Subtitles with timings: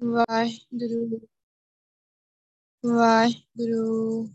[0.00, 1.18] ਵਾਹਿਗੁਰੂ
[2.84, 4.28] ਵਾਹਿਗੁਰੂ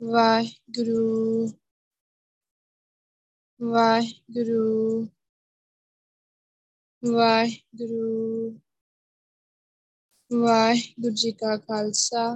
[0.00, 1.46] ਵਾਹਿਗੁਰੂ
[3.60, 5.06] ਵਾਹਿਗੁਰੂ
[7.02, 8.58] ਵਾਹਿਗੁਰੂ
[10.30, 12.26] ਵਾਹਿਗੁਰੂ ਜੀ ਕਾ ਖਾਲਸਾ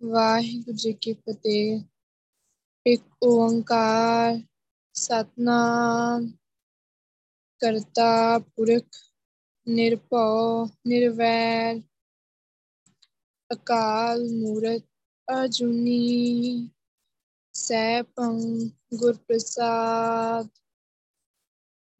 [0.00, 1.80] ਵਾਹਿਗੁਰੂ ਜੀ ਕੀ ਫਤਿਹ
[2.86, 4.40] ਇੱਕ ਓੰਕਾਰ
[4.94, 6.30] ਸਤਨਾਮ
[7.60, 9.04] ਕਰਤਾ ਪੁਰਖ
[9.66, 11.80] ਨਿਰਭਉ, ਨਿਰਵੈਰ,
[13.50, 14.82] ਅਕਾਲ ਮੂਰਤ
[15.28, 16.68] ਅਜੂਨੀ,
[17.54, 18.40] ਸੈਭੰ
[18.94, 20.48] ਗੁਰ ਪ੍ਰਸਾਦ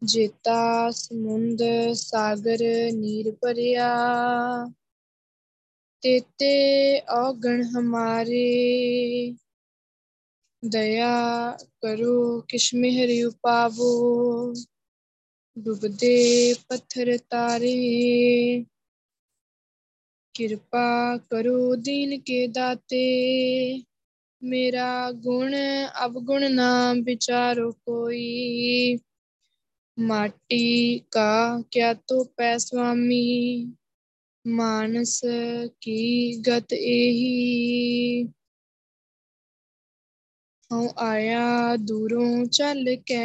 [0.03, 1.63] ਜੇਤਾ ਸਮੁੰਦ
[1.95, 3.89] ਸਾਗਰ ਨੀਰ ਭਰਿਆ
[6.03, 9.35] ਤੇਤੇ ਔਗਣ ਹਮਾਰੇ,
[10.63, 11.11] ਦਇਆ
[11.83, 13.93] ਕਰੋ ਕਿਛ ਮਿਹਰ ਉਪਾਵੋ।
[15.57, 17.75] ਡੁੱਬਦੇ ਪੱਥਰ ਤਾਰੇ।
[20.35, 23.03] ਕਿਰਪਾ ਕਰੋ ਦੀਨ ਕੇ ਦਾਤੇ।
[24.43, 25.55] ਮੇਰਾ ਗੁਣ
[26.05, 28.99] ਅਵਗੁਣ ਨਾ ਵਿਚਾਰੋ ਕੋਈ।
[29.99, 33.25] ਮਾਟੀ ਕਾ ਕਿਆ ਤੋ ਪੈ ਸੁਆਮੀ।
[34.45, 35.21] ਮਾਨਸ
[35.81, 35.97] ਕੀ
[36.49, 38.27] ਗਤ ਇਹੀ
[40.71, 43.25] ਹਉ ਆਇਆ ਦੂਰੋਂ ਚੱਲ ਕੇ।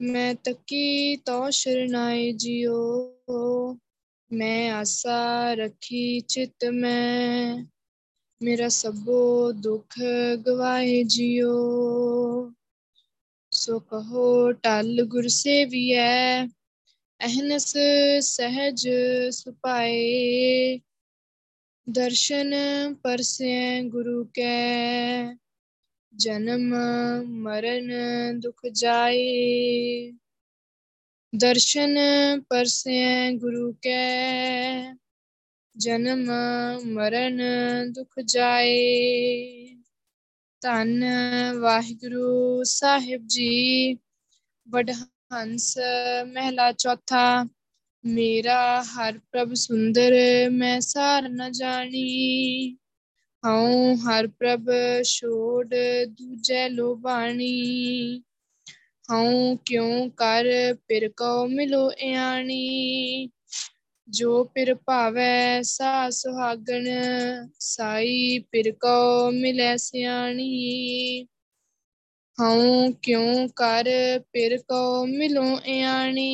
[0.00, 3.76] ਮੈਂ ਤੱਕੀ ਤੋ ਸ਼ਰਨਾਏ ਜਿਉ,
[4.32, 7.64] ਮੈਂ ਆਸਾ ਰੱਖੀ ਚਿਤ ਮੈਂ।
[8.42, 9.98] ਮੇਰਾ ਸਭੋ ਦੁੱਖ
[10.46, 12.52] ਗਵਾਏ ਜਿਉ।
[13.50, 16.46] ਸੋ ਕਹੋ ਟਲ ਗੁਰ ਸੇਵੀਐ,
[17.26, 17.76] ਅਹਨਸ
[18.20, 18.88] ਸਹਿਜ
[19.30, 20.80] ਸੁਪਾਏ।
[21.88, 22.54] ਦਰਸ਼ਨ
[22.94, 25.24] ਪਰਸੈ ਗੁਰੂ ਕੈ
[26.14, 26.74] ਜਨਮ
[27.42, 27.90] ਮਰਨ
[28.40, 30.10] ਦੁਖ ਜਾਏ
[31.32, 31.96] ਦਰਸ਼ਨ
[32.50, 34.94] ਪਰਸੈ ਗੁਰੂ ਕੈ
[35.76, 36.24] ਜਨਮ
[36.86, 37.40] ਮਰਨ
[37.92, 39.76] ਦੁਖ ਜਾਏ
[40.62, 41.04] ਧੰਨ
[41.60, 43.94] ਵਾਹਿਗੁਰੂ ਸਾਹਿਬ ਜੀ
[44.68, 45.76] ਵਡਹੰਸ
[46.26, 47.44] ਮਹਿਲਾ ਚੌਥਾ
[48.04, 50.14] ਮੇਰਾ ਹਰ ਪ੍ਰਭ ਸੁੰਦਰ
[50.50, 52.76] ਮੈਂ ਸਾਰ ਨ ਜਾਣੀ
[53.42, 54.70] ਹਉ ਹਰ ਪ੍ਰਭ
[55.04, 55.66] ਛੋੜ
[56.08, 57.52] ਦੂਜੈ ਲੋਬਾਣੀ
[59.08, 60.46] ਹਉ ਕਿਉ ਕਰ
[60.88, 63.28] ਪਿਰ ਕਉ ਮਿਲੋ ਇਆਣੀ,
[64.08, 66.86] ਜੋ ਪਿਰ ਭਾਵੈ ਸਾ ਸੁਹਾਗਣ,
[67.60, 71.26] ਸਾਈ ਪਿਰ ਕਉ ਮਿਲੈ ਸਿਆਣੀ।
[72.38, 73.88] ਹਉ ਕਿਉ ਕਰ
[74.32, 76.30] ਪਿਰ ਕਉ ਮਿਲੋ ਇਆਣੀ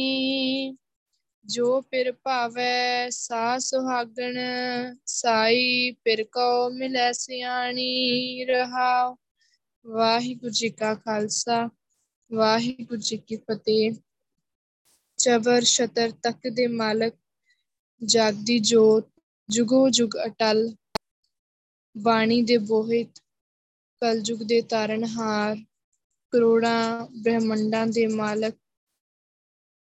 [1.48, 4.38] ਜੋ ਪਿਰ ਭਾਵੈ ਸਾ ਸੁਹਾਗਣ,
[5.06, 9.16] ਸਾਈ ਪਿਰ ਕਉ ਮਿਲੈ ਸਿਆਣੀ ਰਹਾਉ।
[9.86, 11.68] ਵਾਹਿਗੁਰੂ ਜੀ ਕਾ ਖਾਲਸਾ,
[12.32, 13.92] ਵਾਹਿਗੁਰੂ ਜੀ ਕੀ ਫਤਿਹ।
[15.18, 17.14] ਚਬਰ ਸ਼ਤਰ ਤੱਕ ਦੇ ਮਾਲਕ,
[18.04, 19.08] ਜਾਗਦੀ ਜੋਤ,
[19.48, 20.74] ਜੁਗੋ ਜੁਗ ਅਟਲ।
[21.96, 23.08] ਬਾਣੀ ਦੇ ਬੋਹਿਤ,
[24.00, 25.56] ਕਲਯੁਗ ਦੇ ਤਾਰਨਹਾਰ
[26.30, 28.54] ਕਰੋੜਾਂ ਬ੍ਰਹਮੰਡਾਂ ਦੇ ਮਾਲਕ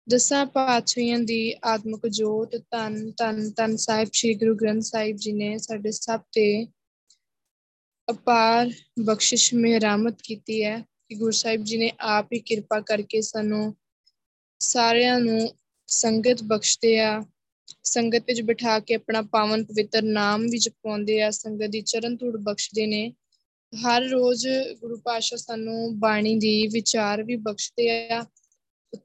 [0.06, 5.56] ਦਸਾਂ ਪਾਤਸ਼ਾਹੀਆਂ ਦੀ ਆਤਮਿਕ ਜੋਤ ਧੰਨ ਧੰਨ ਧੰਨ ਸਾਹਿਬ ਸ੍ਰੀ ਗੁਰੂ ਗ੍ਰੰਥ ਸਾਹਿਬ ਜੀ ਨੇ
[5.58, 6.66] ਸਾਡੇ ਸਭ ਤੇ
[8.08, 13.74] ਅਪਾਰ ਬਖਸ਼ਿਸ਼ ਮਿਹਰਾਮਤ ਕੀਤੀ ਹੈ ਕਿ ਗੁਰੂ ਸਾਹਿਬ ਜੀ ਨੇ ਆਪ ਹੀ ਕਿਰਪਾ ਕਰਕੇ ਸਾਨੂੰ
[14.60, 15.48] ਸਾਰਿਆਂ ਨੂੰ
[15.88, 17.24] ਸੰਗਤ ਬਖਸ਼ਦੇ ਆ,
[17.84, 22.36] ਸੰਗਤ ਵਿੱਚ ਬਿਠਾ ਕੇ ਆਪਣਾ ਪਾਵਨ ਪਵਿੱਤਰ ਨਾਮ ਵੀ ਜਪਾਉਂਦੇ ਆ, ਸੰਗਤ ਦੀ ਚਰਨ ਧੂੜ
[22.36, 23.12] ਬਖਸ਼ਦੇ ਨੇ।
[23.72, 24.46] ਹਰ ਰੋਜ਼
[24.80, 28.24] ਗੁਰੂ ਪਾਤਸ਼ਾਹ ਸਾਨੂੰ ਬਾਣੀ ਦੀ ਵਿਚਾਰ ਵੀ ਬਖਸ਼ਦੇ ਆ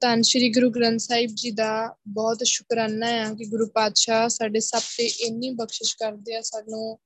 [0.00, 4.80] ਧੰਨ ਸ਼੍ਰੀ ਗੁਰੂ ਗ੍ਰੰਥ ਸਾਹਿਬ ਜੀ ਦਾ ਬਹੁਤ ਸ਼ੁਕਰਾਨਾ ਆ ਕਿ ਗੁਰੂ ਪਾਤਸ਼ਾਹ ਸਾਡੇ ਸਭ
[4.98, 6.98] ਤੇ ਇੰਨੀ ਬਖਸ਼ਿਸ਼ ਕਰਦੇ ਆ, ਸਾਨੂੰ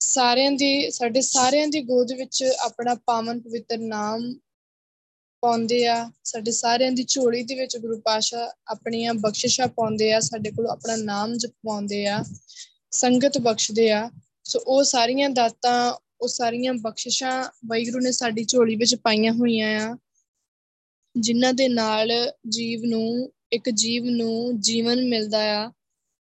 [0.00, 4.34] ਸਾਰਿਆਂ ਦੀ, ਸਾਡੇ ਸਾਰਿਆਂ ਦੀ ਗੋਦ ਵਿੱਚ ਆਪਣਾ ਪਾਵਨ ਪਵਿੱਤਰ ਨਾਮ
[5.40, 10.50] ਪਾਉਂਦੇ ਆ, ਸਾਡੇ ਸਾਰਿਆਂ ਦੀ ਝੋਲੀ ਦੇ ਵਿੱਚ ਗੁਰੂ ਪਾਸ਼ਾ ਆਪਣੀਆਂ ਬਖਸ਼ਿਸ਼ਾਂ ਪਾਉਂਦੇ ਆ, ਸਾਡੇ
[10.50, 12.24] ਕੋਲ ਆਪਣਾ ਨਾਮ ਜਪਵਾਉਂਦੇ ਆ,
[12.90, 14.10] ਸੰਗਤ ਬਖਸ਼ਦੇ ਆ।
[14.44, 19.98] ਸੋ ਉਹ ਸਾਰੀਆਂ ਦਾਤਾਂ, ਉਹ ਸਾਰੀਆਂ ਬਖਸ਼ਿਸ਼ਾਂ ਵਾਹਿਗੁਰੂ ਨੇ ਸਾਡੀ ਝੋਲੀ ਵਿੱਚ ਪਾਈਆਂ ਹੋਈਆਂ ਆ।
[21.20, 25.72] ਜਿਨ੍ਹਾਂ ਦੇ ਨਾਲ ਜੀਵ ਨੂੰ, ਇੱਕ ਜੀਵ ਨੂੰ ਜੀਵਨ ਮਿਲਦਾ ਆ।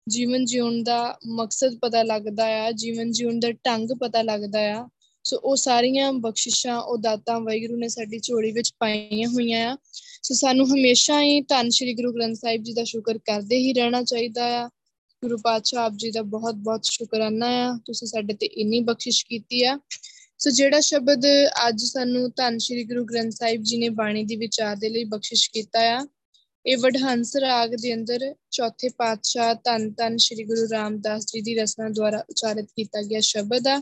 [0.09, 4.89] ਜੀਵਨ ਜਿਉਣ ਦਾ ਮਕਸਦ ਪਤਾ ਲੱਗਦਾ ਆ, ਜੀਵਨ ਜਿਉਣ ਦਾ ਢੰਗ ਪਤਾ ਲੱਗਦਾ ਆ।
[5.23, 9.77] ਸੋ ਉਹ ਸਾਰੀਆਂ ਬਖਸ਼ਿਸ਼ਾਂ, ਉਹ ਦਾਤਾਂ ਵਾਹਿਗੁਰੂ ਨੇ ਸਾਡੀ ਝੋਲੀ ਵਿੱਚ ਪਾਈਆਂ ਹੋਈਆਂ ਆ।
[10.23, 14.03] ਸੋ ਸਾਨੂੰ ਹਮੇਸ਼ਾ ਹੀ ਧੰਨ ਸ਼੍ਰੀ ਗੁਰੂ ਗ੍ਰੰਥ ਸਾਹਿਬ ਜੀ ਦਾ ਸ਼ੁਕਰ ਕਰਦੇ ਹੀ ਰਹਿਣਾ
[14.03, 14.67] ਚਾਹੀਦਾ ਆ।
[15.23, 19.63] ਗੁਰੂ ਪਾਤਸ਼ਾਹ ਆਪ ਜੀ ਦਾ ਬਹੁਤ ਬਹੁਤ ਸ਼ੁਕਰਾਨਾ ਆ। ਤੁਸੀਂ ਸਾਡੇ ਤੇ ਇੰਨੀ ਬਖਸ਼ਿਸ਼ ਕੀਤੀ
[19.63, 19.79] ਆ।
[20.45, 21.25] ਸੋ ਜਿਹੜਾ ਸ਼ਬਦ
[21.67, 25.49] ਅੱਜ ਸਾਨੂੰ ਧੰਨ ਸ਼੍ਰੀ ਗੁਰੂ ਗ੍ਰੰਥ ਸਾਹਿਬ ਜੀ ਨੇ ਬਾਣੀ ਦੀ ਵਿਚਾਰ ਦੇ ਲਈ ਬਖਸ਼ਿਸ਼
[25.51, 26.07] ਕੀਤਾ ਆ,
[26.65, 31.89] ਇਹ ਵਡਹੰਸ ਰਾਗ ਦੇ ਅੰਦਰ ਚੌਥੇ ਪਾਤਸ਼ਾਹ ਧੰਨ ਧੰਨ ਸ਼੍ਰੀ ਗੁਰੂ ਰਾਮਦਾਸ ਜੀ ਦੀ ਰਚਨਾ
[31.89, 33.81] ਦੁਆਰਾ ਉਚਾਰਿਤ ਕੀਤਾ ਗਿਆ ਸ਼ਬਦ ਆ।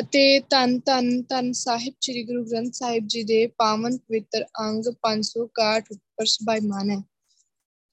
[0.00, 5.92] ਅਤੇ ਧੰਨ ਧੰਨ ਧੰਨ ਸਾਹਿਬ ਸ੍ਰੀ ਗੁਰੂ ਗ੍ਰੰਥ ਸਾਹਿਬ ਜੀ ਦੇ ਪਾਵਨ ਪਵਿੱਤਰ ਅੰਗ 561
[5.92, 7.02] ਉੱਪਰ ਸਭਾਈਮਾਨ ਹੈ।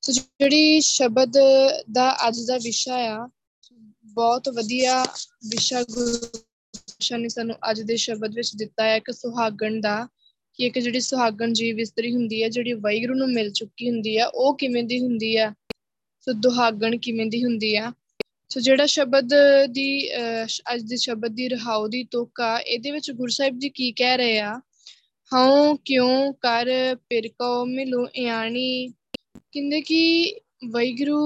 [0.03, 1.37] ਸੋ ਜਿਹੜੀ ਸ਼ਬਦ
[1.91, 3.27] ਦਾ ਅੱਜ ਦਾ ਵਿਸ਼ਾ ਆ,
[4.05, 5.03] ਬਹੁਤ ਵਧੀਆ
[5.47, 6.50] ਵਿਸ਼ਾ ਗੁਰੂ
[7.11, 10.07] ਨੇ ਸਾਨੂੰ ਅੱਜ ਦੇ ਸ਼ਬਦ ਵਿੱਚ ਦਿੱਤਾ ਹੈ ਇੱਕ ਸੁਹਾਗਣ ਦਾ,
[10.59, 14.25] ਕਿ ਇੱਕ ਜਿਹੜੀ ਸੁਹਾਗਣ ਜੀਵ ਇਸਤਰੀ ਹੁੰਦੀ ਹੈ, ਜਿਹੜੀ ਵੈਗਰੂ ਨੂੰ ਮਿਲ ਚੁੱਕੀ ਹੁੰਦੀ ਆ
[14.25, 15.53] ਉਹ ਕਿਵੇਂ ਦੀ ਹੁੰਦੀ ਆ
[16.27, 17.91] ਸੋ ਦੁਹਾਗਣ ਕਿਵੇਂ ਦੀ ਹੁੰਦੀ ਆ?
[18.49, 19.33] ਸੋ ਜਿਹੜਾ ਸ਼ਬਦ
[19.71, 20.09] ਦੀ
[20.73, 24.39] ਅੱਜ ਦੇ ਸ਼ਬਦ ਦੀ ਰਹਾਉ ਦੀ ਤੋਕਾ ਇਹਦੇ ਵਿੱਚ ਗੁਰੂ ਸਾਹਿਬ ਜੀ ਕੀ ਕਹਿ ਰਹੇ
[24.39, 24.59] ਆ?
[25.31, 26.69] ਹਉ ਕਿਉਂ ਕਰ
[27.09, 28.87] ਪਿਰਕੋ ਮਿਲੋ ਇਆਣੀ?
[29.53, 30.33] ਕਹਿੰਦੇ ਕਿ
[30.71, 31.19] ਵੈਗਰੂ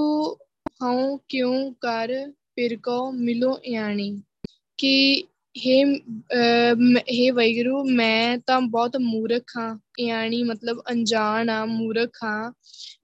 [0.82, 2.14] ਹਉ ਕਿਉਂ ਕਰ
[2.56, 4.10] ਪਿਰਕੋ ਮਿਲੋ ਇਆਣੀ?
[4.78, 5.22] ਕਿ
[5.56, 5.82] ਹੇ
[7.12, 12.52] ਹੇ ਵੈਗਰੂ, ਮੈਂ ਤਾਂ ਬਹੁਤ ਮੂਰਖ ਹਾਂ ਇਆਣੀ ਮਤਲਬ ਅਣਜਾਣ ਆ ਮੂਰਖ ਹਾਂ,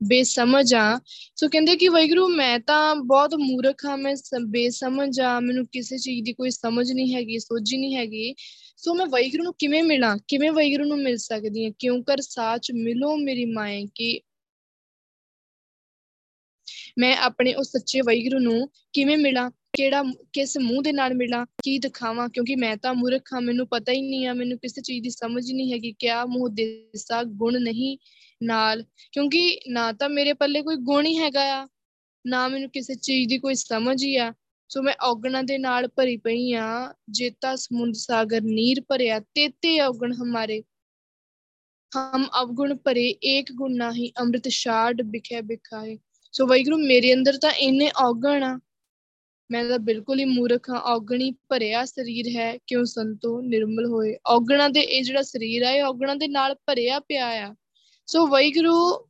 [0.03, 1.01] ਬੇਸਮਝ ਆ
[1.37, 4.15] ਸੋ ਕਹਿੰਦੇ ਕਿ ਵੈਗਰੂ, ਮੈਂ ਤਾਂ ਬਹੁਤ ਮੂਰਖ ਹਾਂ, ਮੈਂ
[4.47, 8.35] ਬੇਸਮਝ ਆ ਮੈਨੂੰ ਕਿਸੇ ਚੀਜ਼ ਦੀ ਕੋਈ ਸਮਝ ਨਹੀਂ ਹੈਗੀ, ਸੋਝੀ ਨਹੀਂ ਹੈਗੀ।
[8.77, 10.19] ਸੋ ਮੈਂ ਵੈਗਰੂ ਨੂੰ ਕਿਵੇਂ ਮਿਲਾਂ?
[10.29, 11.73] ਕਿਵੇਂ ਵੈਗਰੂ ਨੂੰ ਮਿਲ ਸਕਦੀ ਹਾਂ?
[11.79, 14.21] ਕਿਉਂ ਕਰ ਸਾਚ ਮਿਲੋ ਮੇਰੀ ਮਾਏ ਕਿ
[16.99, 19.51] ਮੈਂ ਆਪਣੇ ਉਸ ਸੱਚੇ ਵੈਗਰੂ ਨੂੰ ਕਿਵੇਂ ਮਿਲਾਂ?
[19.77, 20.03] ਕਿਹੜਾ
[20.33, 22.29] ਕਿਸ ਮੂੰਹ ਦੇ ਨਾਲ ਮਿਲਾਂ, ਕੀ ਦਿਖਾਵਾਂ?
[22.29, 25.53] ਕਿਉਂਕਿ ਮੈਂ ਤਾਂ ਮੂਰਖ ਹਾਂ, ਮੈਨੂੰ ਪਤਾ ਹੀ ਨਹੀਂ ਆ, ਮੈਨੂੰ ਕਿਸੇ ਚੀਜ਼ ਦੀ ਸਮਝ
[25.53, 27.99] ਨਹੀਂ ਹੈਗੀ, ਕਿਆ ਮੂੰਹ ਦੇਸਾ ਗੁਣ ਨਹੀਂ
[28.43, 28.85] ਨਾਲ?
[29.13, 31.69] ਕਿਉਂਕਿ ਨਾ ਤਾਂ ਮੇਰੇ ਪੱਲੇ ਕੋਈ ਗੁਣ ਹੀ ਹੈਗਾ ਆ,
[32.27, 34.33] ਨਾ ਮੈਨੂੰ ਕਿਸੇ ਚੀਜ਼ ਦੀ ਕੋਈ ਸਮਝ ਹੀ ਆ।
[34.69, 40.13] ਸੋ ਮੈਂ ਔਗਣਾ ਦੇ ਨਾਲ ਭਰੀ ਪਈ ਆ, ਜੇਤਾ ਸਮੁੰਦ ਸਾਗਰ ਨੀਰ ਭਰਿਆ, ਤੇਤੇ ਔਗਣ
[40.13, 40.63] ਹਮਾਰੇ।
[41.93, 45.99] ਹਮ ਅਵਗੁਣ ਭਰੇ, ਏਕ ਗੁਣ ਨਹੀਂ, ਅੰਮ੍ਰਿਤ ਛਾੜ ਬਿਖੇ ਬਿਖਾਏ
[46.33, 48.59] ਸੋ ਵੈਗਰੂ ਮੇਰੇ ਅੰਦਰ ਤਾਂ ਇੰਨੇ ਔਗਣ ਆ
[49.53, 54.17] ਮੈਂ ਤਾਂ ਬਿਲਕੁਲ ਹੀ ਮੂਰਖ ਹਾਂ, ਔਗਣੀ ਭਰਿਆ ਸਰੀਰ ਹੈ, ਕਿਉਂ ਸੰਤੋ ਨਿਰਮਲ ਹੋਏ?
[54.27, 57.55] ਔਗਣਾ ਦੇ ਇਹ ਜਿਹੜਾ ਸਰੀਰ ਆ, ਇਹ ਔਗਣਾ ਦੇ ਨਾਲ ਭਰਿਆ ਪਿਆ ਆ।
[58.07, 59.07] ਸੋ ਵੈਗਰੂ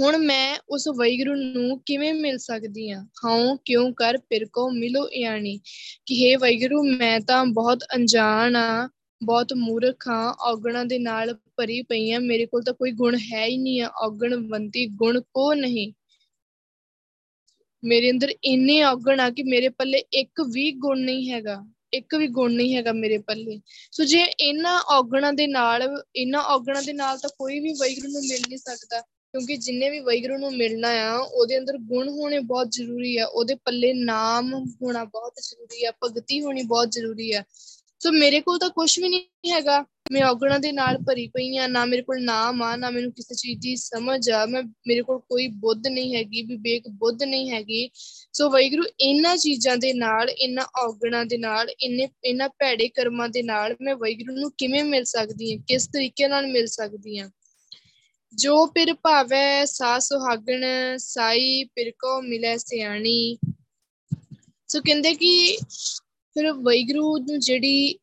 [0.00, 5.08] ਹੁਣ ਮੈਂ ਉਸ ਵੈਗਰੂ ਨੂੰ ਕਿਵੇਂ ਮਿਲ ਸਕਦੀ ਆ ਹਾਂ ਕਿਉਂ ਕਰ, ਫਿਰ ਕੋ ਮਿਲੋ
[5.08, 5.60] ਇਆਣੀ।
[6.06, 8.88] ਕਿ हे ਵੈਗਰੂ ਮੈਂ ਤਾਂ ਬਹੁਤ ਅਣਜਾਣ ਆ,
[9.24, 13.46] ਬਹੁਤ ਮੂਰਖ ਹਾਂ, ਔਗਣਾ ਦੇ ਨਾਲ ਭਰੀ ਪਈ ਆ ਮੇਰੇ ਕੋਲ ਤਾਂ ਕੋਈ ਗੁਣ ਹੈ
[13.46, 15.92] ਹੀ ਨਹੀਂ ਆ। ਔਗਣਵੰਤੀ ਗੁਣ ਕੋ ਨਹੀਂ?
[17.82, 21.56] ਮੇਰੇ ਅੰਦਰ ਇੰਨੇ ਔਗਣ ਆ ਕਿ ਮੇਰੇ ਪੱਲੇ ਇੱਕ ਵੀ ਗੁਣ ਨਹੀਂ ਹੈਗਾ,
[21.92, 23.60] ਇੱਕ ਵੀ ਗੁਣ ਨਹੀਂ ਹੈਗਾ ਮੇਰੇ ਪੱਲੇ।
[23.92, 25.82] ਸੋ ਜੇ ਇਹਨਾਂ ਔਗਣਾਂ ਦੇ ਨਾਲ,
[26.16, 30.00] ਇਹਨਾਂ ਔਗਣਾਂ ਦੇ ਨਾਲ ਤਾਂ ਕੋਈ ਵੀ ਵੈਗਰੂ ਨੂੰ ਮਿਲ ਨਹੀਂ ਸਕਦਾ, ਕਿਉਂਕਿ ਜਿੰਨੇ ਵੀ
[30.00, 34.52] ਵੈਗਰੂ ਨੂੰ ਮਿਲਣਾ ਆ, ਉਹਦੇ ਅੰਦਰ ਗੁਣ ਹੋਣੇ ਬਹੁਤ ਜ਼ਰੂਰੀ ਆ, ਉਹਦੇ ਪੱਲੇ ਨਾਮ
[34.82, 37.42] ਹੋਣਾ ਬਹੁਤ ਜ਼ਰੂਰੀ ਆ, ਭਗਤੀ ਹੋਣੀ ਬਹੁਤ ਜ਼ਰੂਰੀ ਆ।
[38.00, 41.66] ਸੋ ਮੇਰੇ ਕੋਲ ਤਾਂ ਕੁਝ ਵੀ ਨਹੀਂ ਹੈਗਾ। ਮੈਂ ਔਗਣਾ ਦੇ ਨਾਲ ਭਰੀ ਪਈ ਆ
[41.66, 45.18] ਨਾ ਮੇਰੇ ਕੋਲ ਨਾਮ ਆ, ਨਾ ਮੈਨੂੰ ਕਿਸੇ ਚੀਜ਼ ਦੀ ਸਮਝ ਆ, ਮੈਂ, ਮੇਰੇ ਕੋਲ
[45.18, 47.90] ਕੋਈ ਬੁੱਧ ਨਹੀਂ ਹੈਗੀ, ਵਿਵੇਕ ਬੁੱਧ ਨਹੀਂ ਹੈਗੀ।
[48.32, 53.42] ਸੋ ਵੈਗਰੂ ਇਹਨਾਂ ਚੀਜ਼ਾਂ ਦੇ ਨਾਲ, ਇਹਨਾਂ ਔਗਣਾ ਦੇ ਨਾਲ, ਇੰਨੇ, ਇਹਨਾਂ ਭੈੜੇ ਕਰਮਾਂ ਦੇ
[53.42, 55.62] ਨਾਲ ਮੈਂ ਵੈਗਰੂ ਨੂੰ ਕਿਵੇਂ ਮਿਲ ਸਕਦੀ ਹਾਂ?
[55.68, 57.30] ਕਿਸ ਤਰੀਕੇ ਨਾਲ ਮਿਲ ਸਕਦੀ ਹਾਂ?
[58.34, 60.64] ਜੋ ਪਿਰ ਭਾਵੈ ਸਾ ਸੁਹਾਗਣ,
[60.98, 63.38] ਸਾਈ ਪਿਰ ਕੋ ਮਿਲੇ ਸਿਆਣੀ।
[64.68, 65.58] ਸੋ ਕਹਿੰਦੇ ਕਿ
[66.34, 67.98] ਫਿਰ ਵੈਗਰੂ ਨੂੰ ਜਿਹੜੀ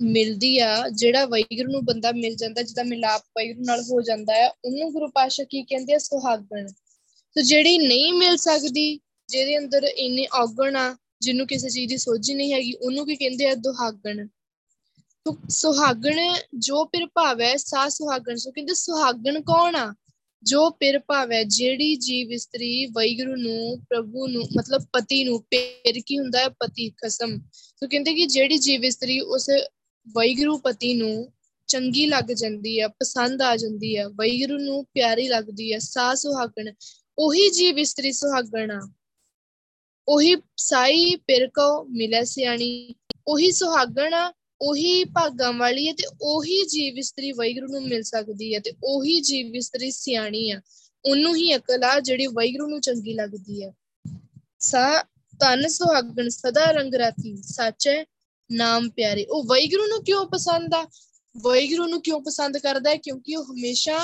[0.00, 4.50] ਮਿਲਦੀ ਆ, ਜਿਹੜਾ ਵੈਗਰੂ ਨੂੰ ਬੰਦਾ ਮਿਲ ਜਾਂਦਾ ਜਿਹਦਾ ਮਿਲਾਪ ਵੈਗਰੂ ਨਾਲ ਹੋ ਜਾਂਦਾ ਹੈ
[4.50, 5.98] ਉਹਨੂੰ ਗੁਰੂ ਪਾਸ਼ਾ ਕੀ ਕਹਿੰਦੇ ਆ?
[5.98, 6.66] ਸੁਹਾਗਣ।
[7.30, 12.34] ਸੋ ਜਿਹੜੀ ਨਹੀਂ ਮਿਲ ਸਕਦੀ, ਜਿਹਦੇ ਅੰਦਰ ਇੰਨੇ ਔਗਣ ਆ, ਜਿਹਨੂੰ ਕਿਸੇ ਚੀਜ਼ ਦੀ ਸੋਝੀ
[12.34, 13.54] ਨਹੀਂ ਹੈਗੀ, ਉਹਨੂੰ ਕੀ ਕਹਿੰਦੇ ਆ?
[13.54, 14.26] ਦੁਹਾਗਣ।
[15.24, 19.94] ਤੋ ਸੁਹਾਗਣ ਜੋ ਪਿਰ ਭਾਵੈ ਸਾ ਸੁਹਾਗਣ। ਸੋ ਕਹਿੰਦੇ ਸੁਹਾਗਣ ਕੌਣ ਆ?
[20.42, 26.18] ਜੋ ਪਿਰ ਭਾਵੈ, ਜਿਹੜੀ ਜੀਵ ਇਸਤਰੀ ਵੈਗਰੂ ਨੂੰ, ਪ੍ਰਭੂ ਨੂੰ, ਮਤਲਬ ਪਤੀ ਨੂੰ, ਪਿਰ ਕੀ
[26.18, 29.50] ਹੁੰਦਾ ਹੈ ਪਤੀ, ਖਸਮ। ਸੋ ਕਹਿੰਦੇ ਕਿ ਜਿਹੜੀ ਜੀਵ ਇਸਤਰੀ ਉਸ
[30.14, 31.32] ਵੈਗਰੂ ਪਤੀ ਨੂੰ
[31.68, 36.72] ਚੰਗੀ ਲੱਗ ਜਾਂਦੀ ਆ, ਪਸੰਦ ਆ ਜਾਂਦੀ ਆ ਵੈਗਰੂ ਨੂੰ ਪਿਆਰੀ ਲੱਗਦੀ ਆ ਸਾ ਸੁਹਾਗਣ,
[37.18, 38.80] ਉਹੀ ਜੀਵ ਇਸਤਰੀ ਸੁਹਾਗਣ ਆ।
[40.08, 42.94] ਉਹੀ ਸਾਈ ਪਿਰ ਕੋ ਮਿਲੇ ਸਿਆਣੀ,
[43.28, 48.54] ਉਹੀ ਸੁਹਾਗਣ ਆ, ਉਹੀ ਭਾਗਾਂ ਵਾਲੀ ਹੈ ਤੇ ਉਹੀ ਜੀਵ ਇਸਤਰੀ ਵੈਗਰੂ ਨੂੰ ਮਿਲ ਸਕਦੀ
[48.54, 50.60] ਹੈ ਤੇ ਉਹੀ ਜੀਵ ਇਸਤਰੀ ਸਿਆਣੀ ਆ।
[51.04, 53.72] ਉਹਨੂੰ ਹੀ ਅਕਲ ਆ ਜਿਹੜੀ ਵੈਗਰੂ ਨੂੰ ਚੰਗੀ ਲੱਗਦੀ ਹੈ
[54.60, 55.02] ਸਾ
[55.40, 58.04] ਤਨ ਸੁਹਾਗਣ, ਸਦਾ ਰੰਗ ਰਾਤੀ ਸੱਚੇ
[58.52, 60.86] ਨਾਮ ਪਿਆਰੇ। ਉਹ ਵੈਗਰੂ ਨੂੰ ਕਿਉਂ ਪਸੰਦ ਆ?
[61.36, 62.96] ਵੈਗਰੂ ਨੂੰ ਕਿਉਂ ਪਸੰਦ ਕਰਦਾ ਹੈ?
[62.96, 63.98] ਕਿਉਂਕਿ ਉਹ ਹਮੇਸ਼ਾ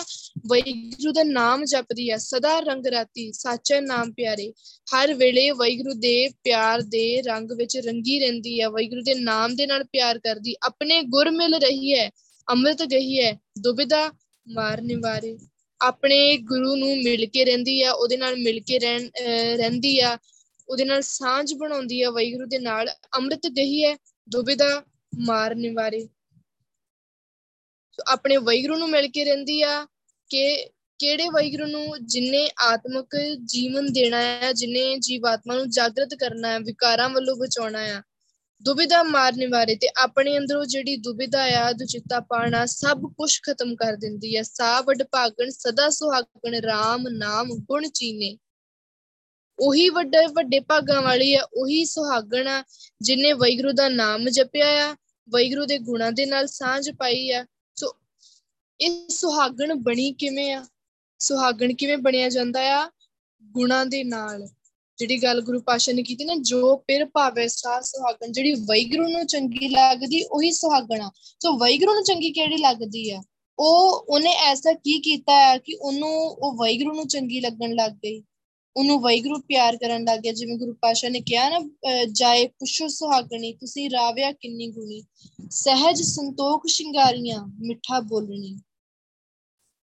[0.46, 4.52] ਵੈਗਰੂ ਦਾ ਨਾਮ ਜਪਦੀ ਹੈ ਸਦਾ ਰੰਗ ਰਾਤੀ ਸੱਚੇ ਨਾਮ ਪਿਆਰੇ।
[4.94, 9.66] ਹਰ ਵੇਲੇ ਵੈਗਰੂ ਦੇ ਪਿਆਰ ਦੇ ਰੰਗ ਵਿੱਚ ਰੰਗੀ ਰਹਿੰਦੀ ਹੈ ਵੈਗਰੂ ਦੇ ਨਾਮ ਦੇ
[9.66, 12.10] ਨਾਲ ਪਿਆਰ ਕਰਦੀ। ਆਪਣੇ ਗੁਰ ਮਿਲ ਰਹੀ ਹੈ,
[12.50, 14.10] ਅੰਮ੍ਰਿਤ ਗਈ ਹੈ, ਦੁਬਿਧਾ
[14.48, 15.38] ਮਾਰ ਨਿਵਾਰੇ।
[15.80, 20.18] ਆਪਣੇ ਗੁਰੂ ਨੂੰ ਮਿਲ ਕੇ ਰਹਿੰਦੀ ਆ, ਉਹਦੇ ਨਾਲ ਮਿਲ ਕੇ ਰਹਿੰਦੀ ਆ।
[20.68, 23.96] ਉਹਦੇ ਨਾਲ ਸਾਂਝ ਬਣਾਉਂਦੀ ਆ। ਵੈਗਰੂ ਦੇ ਨਾਲ ਅੰਮ੍ਰਿਤ ਗਈ ਹੈ
[24.28, 24.82] ਦੁਬਿਧਾ
[25.18, 26.08] ਮਾਰ ਨਿਵਾਰੇ।
[28.06, 29.86] ਆਪਣੇ ਵੈਗਰੂ ਨੂੰ ਮਿਲ ਕੇ ਰਹਿੰਦੀ ਆ
[30.30, 36.58] ਕਿ ਕਿਹੜੇ ਵੈਗਰੂ ਨੂੰ ਜਿਨੇ ਆਤਮਿਕ ਜੀਵਨ ਦੇਣਾ ਹੈ ਜਿਨੇ ਜੀਵਾਤਮਾ ਨੂੰ ਜਾਗਰਤ ਕਰਨਾ ਹੈ
[36.58, 38.02] ਵਿਕਾਰਾਂ ਵੱਲੋਂ ਬਚਾਉਣਾ ਹੈ
[38.62, 43.96] ਦੁਬਿਧਾ ਮਾਰ ਨਿਵਾਰੇ ਤੇ ਆਪਣੇ ਅੰਦਰੋਂ ਜਿਹੜੀ ਦੁਬਿਧਾ ਆ, ਦੁਚਿੱਤਾ ਪਾਣਾ ਸਭ ਕੁਝ ਖਤਮ ਕਰ
[43.96, 48.38] ਦਿੰਦੀ ਹੈ ਸਾ ਵਡ ਭਾਗਣ, ਸਦਾ ਸੁਹਾਗਣ RAM ਨਾਮ ਗੁਣ ਚੀਨੇ।
[49.62, 52.64] ਉਹੀ ਵੱਡੇ ਵੱਡੇ ਭਾਗਾਂ ਵਾਲੀ ਆ, ਉਹੀ ਸੁਹਾਗਣ ਆ,
[53.02, 54.96] ਜਿਨੇ ਵੈਗਰੂ ਦਾ ਨਾਮ ਜਪਿਆ ਆ
[55.28, 57.92] ਵੈਗਰੂ ਦੇ ਗੁਣਾਂ ਦੇ ਨਾਲ ਸਾਂਝ ਪਾਈ ਆ। ਸੋ
[58.80, 60.66] ਇਹ ਸੁਹਾਗਣ ਬਣੀ ਕਿਵੇਂ ਆ?
[61.18, 62.90] ਸੁਹਾਗਣ ਕਿਵੇਂ ਬਣਿਆ ਜਾਂਦਾ ਆ?
[63.42, 64.48] ਗੁਣਾ ਦੇ ਨਾਲ।
[64.98, 69.26] ਜਿਹੜੀ ਗੱਲ ਗੁਰੂ ਪਾਸ਼ਾ ਨੇ ਕੀਤੀ ਨਾ, ਜੋ ਪਿਰ ਭਾਵੇ ਸਾ ਸੁਹਾਗਣ, ਜਿਹੜੀ ਵੈਗਰੂ ਨੂੰ
[69.26, 71.10] ਚੰਗੀ ਲੱਗਦੀ, ਉਹੀ ਸੁਹਾਗਣਾ
[71.42, 73.22] ਸੋ ਵੈਗਰੂ ਨੂੰ ਚੰਗੀ ਕਿਹੜੀ ਲੱਗਦੀ ਆ?
[73.58, 78.22] ਉਹ, ਉਹਨੇ ਐਸਾ ਕੀ ਕੀਤਾ ਹੈ ਕਿ ਉਹਨੂੰ, ਉਹ ਵੈਗਰੂ ਨੂੰ ਚੰਗੀ ਲੱਗਣ ਲੱਗ ਗਈ।
[78.76, 81.60] ਉਹਨੂੰ ਵੈਗਰੂ ਪਿਆਰ ਕਰਨ ਲੱਗ ਗਿਆ। ਜਿਵੇਂ ਗੁਰੂ ਪਾਸ਼ਾ ਨੇ ਕਿਹਾ ਨਾ
[82.12, 85.02] ਜਾਏ ਪੁੱਛੋ ਸੁਹਾਗਣੀ, ਤੁਸੀਂ ਰਾਵਿਆ ਕਿੰਨੀ ਗੁਣੀ।
[85.50, 88.56] ਸਹਿਜ ਸੰਤੋਖ ਸ਼ਿੰਗਾਰੀਆਂ, ਮਿੱਠਾ ਬੋਲਣੀ।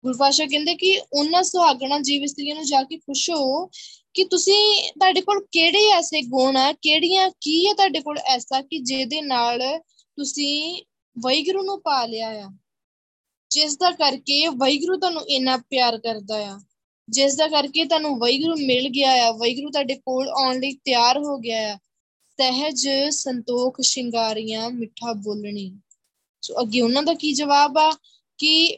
[0.03, 3.65] ਗੁਰੂ ਪਾਸ਼ਾ ਕਹਿੰਦੇ ਕਿ ਉਹਨਾਂ ਸੁਹਾਗਣਾ ਜੀਵ ਇਸਤਰੀਆਂ ਨੂੰ ਜਾ ਕੇ ਪੁੱਛੋ
[4.13, 8.79] ਕਿ ਤੁਸੀਂ ਤੁਹਾਡੇ ਕੋਲ ਕਿਹੜੇ ਐਸੇ ਗੁਣ ਆ, ਕਿਹੜੀਆਂ ਕੀ ਹੈ ਤੁਹਾਡੇ ਕੋਲ ਐਸਾ ਕਿ
[8.79, 9.61] ਜਿਹਦੇ ਨਾਲ
[10.17, 10.83] ਤੁਸੀਂ
[11.19, 12.49] ਵੈਗਰੂ ਨੂੰ ਪਾ ਲਿਆ ਆ।
[13.49, 16.59] ਜਿਸ ਦਾ ਕਰਕੇ ਵੈਗਰੂ ਤੁਹਾਨੂੰ ਇੰਨਾ ਪਿਆਰ ਕਰਦਾ ਆ।
[17.09, 21.37] ਜਿਸ ਦਾ ਕਰਕੇ ਤੁਹਾਨੂੰ ਵੈਗਰੂ ਮਿਲ ਗਿਆ ਆ ਵੈਗਰੂ ਤੁਹਾਡੇ ਕੋਲ ਆਉਣ ਲਈ ਤਿਆਰ ਹੋ
[21.37, 21.77] ਗਿਆ ਆ।
[22.39, 25.71] ਸਹਿਜ ਸੰਤੋਖ ਸ਼ਿੰਗਾਰੀਆਂ ਮਿੱਠਾ ਬੋਲਣੀ।
[26.43, 27.91] ਸੋ ਅੱਗੇ ਉਹਨਾਂ ਦਾ ਕੀ ਜਵਾਬ ਆ?
[28.37, 28.77] ਕਿ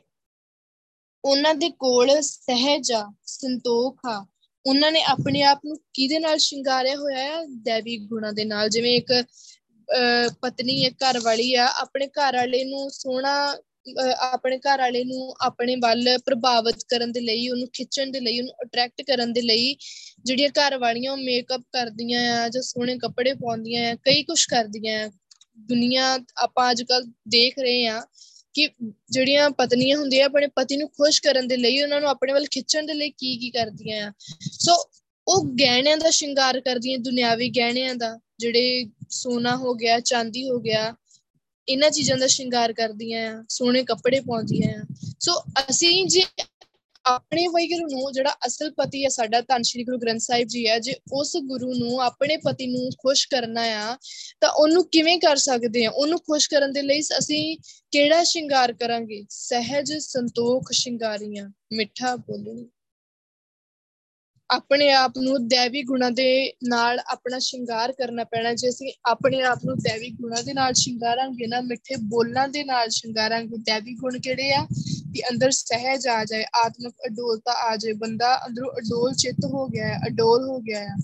[1.25, 4.25] ਉਹਨਾਂ ਦੇ ਕੋਲ ਸਹਿਜ ਆ, ਸੰਤੋਖ ਆ।
[4.65, 8.96] ਉਹਨਾਂ ਨੇ ਆਪਣੇ ਆਪ ਨੂੰ ਕਿਹਦੇ ਨਾਲ ਸ਼ਿੰਗਾਰਿਆ ਹੋਇਆ ਹੈ ਦੇਵੀ ਗੁਣਾ ਦੇ ਨਾਲ। ਜਿਵੇਂ
[8.98, 9.13] ਇੱਕ
[10.41, 13.55] ਪਤਨੀ, ਇੱਕ ਘਰ ਵਾਲੀ ਆ, ਆਪਣੇ ਘਰ ਵਾਲੇ ਨੂੰ ਸੋਹਣਾ
[14.20, 18.53] ਆਪਣੇ ਘਰ ਵਾਲੇ ਨੂੰ ਆਪਣੇ ਵੱਲ ਪ੍ਰਭਾਵਿਤ ਕਰਨ ਦੇ ਲਈ, ਉਹਨੂੰ ਖਿੱਚਣ ਦੇ ਲਈ, ਉਹਨੂੰ
[18.63, 19.75] ਅਟਰੈਕਟ ਕਰਨ ਦੇ ਲਈ
[20.25, 25.06] ਜਿਹੜੀਆਂ ਘਰ ਵਾਲੀਆਂ ਉਹ ਮੇਕਅਪ ਕਰਦੀਆਂ ਆ ਜਾਂ ਸੋਹਣੇ ਕੱਪੜੇ ਪਾਉਂਦੀਆਂ ਆ, ਕਈ ਕੁਝ ਕਰਦੀਆਂ
[25.06, 25.12] ਆ।
[25.58, 28.01] ਦੁਨੀਆ ਆਪਾਂ ਅੱਜ ਕੱਲ ਦੇਖ ਰਹੇ ਆ
[28.53, 28.70] ਕਿ
[29.10, 32.86] ਜਿਹੜੀਆਂ ਪਤਨੀਆਂ ਹੁੰਦੀਆਂ ਆਪਣੇ ਪਤੀ ਨੂੰ ਖੁਸ਼ ਕਰਨ ਦੇ ਲਈ ਉਹਨਾਂ ਨੂੰ ਆਪਣੇ ਵੱਲ ਖਿੱਚਣ
[32.86, 34.12] ਦੇ ਲਈ ਕੀ ਕੀ ਕਰਦੀਆਂ ਆ।
[34.51, 34.75] ਸੋ
[35.27, 40.96] ਉਹ ਗਹਿਣਿਆਂ ਦਾ ਸ਼ਿੰਗਾਰ ਕਰਦੀਆਂ, ਦੁਨਿਆਵੀ ਗਹਿਣਿਆਂ ਦਾ, ਜਿਹੜੇ ਸੋਨਾ ਹੋ ਗਿਆ, ਚਾਂਦੀ ਹੋ ਗਿਆ
[41.69, 44.86] ਇਹਨਾਂ ਚੀਜ਼ਾਂ ਦਾ ਸ਼ਿੰਗਾਰ ਕਰਦੀਆਂ ਆ, ਸੋਹਣੇ ਕੱਪੜੇ ਪਾਉਂਦੀਆਂ ਆ।
[45.19, 46.24] ਸੋ ਅਸੀਂ ਜੇ
[47.05, 50.79] ਆਪਣੇ ਵੈਗਰੂ ਨੂੰ ਜਿਹੜਾ ਅਸਲ ਪਤੀ ਹੈ ਸਾਡਾ ਧੰਨ ਸ਼੍ਰੀ ਗੁਰੂ ਗ੍ਰੰਥ ਸਾਹਿਬ ਜੀ ਹੈ
[50.79, 53.97] ਜੇ ਉਸ ਗੁਰੂ ਨੂੰ ਆਪਣੇ ਪਤੀ ਨੂੰ ਖੁਸ਼ ਕਰਨਾ ਆ,
[54.41, 55.91] ਤਾਂ ਉਹਨੂੰ ਕਿਵੇਂ ਕਰ ਸਕਦੇ ਆ?
[55.91, 57.57] ਉਹਨੂੰ ਖੁਸ਼ ਕਰਨ ਦੇ ਲਈ ਅਸੀਂ
[57.91, 59.25] ਕਿਹੜਾ ਸ਼ਿੰਗਾਰ ਕਰਾਂਗੇ?
[59.29, 62.69] ਸਹਿਜ ਸੰਤੋਖ ਸ਼ਿੰਗਾਰੀਆਂ, ਮਿੱਠਾ ਬੋਲਣੀ
[64.51, 69.60] ਆਪਣੇ ਆਪ ਨੂੰ ਦੇਵੀ ਗੁਣਾ ਦੇ ਨਾਲ ਆਪਣਾ ਸ਼ਿੰਗਾਰ ਕਰਨਾ ਪੈਣਾ, ਜੇ ਅਸੀਂ ਆਪਣੇ ਆਪ
[69.66, 74.54] ਨੂੰ ਦੇਵੀ ਗੁਣਾ ਦੇ ਨਾਲ ਸ਼ਿੰਗਾਰਾਂਗੇ ਨਾ, ਮਿੱਠੇ ਬੋਲਾਂ ਦੇ ਨਾਲ ਸ਼ਿੰਗਾਰਾਂਗੇ, ਦੇਵੀ ਗੁਣ ਕਿਹੜੇ
[74.54, 74.68] ਆ?
[75.13, 79.88] ਕਿ ਅੰਦਰ ਸਹਿਜ ਆ ਜਾਏ, ਆਤਮਿਕ ਅਡੋਲਤਾ ਆ ਜਾਏ, ਬੰਦਾ ਅੰਦਰੋਂ ਅਡੋਲ ਚਿੱਤ ਹੋ ਗਿਆ
[79.88, 80.96] ਹੈ, ਅਡੋਲ ਹੋ ਗਿਆ ਹੈ।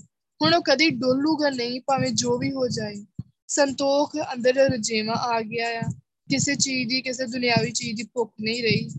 [0.42, 3.04] ਹੁਣ ਉਹ ਕਦੀ ਡੋਲੂਗਾ ਨਹੀਂ, ਭਾਵੇਂ ਜੋ ਵੀ ਹੋ ਜਾਏ।
[3.48, 5.80] ਸੰਤੋਖ ਅੰਦਰ ਰਜੇਵਾ ਆ ਗਿਆ ਆ।
[6.30, 8.90] ਕਿਸੇ ਚੀਜ਼ ਦੀ, ਕਿਸੇ ਦੁਨਿਆਵੀ ਚੀਜ਼ ਦੀ ਭੁੱਖ ਨਹੀਂ ਰਹੀ।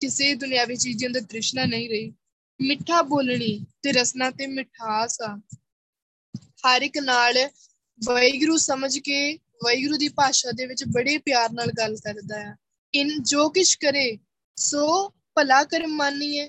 [0.00, 2.14] ਕਿਸੇ ਦੁਨਿਆਵੀ ਚੀਜ਼ ਦੇ ਅੰਦਰ ਤ੍ਰਿਸ਼ਨਾ ਨਹੀਂ ਰਹੀ।
[2.60, 5.40] ਮਿੱਠਾ ਬੋਲਣੀ ਤੇ ਰਸਨਾ ਤੇ ਮਿਠਾਸ ਆ।
[6.66, 7.34] ਹਰ ਇੱਕ ਨਾਲ
[8.00, 12.56] ਵੈਗਰੂ ਸਮਝ ਕੇ ਵੈਗਰੂ ਦੀ ਭਾਸ਼ਾ ਦੇ ਵਿੱਚ ਬੜੇ ਪਿਆਰ ਨਾਲ ਗੱਲ ਕਰਦਾ ਆ।
[12.94, 14.18] ਇਨ ਜੋ ਕਿਛ ਕਰੇ,
[14.56, 16.48] ਸੋ ਭਲਾ ਕਰ ਮਾਨੀਏ।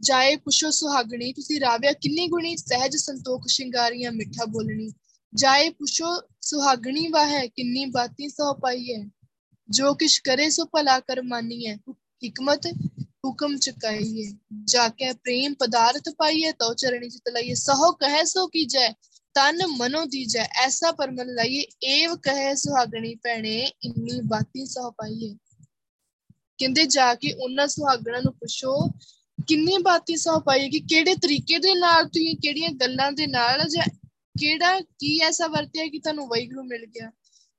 [0.00, 4.92] ਜਾਏ ਪੁੱਛੋ ਸੁਹਾਗਣੀ, ਤੁਸੀਂ ਰਾਵਿਆ ਕਿੰਨੀ ਗੁਣੀ ਸਹਿਜ ਸੰਤੋਖ ਸ਼ਿੰਗਾਰੀਆਂ ਮਿੱਠਾ ਬੋਲਣੀ।
[5.34, 6.06] ਜਾਏ ਪੁੱਛੋ
[6.40, 9.04] ਸੁਹਾਗਣੀ ਵਾਹ, ਕਿੰਨੀ ਬਾਤੀ ਸੋ ਪਾਈ ਹੈ
[9.70, 11.74] ਜੋ ਕਿਛ ਕਰੇ, ਸੋ ਭਲਾ ਕਰ ਮਾਨੀਏ
[12.28, 12.66] ਹਕਮਤ
[13.24, 14.30] ਹੁਕਮ ਚੁਕਾਈਏ,
[14.64, 18.88] ਜਾ ਕੇ ਪ੍ਰੇਮ ਪਦਾਰਥ ਪਾਈਏ, ਤੋ ਚਰਣੀ ਚਿਤ ਲਈਏ। ਸਹੋ ਕਹੇ ਸੋ ਕੀਜੈ
[19.34, 25.34] ਤਨ ਮਨੋ ਦੀਜੈ ਐਸਾ ਪਰਮਨ ਲਈਏ, ਏਵ ਕਹੇ ਸੁਹਾਗਣੀ ਪੈਣੇ ਇੰਨੀ ਬਾਤੀ ਸੋ ਪਾਈਏ।
[26.58, 28.90] ਕਹਿੰਦੇ ਜਾ ਕੇ ਉਹਨਾਂ ਸੁਹਾਗਣਾ ਨੂੰ ਪੁੱਛੋ,
[29.48, 33.86] ਕਿੰਨੀ ਬਾਤੀ ਸੋ ਪਾਈ ਕਿ ਕਿਹੜੇ ਤਰੀਕੇ ਦੇ ਨਾਲ ਤੁਸੀਂ ਕਿਹੜੀਆਂ ਗੱਲਾਂ ਦੇ ਨਾਲ, ਜਾਂ
[34.38, 37.10] ਕਿਹੜਾ, ਕੀ ਐਸਾ ਵਰਤਿਆ ਕਿ ਤੁਹਾਨੂੰ ਵੈਗਰੂ ਮਿਲ ਗਿਆ?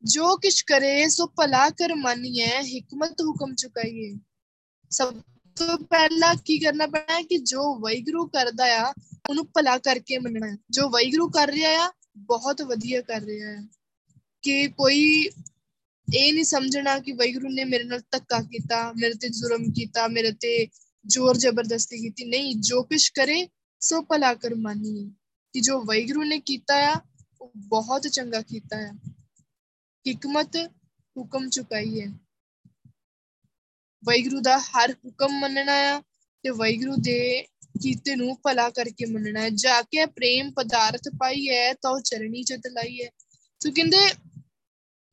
[0.04, 4.14] ਜੋ ਕਿਛ ਕਰੇ, ਸੋ ਭਲਾ ਕਰ ਮੰਨੀਏ ਹਕਮਤ ਹੁਕਮ ਚੁਕਾਈਏ।
[4.92, 5.14] ਸਭ
[5.56, 8.94] ਤੋਂ ਪਹਿਲਾਂ ਕੀ ਕਰਨਾ ਪੈਣਾ ਹੈ ਕਿ ਜੋ ਵੈਗਰੂ ਕਰਦਾ ਆ,
[9.30, 13.68] ਉਹਨੂੰ ਭਲਾ ਕਰਕੇ ਮੰਨਣਾ ਹੈ। ਜੋ ਵੈਗਰੂ ਕਰ ਰਿਹਾ ਆ, ਬਹੁਤ ਵਧੀਆ ਕਰ ਰਿਹਾ ਹੈ
[14.42, 15.30] ਕਿ ਕੋਈ
[16.14, 20.32] ਇਹ ਨਹੀਂ ਸਮਝਣਾ ਕਿ ਵੈਗਰੂ ਨੇ ਮੇਰੇ ਨਾਲ ਧੱਕਾ ਕੀਤਾ, ਮੇਰੇ ਤੇ ਜ਼ੁਲਮ ਕੀਤਾ, ਮੇਰੇ
[20.32, 20.68] ਤੇ
[21.08, 25.12] ਜ਼ੋਰ ਜ਼ਬਰਦਸਤੀ ਕੀਤੀ। ਨਹੀਂ, ਜੋ ਕੁਝ ਕਰੇ, ਸੋ ਭਲਾ ਕਰ ਮੰਨੀਏ
[25.54, 26.96] ਕਿ ਜੋ ਵੈਗਰੂ ਨੇ ਕੀਤਾ ਆ,
[27.42, 28.94] ਉਹ ਬਹੁਤ ਚੰਗਾ ਕੀਤਾ ਆ।
[30.12, 30.56] ਹਕਮਤ
[31.18, 32.23] ਹੁਕਮ ਚੁਕਾਈ ਹੈ।
[34.04, 36.02] ਵੈਗਰੂ ਦਾ ਹਰ ਹੁਕਮ ਮੰਨਣਾ ਆ
[36.44, 37.46] ਤੇ ਵੈਗਰੂ ਦੇ
[37.82, 42.54] ਕੀਤੇ ਨੂੰ ਭਲਾ ਕਰਕੇ ਮੰਨਣਾ ਹੈ। ਜਾ ਕੇ ਪ੍ਰੇਮ ਪਦਾਰਥ ਪਾਈ ਹੈ ਤਾਂ ਚਰਣੀ ਚ
[42.54, 43.10] ਤਲਾਈ ਹੈ
[43.62, 43.98] ਸੋ ਕਹਿੰਦੇ,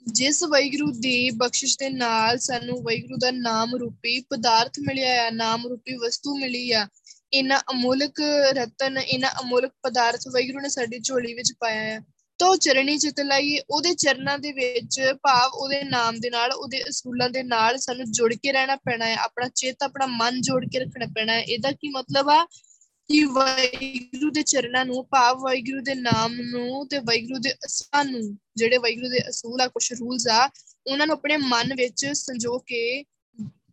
[0.06, 5.66] ਜਿਸ ਵੈਗਰੂ ਦੀ ਬਖਸ਼ਿਸ਼ ਦੇ ਨਾਲ ਸਾਨੂੰ ਵੈਗਰੂ ਦਾ ਨਾਮ ਰੂਪੀ ਪਦਾਰਥ ਮਿਲਿਆ ਆ, ਨਾਮ
[5.66, 6.86] ਰੂਪੀ ਵਸਤੂ ਮਿਲੀ ਆ,
[7.32, 8.20] ਇਹਨਾਂ ਅਮੋਲਕ
[8.52, 12.00] ਰਤਨ, ਇਹਨਾਂ ਅਮੋਲਕ ਪਦਾਰਥ ਵੈਗਰੂ ਨੇ ਸਾਡੀ ਝੋਲੀ ਵਿੱਚ ਪਾਇਆ ਆ।
[12.40, 17.30] ਤੋ ਚਰਣੀ ਚਿਤ ਲਾਈਏ ਉਹਦੇ ਚਰਨਾਂ ਦੇ ਵਿੱਚ ਭਾਵ ਉਹਦੇ ਨਾਮ ਦੇ ਨਾਲ, ਉਹਦੇ ਅਸੂਲਾਂ
[17.30, 21.06] ਦੇ ਨਾਲ ਸਾਨੂੰ ਜੁੜ ਕੇ ਰਹਿਣਾ ਪੈਣਾ ਹੈ, ਆਪਣਾ ਚਿੱਤ, ਆਪਣਾ ਮਨ ਜੋੜ ਕੇ ਰੱਖਣਾ
[21.06, 22.44] ਪੈਣਾ ਹੈ। ਇਹਦਾ ਕੀ ਮਤਲਬ ਆ?
[23.08, 28.38] ਕਿ ਵਾਹਿਗੁਰੂ ਦੇ ਚਰਨਾਂ ਨੂੰ, ਭਾਵ ਵਾਹਿਗੁਰੂ ਦੇ ਨਾਮ ਨੂੰ ਤੇ ਵਾਹਿਗੁਰੂ ਦੇ ਅਸਾਂ ਨੂੰ,
[28.56, 30.50] ਜਿਹੜੇ ਵਾਹਿਗੁਰੂ ਦੇ ਅਸੂਲ ਆ ਕੁਝ ਰੂਲਸ ਆ,
[30.86, 33.04] ਉਹਨਾਂ ਨੂੰ ਆਪਣੇ ਮਨ ਵਿੱਚ ਸੰਜੋ ਕੇ,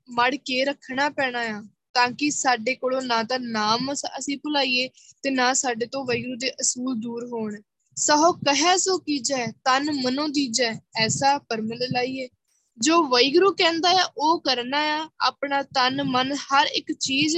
[0.10, 4.90] ਮੜ ਕੇ ਰੱਖਣਾ ਪੈਣਾ ਆ। ਤਾਂ ਕਿ ਸਾਡੇ ਕੋਲੋਂ ਨਾ ਤਾਂ ਨਾਮ ਅਸੀਂ ਭੁਲਾਈਏ
[5.22, 7.62] ਤੇ ਨਾ ਸਾਡੇ ਤੋਂ ਵਾਹਿਗੁਰੂ ਦੇ ਅਸੂਲ ਦੂਰ ਹੋਣ।
[7.98, 12.28] ਸਹੋ ਕਹੈ ਸੋ ਕੀਜੈ, ਤਨ ਮਨੋ ਦੀਜੈ, ਐਸਾ ਪਰਮਲ ਲਾਈਏ।
[12.78, 17.38] ਜੋ ਵੈਗਰੂ ਕਹਿੰਦਾ ਆ ਉਹ ਕਰਨਾ ਆ ਆਪਣਾ ਤਨ, ਮਨ, ਹਰ ਇੱਕ ਚੀਜ਼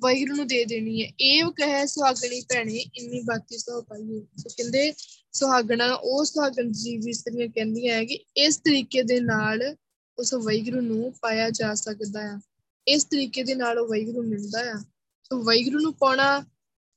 [0.00, 4.92] ਵਾਹਿਗੁਰੂ ਨੂੰ ਦੇ ਦੇਣੀ ਹੈ। ਇਹ ਕਹੇ ਸੁਹਾਗਣੀ ਭੈਣੇ, ਇੰਨੀ ਬਾਤੀ ਸੋ ਪਾਈਏ। ਸੋ ਕਹਿੰਦੇ,
[5.32, 9.76] ਸੁਹਾਗਣਾ, ਉਹ ਸੁਹਾਗਣ ਜੀਵ ਇਸਤਰੀਆਂ ਕਹਿੰਦੀਆਂ ਹੈ ਕਿ ਇਸ ਤਰੀਕੇ ਦੇ ਨਾਲ
[10.18, 12.40] ਉਸ ਵਾਹਿਗੁਰੂ ਨੂੰ ਪਾਇਆ ਜਾ ਸਕਦਾ ਆ
[12.86, 14.78] ਇਸ ਤਰੀਕੇ ਦੇ ਨਾਲ ਉਹ ਵਾਹਿਗੁਰੂ ਮਿਲਦਾ ਆ
[15.22, 16.44] ਸੋ ਵਾਹਿਗੁਰੂ ਨੂੰ ਪਾਉਣਾ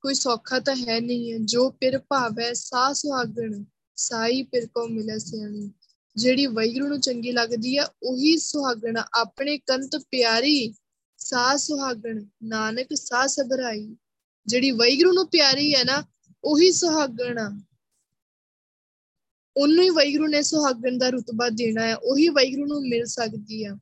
[0.04, 3.64] ਕੋਈ ਸੌਖਾ ਤਾਂ ਹੈ ਨਹੀਂ ਹੈ। ਜੋ ਪਿਰ ਭਾਵੈ ਸਾ ਸੁਹਾਗਣ,
[3.96, 5.72] ਸਾਈ ਪਿਰ ਕੋ ਮਿਲੇ ਸਿਆਣੀ।
[6.16, 10.74] ਜਿਹੜੀ ਵਾਹਿਗੁਰੂ ਨੂੰ ਚੰਗੀ ਲੱਗਦੀ ਆ ਉਹੀ ਸੁਹਾਗਣ। ਆਪਣੇ ਕੰਤ ਪਿਆਰੀ
[11.18, 13.96] ਸਾ ਸੁਹਾਗਣ। ਨਾਨਕ ਸਾ ਸਬਰਾਈ
[14.48, 16.04] ਜਿਹੜੀ ਵਾਹਿਗੁਰੂ ਨੂੰ ਪਿਆਰੀ ਹੈ ਨਾ,
[16.44, 17.62] ਉਹੀ ਸੁਹਾਗਣ। ਆ
[19.58, 23.78] ਉਹਨੂੰ ਹੀ ਵਾਹਿਗੁਰੂ ਨੇ ਸੁਹਾਗਣ ਦਾ ਰੁਤਬਾ ਦੇਣਾ ਹੈ। ਉਹੀ ਵਾਹਿਗੁਰੂ ਨੂੰ ਮਿਲ ਸਕਦੀ ਆ।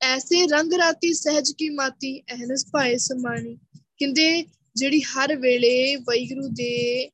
[0.00, 3.58] ਐਸੇ ਰੰਗ ਰਾਤੀ ਸਹਿਜ ਕੀ ਮਾਤੀ, ਅਹਨਸ ਭਾਏ ਸਮਾਣੀ।
[4.00, 4.44] ਕਹਿੰਦੇ
[4.76, 7.10] ਜਿਹੜੀ ਹਰ ਵੇਲੇ ਵਾਹਿਗੁਰੂ ਦੇ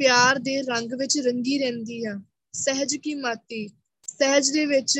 [0.00, 2.18] ਪਿਆਰ ਦੇ ਰੰਗ ਵਿੱਚ ਰੰਗੀ ਰਹਿੰਦੀ ਆ,
[2.54, 3.66] ਸਹਿਜ ਕੀ ਮਾਤੀ,
[4.08, 4.98] ਸਹਿਜ ਦੇ ਵਿੱਚ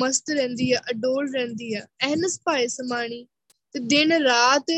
[0.00, 3.26] ਮਸਤ ਰਹਿੰਦੀ ਆ, ਅਡੋਲ ਰਹਿੰਦੀ ਆ ਅਹਨਸ ਭਾਏ ਸਮਾਣੀ,
[3.74, 4.70] ਤੇ ਦਿਨ ਰਾਤ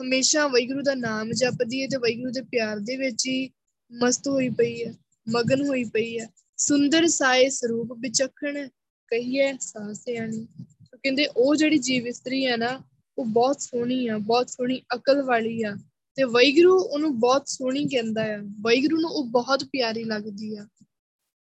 [0.00, 3.50] ਹਮੇਸ਼ਾ ਵਾਹਿਗੁਰੂ ਦਾ ਨਾਮ ਜਪਦੀ ਹੈ ਤੇ ਵਾਹਿਗੁਰੂ ਦੇ ਪਿਆਰ ਦੇ ਵਿੱਚ ਹੀ
[3.92, 4.92] ਮਸਤ ਹੋਈ ਪਈ ਹੈ
[5.26, 6.26] ਮਗਨ ਹੋਈ ਪਈ ਹੈ
[6.58, 8.68] ਸੁੰਦਰ ਸਾਏ ਸਰੂਪ ਵਿਚਖਣ
[9.12, 10.46] ਕਹੀਏ ਸਾਸਿਆਣੀ
[10.94, 12.78] ਕਹਿੰਦੇ ਉਹ ਜਿਹੜੀ ਜੀਵ ਇਸਤਰੀ ਹੈ ਨਾ
[13.18, 15.74] ਉਹ ਬਹੁਤ ਸੋਹਣੀ ਆ, ਬਹੁਤ ਸੋਹਣੀ ਅਕਲ ਵਾਲੀ ਆ
[16.16, 20.66] ਤੇ ਵੈਗਰੂ ਉਹਨੂੰ ਬਹੁਤ ਸੋਹਣੀ ਕਹਿੰਦਾ ਆ। ਵੈਗਰੂ ਨੂੰ ਉਹ ਬਹੁਤ ਪਿਆਰੀ ਲੱਗਦੀ ਆ।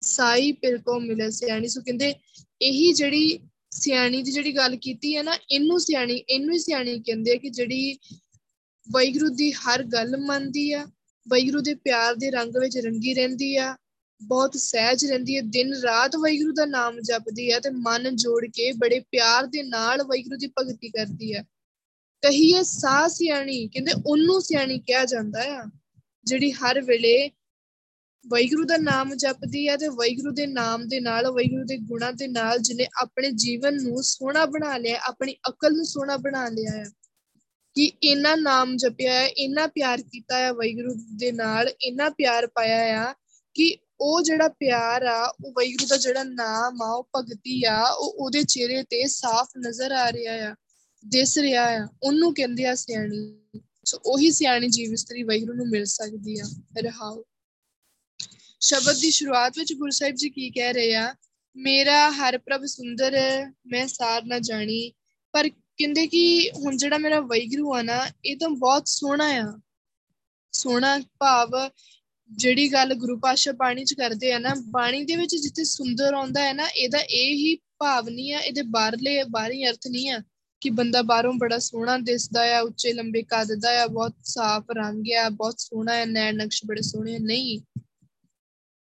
[0.02, 2.14] ਸਾਈ ਪਿਰ ਕੋ ਮਿਲੇ ਸਿਆਣੀ। ਸੋ ਕਹਿੰਦੇ
[2.62, 3.38] ਇਹੀ ਜਿਹੜੀ
[3.70, 7.50] ਸਿਆਣੀ ਦੀ ਜਿਹੜੀ ਗੱਲ ਕੀਤੀ ਹੈ ਨਾ, ਇਹਨੂੰ ਸਿਆਣੀ, ਇਹਨੂੰ ਹੀ ਸਿਆਣੀ ਕਹਿੰਦੇ ਆ ਕਿ
[7.50, 7.98] ਜਿਹੜੀ
[8.88, 10.84] ਵੈਗਰੂ ਦੀ ਹਰ ਗੱਲ ਮੰਨਦੀ ਆ
[11.26, 13.76] ਵੈਗਰੂ ਦੇ ਪਿਆਰ ਦੇ ਰੰਗ ਵਿੱਚ ਰੰਗੀ ਰਹਿੰਦੀ ਆ,
[14.20, 18.70] ਬਹੁਤ ਸਹਿਜ ਰਹਿੰਦੀ ਹੈ ਦਿਨ ਰਾਤ ਵੈਗਰੂ ਦਾ ਨਾਮ ਜਪਦੀ ਹੈ ਤੇ ਮਨ ਜੋੜ ਕੇ
[18.72, 21.44] ਬੜੇ ਪਿਆਰ ਦੇ ਨਾਲ ਵੈਗਰੂ ਦੀ ਭਗਤੀ ਕਰਦੀ ਹੈ
[22.24, 25.64] ਕਹੀਏ ਸਾ ਸਿਆਣੀ, ਕਹਿੰਦੇ ਉਹਨੂੰ ਸਿਆਣੀ ਕਿਹਾ ਜਾਂਦਾ ਆ,
[26.26, 27.30] ਜਿਹੜੀ ਹਰ ਵੇਲੇ
[28.24, 32.26] ਵੈਗਰੂ ਦਾ ਨਾਮ ਜਪਦੀ ਹੈ ਤੇ ਵੈਗਰੂ ਦੇ ਨਾਮ ਦੇ ਨਾਲ ਵੈਗਰੂ ਦੇ ਗੁਣਾਂ ਦੇ
[32.28, 36.84] ਨਾਲ ਜਿਹਨੇ ਆਪਣੇ ਜੀਵਨ ਨੂੰ ਸੋਹਣਾ ਬਣਾ ਲਿਆ, ਆਪਣੀ ਅਕਲ ਨੂੰ ਸੋਹਣਾ ਬਣਾ ਲਿਆ ਹੈ
[37.76, 43.02] ਕਿ ਇਹਨਾਂ ਨਾਮ ਜਪਿਆ ਹੈ ਇਹਨਾਂ ਪਿਆਰ ਕੀਤਾ ਹੈ ਵੈਗਰੂ ਦੇ ਨਾਲ, ਇਹਨਾਂ ਪਿਆਰ ਪਾਇਆ
[43.02, 43.14] ਆ,
[43.54, 48.14] ਕਿ ਉਹ ਜਿਹੜਾ ਪਿਆਰ ਆ, ਉਹ ਵੈਗਰੂ ਦਾ ਜਿਹੜਾ ਨਾਮ ਆ, ਉਹ ਭਗਤੀ ਆ, ਉਹ
[48.18, 50.54] ਉਹਦੇ ਚਿਹਰੇ ਤੇ ਸਾਫ਼ ਨਜ਼ਰ ਆ ਰਿਹਾ ਆ।
[51.04, 55.84] ਦਿਸ ਰਿਹਾ ਆ, ਉਹਨੂੰ ਕਹਿੰਦੇ ਆ ਸਿਆਣੀ। ਸੋ ਉਹੀ ਸਿਆਣੀ ਜੀਵ ਇਸਤਰੀ ਵੈਗਰੂ ਨੂੰ ਮਿਲ
[55.84, 56.44] ਸਕਦੀ ਆ
[56.80, 57.24] ਰਹਾਓ
[58.60, 61.14] ਸ਼ਬਦ ਦੀ ਸ਼ੁਰੂਆਤ ਵਿੱਚ ਗੁਰੂ ਸਾਹਿਬ ਜੀ ਕੀ ਕਹਿ ਰਹੇ ਆ,
[61.56, 63.16] ਮੇਰਾ ਹਰ ਪ੍ਰਭ ਸੁੰਦਰ
[63.66, 64.92] ਮੈਂ ਸਾਰ ਨਾ ਜਾਣੀ।
[65.34, 69.60] ਪਰ ਕਹਿੰਦੇ ਕਿ ਹੁਣ ਜਿਹੜਾ ਮੇਰਾ ਵੈਗਰੂ ਆ ਨਾ, ਇਹ ਤਾਂ ਬਹੁਤ ਸੋਹਣਾ ਆ।
[70.52, 71.50] ਸੋਹਣਾ ਭਾਵ
[72.30, 76.42] ਜਿਹੜੀ ਗੱਲ ਗੁਰੂ ਪਾਸ਼ਾ ਬਾਣੀ ਚ ਕਰਦੇ ਆ ਨਾ, ਬਾਣੀ ਦੇ ਵਿੱਚ ਜਿੱਥੇ ਸੁੰਦਰ ਆਉਂਦਾ
[76.42, 80.22] ਹੈ ਨਾ, ਇਹਦਾ ਇਹ ਹੀ ਭਾਵ ਨਹੀਂ ਆ, ਇਹਦੇ ਬਾਹਰਲੇ, ਬਾਹਰੀ ਅਰਥ ਨਹੀਂ ਆ।
[80.64, 85.04] ਕਿ ਬੰਦਾ ਬਾਹਰੋਂ ਬੜਾ ਸੋਹਣਾ ਦਿਸਦਾ ਆ, ਉੱਚੇ ਲੰਬੇ ਕੱਦ ਦਾ ਆ, ਬਹੁਤ ਸਾਫ਼ ਰੰਗ
[85.12, 87.60] ਆ, ਬਹੁਤ ਸੋਹਣਾ ਹੈ ਨੈਣ ਨਕਸ਼ ਬੜੇ ਸੋਹਣੇ ਨਹੀਂ।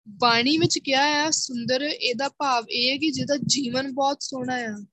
[0.09, 4.85] ਬਾਣੀ ਵਿੱਚ ਕਿਹਾ ਆ, ਸੁੰਦਰ ਇਹਦਾ ਭਾਵ ਇਹ ਹੈ ਕਿ ਜਿਹਦਾ ਜੀਵਨ ਬਹੁਤ ਸੋਹਣਾ ਆ।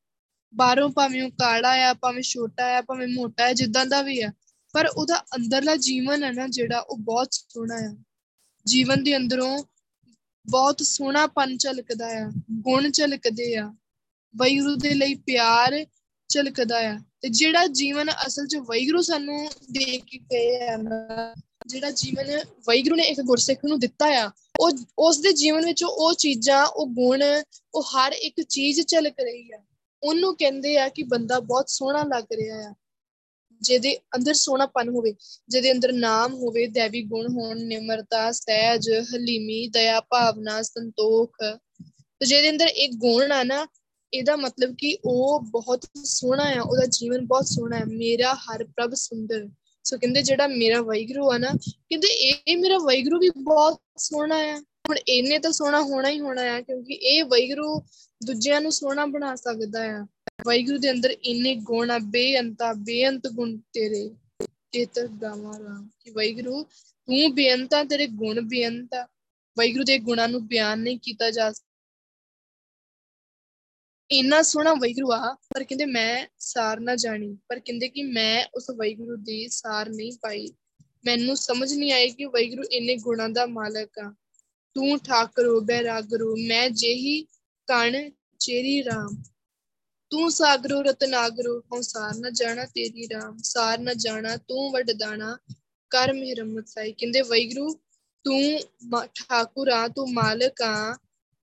[0.55, 4.33] ਬਾਹਰੋਂ ਭਾਵੇਂ ਉਹ ਕਾੜਾ ਆ, ਭਾਵੇਂ ਛੋਟਾ ਆ, ਭਾਵੇਂ ਮੋਟਾ ਆ, ਜਿੱਦਾਂ ਦਾ ਵੀ ਆ,
[4.73, 7.97] ਪਰ ਉਹਦਾ ਅੰਦਰਲਾ ਜੀਵਨ ਹੈ ਨਾ ਜਿਹੜਾ ਉਹ ਬਹੁਤ ਸੋਹਣਾ ਆ।
[8.67, 9.65] ਜੀਵਨ ਦੇ ਅੰਦਰੋਂ
[10.47, 13.75] ਬਹੁਤ ਸੋਹਣਾਪਨ ਝਲਕਦਾ ਆ, ਗੁਣ ਝਲਕਦੇ ਆ।
[14.37, 15.87] ਵੈਗੁਰੂ ਦੇ ਲਈ ਪਿਆਰ
[16.29, 21.35] ਝਲਕਦਾ ਆ। ਤੇ ਜਿਹੜਾ ਜੀਵਨ ਅਸਲ 'ਚ ਵੈਗੁਰੂ ਸਾਨੂੰ ਦੇ ਕੇ ਗਏ ਆ ਨਾ,
[21.67, 26.15] ਜਿਹੜਾ ਜੀਵਨ ਵੈਗੁਰੂ ਨੇ ਇੱਕ ਗੁਰਸਿੱਖ ਨੂੰ ਦਿੱਤਾ ਆ, ਉਹ ਉਸ ਦੇ ਜੀਵਨ ਵਿੱਚ ਉਹ
[26.15, 27.23] ਚੀਜ਼ਾਂ, ਉਹ ਗੁਣ,
[27.75, 29.59] ਉਹ ਹਰ ਇੱਕ ਚੀਜ਼ ਝਲਕ ਰਹੀ ਆ।
[30.03, 32.75] ਉਹਨੂੰ ਕਹਿੰਦੇ ਆ ਕਿ ਬੰਦਾ ਬਹੁਤ ਸੋਹਣਾ ਲੱਗ ਰਿਹਾ ਆ।
[33.63, 35.15] ਜਿਹਦੇ ਅੰਦਰ ਸੋਹਣਾਪਨ ਹੋਵੇ,
[35.49, 41.37] ਜਿਹਦੇ ਅੰਦਰ ਨਾਮ ਹੋਵੇ, ਦੇਵੀ ਗੁਣ ਹੋਣ, ਨਿਮਰਤਾ, ਸਹਿਜ, ਹਲੀਮੀ, ਦਇਆ, ਭਾਵਨਾ, ਸੰਤੋਖ,
[42.21, 43.67] ਤੇ ਜਿਹਦੇ ਅੰਦਰ ਇੱਕ ਗੁਣ ਆ ਨਾ
[44.15, 48.95] ਇਹਦਾ ਮਤਲਬ ਕਿ ਉਹ ਬਹੁਤ ਸੋਹਣਾ ਆ, ਉਹਦਾ ਜੀਵਨ ਬਹੁਤ ਸੋਹਣਾ ਹੈ ਮੇਰਾ ਹਰ ਪ੍ਰਭ
[48.95, 49.49] ਸੁੰਦਰ।
[49.85, 54.59] ਸੋ ਕਹਿੰਦੇ ਜਿਹੜਾ ਮੇਰਾ ਵੈਗਰੂ ਆ ਨਾ, ਕਹਿੰਦੇ ਇਹ ਮੇਰਾ ਵੈਗਰੂ ਵੀ ਬਹੁਤ ਸੋਹਣਾ ਆ।
[54.59, 57.81] ਹੁਣ ਇਹਨੇ ਤਾਂ ਸੋਹਣਾ ਹੋਣਾ ਹੀ ਹੋਣਾ ਆ, ਕਿਉਂਕਿ ਇਹ ਵੈਗਰੂ
[58.27, 60.07] ਦੂਜਿਆਂ ਨੂੰ ਸੋਹਣਾ ਬਣਾ ਸਕਦਾ ਆ।
[60.47, 64.11] ਵਾਹਿਗੁਰੂ ਦੇ ਅੰਦਰ ਇੰਨੇ ਗੁਣ ਆ, ਬੇਅੰਤਾ ਬੇਅੰਤ ਗੁਣ ਤੇਰੇ।
[64.73, 69.09] ਚੇਤਰ ਗਾਵਾਂ ਰਾਮ ਕਿ ਵਾਹਿਗੁਰੂ, ਤੂੰ ਬੇਅੰਤਾ ਤੇਰੇ ਗੁਣ ਬੇਅੰਤਾ
[69.59, 71.53] ਵਾਹਿਗੁਰੂ ਦੇ ਗੁਣਾਂ ਨੂੰ ਬਿਆਨ ਨਹੀਂ ਕੀਤਾ ਜਾ
[74.11, 78.71] ਇੰਨਾ ਸੋਹਣਾ ਵਾਹਿਗੁਰੂ ਆ, ਪਰ ਕਹਿੰਦੇ ਮੈਂ ਸਾਰ ਨਾ ਜਾਣੀ, ਪਰ ਕਹਿੰਦੇ ਕਿ ਮੈਂ ਉਸ
[78.71, 80.47] ਵਾਹਿਗੁਰੂ ਦੀ ਸਾਰ ਨਹੀਂ ਪਾਈ।
[81.05, 84.15] ਮੈਨੂੰ ਸਮਝ ਨਹੀਂ ਆਈ ਕਿ ਵਾਹਿਗੁਰੂ ਇੰਨੇ ਗੁਣਾਂ ਦਾ ਮਾਲਕ ਆ।
[84.75, 87.23] ਤੂੰ ਠਾਕਰੋ ਬੈਰਾਗਰੋ ਮੈਂ ਜਿਹੀ
[87.69, 89.23] ਕਣ ਚੇਰੀ ਰਾਮ।
[90.11, 95.37] ਤੂੰ ਸਾਗਰੋ ਰਤਨਾਗਰੋ ਹਉ ਸਾਰ ਨਾ ਜਾਣਾ ਤੇਰੀ ਰਾਮ, ਸਾਰ ਨਾ ਜਾਣਾ ਤੂੰ ਵਡਦਾਣਾ
[95.91, 97.75] ਕਰ ਮਿਹਰਮਤ ਸਾਈ। ਕਹਿੰਦੇ ਵੈਗਰੂ
[98.25, 98.61] ਤੂੰ
[99.15, 100.97] ਠਾਕੁਰ ਆ, ਤੂੰ ਮਾਲਕ ਆ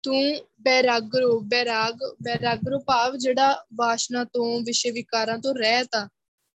[0.03, 6.09] ਤੂੰ ਬੈਰਾਗਰੋ, ਬੈਰਾਗ, ਬੈਰਾਗਰੋ ਭਾਵ ਜਿਹੜਾ ਵਾਸ਼ਨਾ ਤੋਂ, ਵਿਸ਼ੇ ਵਿਕਾਰਾਂ ਤੋਂ ਰਹਿਤ ਆ।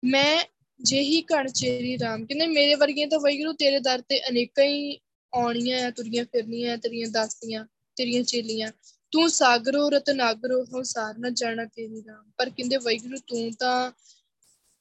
[0.06, 0.44] ਮੈਂ
[0.82, 5.00] ਜਿਹੀ ਕਣ ਚੇਰੀ ਰਾਮ, ਕਹਿੰਦੇ ਮੇਰੇ ਵਰਗੀਆਂ ਤਾਂ ਵੈਗਰੂ ਤੇਰੇ ਦਰ ਤੇ ਅਨੇਕਾਂ ਹੀ
[5.34, 8.72] ਆਉਣੀਆਂ ਆ, ਤੁਰੀਆਂ ਫਿਰਨੀਆਂ ਤੇਰੀਆਂ ਦਾਸੀਆਂ, ਤੇਰੀਆਂ ਚੇਲੀਆਂ।
[9.12, 13.92] ਤੂੰ ਸਾਗਰੋ, ਰਤਨਾਗਰੋ ਹਉ ਸਾਰ ਨਾ ਜਾਣਾ ਤੇਰੀ ਰਾਮ। ਪਰ ਕਹਿੰਦੇ ਵੈਗੁਰੂ ਤੂੰ ਤਾਂ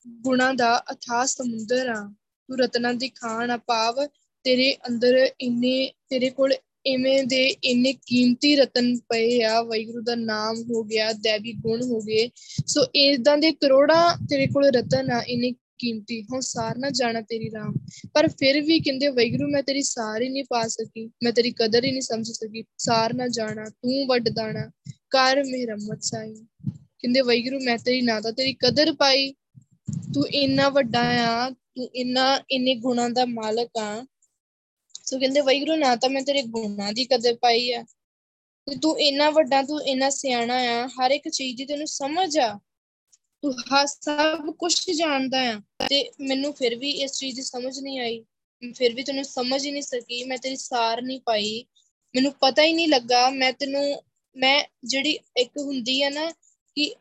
[0.08, 2.14] ਗੁਣਾ ਦਾ ਅਥਾਹ ਸਮੁੰਦਰ ਆ।
[2.48, 4.06] ਤੂੰ ਰਤਨਾਂ ਦੀ ਖਾਨ ਆ, ਭਾਵ
[4.44, 6.54] ਤੇਰੇ ਅੰਦਰ ਇੰਨੇ, ਤੇਰੇ ਕੋਲ
[6.86, 12.00] ਇਵੇਂ ਦੇ ਇੰਨੇ ਕੀਮਤੀ ਰਤਨ ਪਏ ਆ, ਵਾਹਿਗੁਰੂ ਦਾ ਨਾਮ ਹੋ ਗਿਆ, ਦੇਵੀ ਗੁਣ ਹੋ
[12.00, 12.30] ਗਏ।
[12.66, 17.50] ਸੋ ਇਦਾਂ ਦੇ ਕਰੋੜਾਂ ਤੇਰੇ ਕੋਲ ਰਤਨ ਆ, ਇੰਨੇ ਕੀਮਤੀ। ਹੁਣ ਸਾਰ ਨਾ ਜਾਣਾ ਤੇਰੀ
[17.50, 17.74] ਰਾਮ।
[18.14, 21.84] ਪਰ ਫਿਰ ਵੀ ਕਹਿੰਦੇ ਵੈਗਰੂ ਮੈਂ ਤੇਰੀ ਸਾਰ ਹੀ ਨਹੀਂ ਪਾ ਸਕੀ। ਮੈਂ ਤੇਰੀ ਕਦਰ
[21.84, 24.70] ਹੀ ਨਹੀਂ ਸਮਝ ਸਕੀ। ਸਾਰ ਨਾ ਜਾਣਾ, ਤੂੰ ਵੱਡ ਦਾਣਾ,
[25.10, 26.34] ਕਰ ਮਿਹਰਮਤ ਸਾਈ
[26.68, 29.34] ਕਹਿੰਦੇ ਵੈਗਰੂ ਮੈਂ ਤੇਰੀ ਨਾ ਤਾਂ ਤੇਰੀ ਕਦਰ ਪਾਈ।
[30.14, 34.06] ਤੂੰ ਇੰਨਾ ਵੱਡਾ ਆ, ਤੂੰ ਇੰਨਾ, ਇੰਨੇ ਗੁਣਾਂ ਦਾ ਮਾਲਕ ਆ।
[35.04, 37.82] ਸੋ ਕਹਿੰਦੇ ਵੈਗਰੂ ਨਾ ਤਾਂ ਮੈਂ ਤੇਰੇ ਗੁਣਾਂ ਦੀ ਕਦਰ ਪਾਈ ਆ।
[38.66, 42.58] ਤੇ ਤੂੰ ਇੰਨਾ ਵੱਡਾ, ਤੂੰ ਇੰਨਾ ਸਿਆਣਾ ਆ, ਹਰ ਇੱਕ ਚੀਜ਼ ਦੀ ਤੈਨੂੰ ਸਮਝ ਆ।
[43.42, 48.00] ਤੂੰ ਹਾ ਸਭ ਕੁਝ ਜਾਣਦਾ ਆ। ਤੇ ਮੈਨੂੰ ਫਿਰ ਵੀ ਇਸ ਚੀਜ਼ ਦੀ ਸਮਝ ਨਹੀਂ
[48.00, 48.24] ਆਈ।
[48.74, 51.64] ਫਿਰ ਵੀ ਤੈਨੂੰ ਸਮਝ ਹੀ ਨਹੀਂ ਸਕੀ, ਮੈਂ ਤੇਰੀ ਸਾਰ ਨਹੀਂ ਪਾਈ।
[52.14, 54.02] ਮੈਨੂੰ ਪਤਾ ਹੀ ਨਹੀਂ ਲੱਗਾ, ਮੈਂ ਤੈਨੂੰ,
[54.36, 56.30] ਮੈਂ ਜਿਹੜੀ ਇੱਕ ਹੁੰਦੀ ਆ ਨਾ
[56.74, 56.94] ਕਿ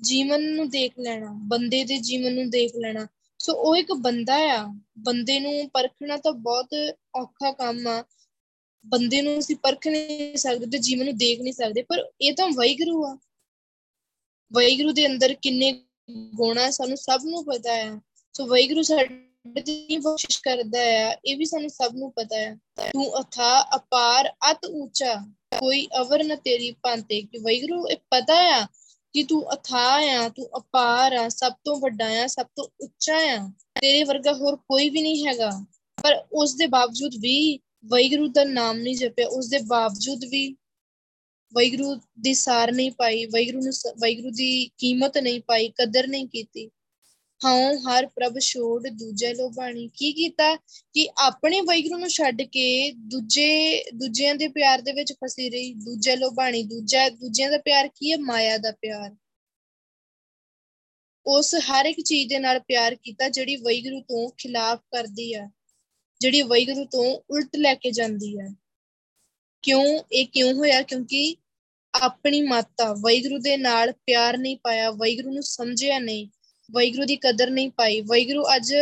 [0.00, 3.06] ਜੀਵਨ ਨੂੰ ਦੇਖ ਲੈਣਾ, ਬੰਦੇ ਦੇ ਜੀਵਨ ਨੂੰ ਦੇਖ ਲੈਣਾ।
[3.46, 4.66] ਸੋ ਉਹ ਇੱਕ ਬੰਦਾ ਆ,
[4.98, 6.68] ਬੰਦੇ ਨੂੰ ਪਰਖਣਾ ਤਾਂ ਬਹੁਤ
[7.16, 8.04] ਔਖਾ ਕੰਮ ਆ।
[8.86, 12.48] ਬੰਦੇ ਨੂੰ ਅਸੀਂ ਪਰਖ ਨਹੀਂ ਸਕਦੇ, ਤੇ ਜੀਵਨ ਨੂੰ ਦੇਖ ਨਹੀਂ ਸਕਦੇ, ਪਰ ਇਹ ਤਾਂ
[12.48, 13.18] ਵਾਹਿਗੁਰੂ ਆ।
[14.52, 15.84] ਵਾਹਿਗੁਰੂ ਦੇ ਅੰਦਰ ਕਿੰਨੇ
[16.34, 18.00] ਗੁਣ ਆ, ਸਾਨੂੰ ਸਭ ਨੂੰ ਪਤਾ ਆ।
[18.36, 22.56] ਸੋ ਵਾਹਿਗੁਰੂ ਸਾਡੇ ਤੇ ਬਖਸ਼ਿਸ਼ ਕਰਦਾ ਆ, ਇਹ ਵੀ ਸਾਨੂੰ ਸਭ ਨੂੰ ਪਤਾ ਆ।
[22.92, 25.14] ਤੂੰ ਅਥਾ, ਅਪਾਰ, ਅਤ ਉੱਚਾ,
[25.60, 28.66] ਕੋਈ ਅਵਰ ਨ ਤੇਰੀ ਭਾਂਤੇ। ਕਿ ਵਾਹਿਗੁਰੂ, ਇਹ ਪਤਾ ਆ
[29.12, 33.50] ਕਿ ਤੂੰ ਅਥਾ ਆ, ਤੂੰ ਅਪਾਰ ਆ, ਸਭ ਤੋਂ ਵੱਡਾ ਆ, ਸਭ ਤੋਂ ਉੱਚਾ ਆ,
[33.80, 35.64] ਤੇਰੇ ਵਰਗਾ ਹੋਰ ਕੋਈ ਵੀ ਨਹੀਂ ਹੈਗਾ।
[36.02, 40.56] ਪਰ ਉਸ ਦੇ ਬਾਵਜੂਦ ਵੀ ਵਾਹਿਗੁਰੂ ਦਾ ਨਾਮ ਨਹੀਂ ਜਪਿਆ, ਉਸ ਦੇ ਬਾਵਜੂਦ ਵੀ
[41.54, 46.70] ਵਾਹਿਗੁਰੂ ਦੀ ਸਾਰ ਨਹੀਂ ਪਾਈ, ਵਾਹਿਗੁਰੂ ਨੂੰ ਵਾਹਿਗੁਰੂ ਦੀ ਕੀਮਤ ਨਹੀਂ ਪਾਈ, ਕਦਰ ਨਹੀਂ ਕੀਤੀ।
[47.44, 50.56] ਹਾਂ ਹਰ ਪ੍ਰਭ ਛੋੜ ਦੂਜੇ ਲੋਭਾਣੀ ਕੀ ਕੀਤਾ
[50.92, 56.16] ਕਿ ਆਪਣੇ ਵਾਹਿਗੁਰੂ ਨੂੰ ਛੱਡ ਕੇ ਦੂਜੇ, ਦੂਜਿਆਂ ਦੇ ਪਿਆਰ ਦੇ ਵਿੱਚ ਫਸੀ ਰਹੀ। ਦੂਜੇ
[56.16, 58.16] ਲੋਭਾਣੀ ਦੂਜਾ, ਦੂਜਿਆਂ ਦਾ ਪਿਆਰ ਕੀ ਹੈ?
[58.16, 59.16] ਮਾਇਆ ਦਾ ਪਿਆਰ।
[61.26, 65.50] ਉਸ ਹਰ ਇੱਕ ਚੀਜ਼ ਦੇ ਨਾਲ ਪਿਆਰ ਕੀਤਾ ਜਿਹੜੀ ਵਾਹਿਗੁਰੂ ਤੋਂ ਖਿਲਾਫ ਕਰਦੀ ਆ।
[66.20, 68.48] ਜਿਹੜੀ ਵਾਹਿਗੁਰੂ ਤੋਂ ਉਲਟ ਲੈ ਕੇ ਜਾਂਦੀ ਹੈ
[69.62, 70.02] ਕਿਉਂ?
[70.12, 70.82] ਇਹ ਕਿਉਂ ਹੋਇਆ?
[70.82, 71.36] ਕਿਉਂਕਿ
[71.94, 76.28] ਆਪਣੀ ਮਾਤਾ ਵਾਹਿਗੁਰੂ ਦੇ ਨਾਲ ਪਿਆਰ ਨਹੀਂ ਪਾਇਆ ਵਾਹਿਗੁਰੂ ਨੂੰ ਸਮਝਿਆ ਨਹੀਂ।
[76.72, 78.74] ਵਾਹਿਗੁਰੂ ਦੀ ਕਦਰ ਨਹੀਂ ਪਾਈ। ਵਾਹਿਗੁਰੂ ਅੱਜ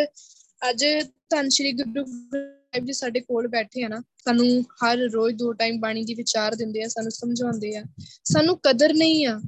[0.70, 0.85] ਅੱਜ
[1.31, 5.81] ਧੰਨ ਸ਼੍ਰੀ ਗੁਰੂ ਸਾਹਿਬ ਜੀ ਸਾਡੇ ਕੋਲ ਬੈਠੇ ਆ ਨਾ। ਸਾਨੂੰ ਹਰ ਰੋਜ਼ ਦੋ ਟਾਈਮ
[5.81, 7.85] ਬਾਣੀ ਦੀ ਵਿਚਾਰ ਦਿੰਦੇ ਆ, ਸਾਨੂੰ ਸਮਝਾਉਂਦੇ ਆ।
[8.25, 9.40] ਸਾਨੂੰ ਕਦਰ ਨਹੀਂ ਆ।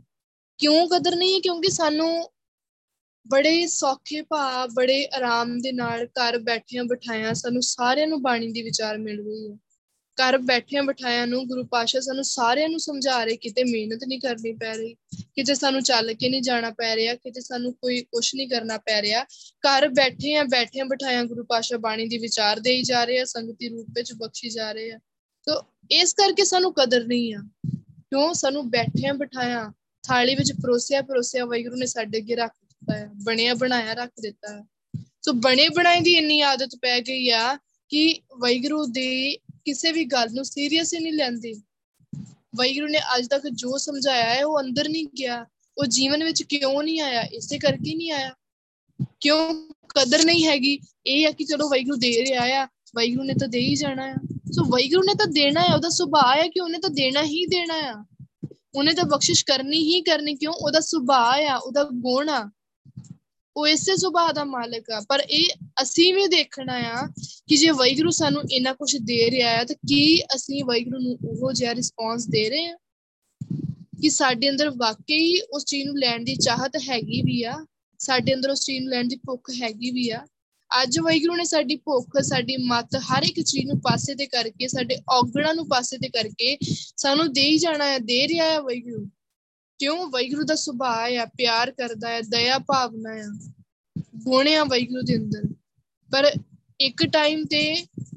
[0.59, 2.31] ਕਿਉਂ ਕਦਰ ਨਹੀਂ ਹੈ ਕਿਉਂਕਿ ਸਾਨੂੰ
[3.29, 8.63] ਬੜੇ ਸੌਖੇ ਭਾ ਬੜੇ ਆਰਾਮ ਦੇ ਨਾਲ ਘਰ ਬੈਠਿਆਂ ਬਿਠਾਇਆਂ ਸਾਨੂੰ ਸਾਰਿਆਂ ਨੂੰ ਬਾਣੀ ਦੀ
[8.63, 9.57] ਵਿਚਾਰ ਮਿਲ ਰਹੀ ਹੈ
[10.23, 14.53] ਘਰ ਬੈਠਿਆਂ ਬਿਠਾਇਆਂ ਨੂੰ ਗੁਰੂ ਪਾਸ਼ਾ ਸਾਨੂੰ ਸਾਰਿਆਂ ਨੂੰ ਸਮਝਾ ਰਹੇ ਕਿਤੇ ਮਿਹਨਤ ਨਹੀਂ ਕਰਨੀ
[14.53, 18.49] ਪੈ ਰਹੀ, ਕਿਤੇ ਸਾਨੂੰ ਚੱਲ ਕੇ ਨਹੀਂ ਜਾਣਾ ਪੈ ਰਿਹਾ, ਕਿਤੇ ਸਾਨੂੰ ਕੋਈ ਕੁਝ ਨਹੀਂ
[18.49, 19.25] ਕਰਨਾ ਪੈ ਰਿਹਾ।
[19.61, 23.69] ਘਰ ਬੈਠੇ ਆ ਬੈਠਿਆਂ ਬਿਠਾਇਆਂ ਗੁਰੂ ਪਾਸ਼ਾ ਬਾਣੀ ਦੀ ਵਿਚਾਰ ਦੇਈ ਜਾ ਰਹੇ ਆ, ਸੰਗਤੀ
[23.69, 24.99] ਰੂਪ ਵਿੱਚ ਬਖਸ਼ੀ ਜਾ ਰਹੇ ਆ।
[25.49, 27.43] ਸੋ ਇਸ ਕਰਕੇ ਸਾਨੂੰ ਕਦਰ ਨਹੀਂ ਆ।
[27.77, 28.35] ਕਿਉਂ?
[28.35, 33.55] ਸਾਨੂੰ ਬੈਠਿਆਂ ਬਿਠਾਇਆਂ, ਥਾਲੀ ਵਿੱਚ ਪਰੋਸਿਆ ਪਰੋਸਿਆ ਵਾਹਿਗੁਰੂ ਨੇ ਸਾਡੇ ਅੱਗੇ ਰੱਖ ਦਿੱਤਾ ਹੈ ਬਣਿਆ
[33.55, 34.63] ਬਣਾਇਆ ਰੱਖ ਦਿੱਤਾ ਹੈ
[35.23, 40.29] ਸੋ ਬਣੇ ਬਣਾਏ ਦੀ ਇੰਨੀ ਆਦਤ ਪੈ ਗਈ ਆ ਕਿ ਵਾਹਿਗੁਰੂ ਦੀ ਕਿਸੇ ਵੀ ਗੱਲ
[40.33, 41.63] ਨੂੰ ਸੀਰੀਅਸ ਹੀ ਨਹੀਂ ਲੈਂਦੀ।
[42.57, 45.47] ਵਾਹਿਗੁਰੂ ਨੇ ਅੱਜ ਤੱਕ ਜੋ ਸਮਝਾਇਆ ਹੈ, ਉਹ ਅੰਦਰ ਨਹੀਂ ਗਿਆ।
[45.79, 47.23] ਉਹ ਜੀਵਨ ਵਿੱਚ ਕਿਉਂ ਨਹੀਂ ਆਇਆ?
[47.23, 48.35] ਇਸੇ ਕਰਕੇ ਨਹੀਂ ਆਇਆ।
[49.21, 50.79] ਕਿਉਂ ਕਦਰ ਨਹੀਂ ਹੈਗੀ?
[51.07, 54.15] ਇਹ ਆ ਕਿ ਚਲੋ ਵਾਹਿਗੁਰੂ ਦੇ ਰਿਹਾ ਆ, ਵਾਹਿਗੁਰੂ ਨੇ ਤਾਂ ਦੇ ਹੀ ਜਾਣਾ ਆ।
[54.53, 57.75] ਸੋ ਵਾਹਿਗੁਰੂ ਨੇ ਤਾਂ ਦੇਣਾ ਹੈ ਉਹਦਾ ਸੁਭਾਅ ਹੈ ਕਿ ਉਹਨੇ ਤਾਂ ਦੇਣਾ ਹੀ ਦੇਣਾ
[57.75, 58.05] ਆ।
[58.75, 60.53] ਉਹਨੇ ਤਾਂ ਬਖਸ਼ਿਸ਼ ਕਰਨੀ ਹੀ ਕਰਨੀ, ਕਿਉਂ?
[60.53, 62.51] ਉਹਦਾ ਸੁਭਾਅ ਆ, ਉਹਦਾ ਗੁਣ ਆ।
[63.57, 65.47] ਉਹ ਇਸੇ ਸੁਭਾਅ ਦਾ ਮਾਲਕ ਆ। ਪਰ ਇਹ
[65.83, 67.07] ਅਸੀਂ ਵੀ ਦੇਖਣਾ ਆ
[67.47, 71.53] ਕਿ ਜੇ ਵਾਹਿਗੁਰੂ ਸਾਨੂੰ ਇੰਨਾ ਕੁਝ ਦੇ ਰਿਹਾ ਹੈ ਤਾਂ ਕੀ ਅਸੀਂ ਵਾਹਿਗੁਰੂ ਨੂੰ ਉਹੋ
[71.53, 72.77] ਜਿਹਾ ਰਿਸਪੌਂਸ ਦੇ ਰਹੇ ਆ?
[74.03, 77.67] ਕਿ ਸਾਡੇ ਅੰਦਰ ਵਾਕਈ ਉਸ ਚੀਜ਼ ਨੂੰ ਲੈਣ ਦੀ ਚਾਹਤ ਹੈਗੀ ਵੀ ਆ?
[77.99, 80.27] ਸਾਡੇ ਅੰਦਰ ਉਸ ਚੀਜ਼ ਨੂੰ ਲੈਣ ਦੀ ਭੁੱਖ ਹੈਗੀ ਵੀ ਆ?
[80.83, 84.97] ਅੱਜ ਵਾਹਿਗੁਰੂ ਨੇ ਸਾਡੀ ਭੁੱਖ, ਸਾਡੀ ਮਤ ਹਰ ਇੱਕ ਚੀਜ਼ ਨੂੰ ਪਾਸੇ ਤੇ ਕਰਕੇ, ਸਾਡੇ
[85.11, 86.59] ਔਗਣਾਂ ਨੂੰ ਪਾਸੇ ਤੇ ਕਰਕੇ
[86.97, 89.09] ਸਾਨੂੰ ਦੇ ਹੀ ਜਾਣਾ ਹੈ ਦੇ ਰਿਹਾ ਹੈ ਵਾਹਿਗੁਰੂ।
[89.81, 93.29] ਕਿਉਂ ਵਾਹਿਗੁਰੂ ਦਾ ਸੁਭਾਅ ਆ ਪਿਆਰ ਕਰਦਾ ਹੈ, ਦਇਆ ਭਾਵਨਾ ਆ
[94.17, 95.43] ਗੁਣ ਆ ਵਾਹਿਗੁਰੂ ਦੇ ਅੰਦਰ।
[96.11, 96.31] ਪਰ
[96.81, 97.61] ਇੱਕ ਟਾਈਮ ਤੇ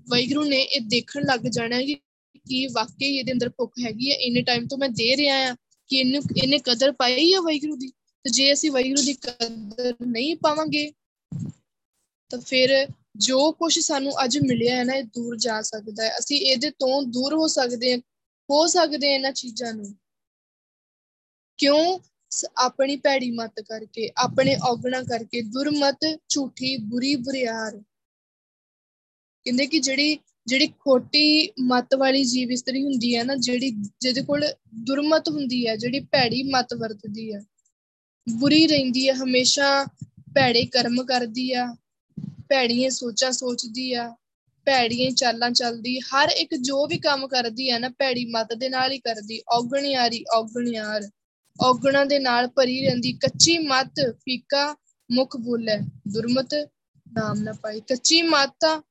[0.09, 1.95] ਵਾਹਿਗੁਰੂ ਨੇ ਇਹ ਦੇਖਣ ਲੱਗ ਜਾਣਾ ਕਿ
[2.45, 5.55] ਕੀ ਵਾਕਈ ਇਹਦੇ ਅੰਦਰ ਭੁੱਖ ਹੈਗੀ ਹੈ। ਇੰਨੇ ਟਾਈਮ ਤੋਂ ਮੈਂ ਦੇ ਰਿਹਾ ਆ
[5.89, 10.35] ਕਿ ਇਹਨੂੰ, ਇਹਨੇ ਕਦਰ ਪਾਈ ਹੈ ਵਾਹਿਗੁਰੂ ਦੀ। ਤੇ ਜੇ ਅਸੀਂ ਵਾਹਿਗੁਰੂ ਦੀ ਕਦਰ ਨਹੀਂ
[10.35, 10.91] ਪਾਵਾਂਗੇ,
[12.31, 16.39] ਤਾਂ ਫਿਰ ਜੋ ਕੁਝ ਸਾਨੂੰ ਅੱਜ ਮਿਲਿਆ ਹੈ ਨਾ, ਇਹ ਦੂਰ ਜਾ ਸਕਦਾ ਹੈ। ਅਸੀਂ
[16.41, 17.99] ਇਹਦੇ ਤੋਂ ਦੂਰ ਹੋ ਸਕਦੇ ਹਾਂ
[18.49, 19.93] ਹੋ ਸਕਦੇ ਹਾਂ ਇਹਨਾਂ ਚੀਜ਼ਾਂ ਨੂੰ।
[21.59, 21.99] ਕਿਉਂ
[22.57, 27.77] ਆਪਣੀ ਭੈੜੀ ਮਤ ਕਰਕੇ, ਆਪਣੇ ਔਗਣਾ ਕਰਕੇ ਦੁਰਮਤ, ਝੂਠੀ, ਬੁਰੀ, ਬੁਰਿਆਰ।
[29.45, 30.17] ਕਹਿੰਦੇ ਕਿ ਜਿਹੜੀ
[30.47, 33.69] ਜਿਹੜੀ ਖੋਟੀ ਮਤ ਵਾਲੀ ਜੀਵ ਇਸਤਰੀ ਹੁੰਦੀ ਹੈ ਨਾ, ਜਿਹੜੀ
[34.01, 34.45] ਜਿਹਦੇ ਕੋਲ
[34.83, 37.39] ਦੁਰਮਤ ਹੁੰਦੀ ਹੈ, ਜਿਹੜੀ ਭੈੜੀ ਮਤ ਵਰਤਦੀ ਹੈ।
[38.27, 39.85] ਬੁਰੀ ਰਹਿੰਦੀ ਹੈ, ਹਮੇਸ਼ਾ
[40.35, 41.65] ਭੈੜੇ ਕਰਮ ਕਰਦੀ ਆ,
[42.49, 44.07] ਭੈੜੀਆਂ ਸੋਚਾਂ ਸੋਚਦੀ ਆ,
[44.67, 48.91] ਭੈੜੀਆਂ ਚਾਲਾਂ ਚੱਲਦੀ, ਹਰ ਇੱਕ ਜੋ ਵੀ ਕੰਮ ਕਰਦੀ ਹੈ ਨਾ, ਭੈੜੀ ਮਤ ਦੇ ਨਾਲ
[48.91, 51.09] ਹੀ ਕਰਦੀ ਔਗਣਿਆਰੀ ਔਗਣਿਆਰ
[51.61, 54.75] ਔਗਣਾਂ ਦੇ ਨਾਲ ਭਰੀ ਰਹਿੰਦੀ, ਕੱਚੀ ਮਤ ਫੀਕਾ
[55.11, 56.53] ਮੁਖ ਬੋਲੇ ਦੁਰਮਤ
[57.13, 58.83] ਨਾਮ ਨਾ ਪਾਈ। ਕੱਚੀ ਮਾਤਾ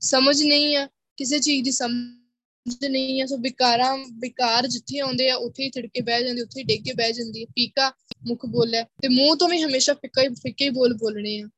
[0.00, 5.34] ਸਮਝ ਨਹੀਂ ਆ, ਕਿਸੇ ਚੀਜ਼ ਦੀ ਸਮਝ ਨਹੀਂ ਆ। ਸੋ ਵਿਕਾਰਾਂ, ਵਿਕਾਰ ਜਿੱਥੇ ਆਉਂਦੇ ਆ,
[5.34, 7.92] ਉੱਥੇ ਹੀ ਥਿੜਕੇ ਬਹਿ ਜਾਂਦੇ, ਉੱਥੇ ਹੀ ਡਿੱਗ ਕੇ ਬਹਿ ਜਾਂਦੀ ਹੈ। ਪੀਕਾ
[8.26, 11.48] ਮੁਖ ਬੋਲੇ ਤੇ ਮੂੰਹ ਤੋਂ ਵੀ ਹਮੇਸ਼ਾ ਫਿੱਕਾ ਹੀ ਫਿੱਕੇ ਹੀ ਬੋਲ ਬੋਲਣੇ ਆ।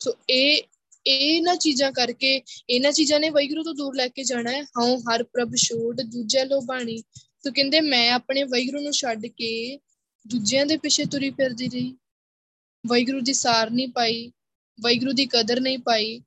[0.00, 0.62] ਸੋ ਇਹ
[1.06, 5.22] ਇਹਨਾਂ ਚੀਜ਼ਾਂ ਕਰਕੇ, ਇਹਨਾਂ ਚੀਜ਼ਾਂ ਨੇ ਵੈਗਰੂ ਤੋਂ ਦੂਰ ਲੈ ਕੇ ਜਾਣਾ ਹੈ। ਹਾਂ ਹਰ
[5.22, 6.60] ਪ੍ਰਭ ਛੋੜ, ਦੂਜੇ ਲੋ
[7.44, 9.76] ਬਾਣੀ ਸੋ ਕਹਿੰਦੇ ਮੈਂ ਆਪਣੇ ਵੈਗਰੂ ਨੂੰ ਛੱਡ ਕੇ
[10.28, 11.96] ਦੂਜਿਆਂ ਦੇ ਪਿੱਛੇ ਤੁਰੀ ਫਿਰਦੀ ਰਹੀ।
[12.86, 14.32] ਵੈਗਰੂ ਦੀ ਸਾਰ ਨਹੀਂ ਪਾਈ
[14.80, 16.22] ਵੈਗਰੂ ਦੀ ਕਦਰ ਨਹੀਂ ਪਾਈ।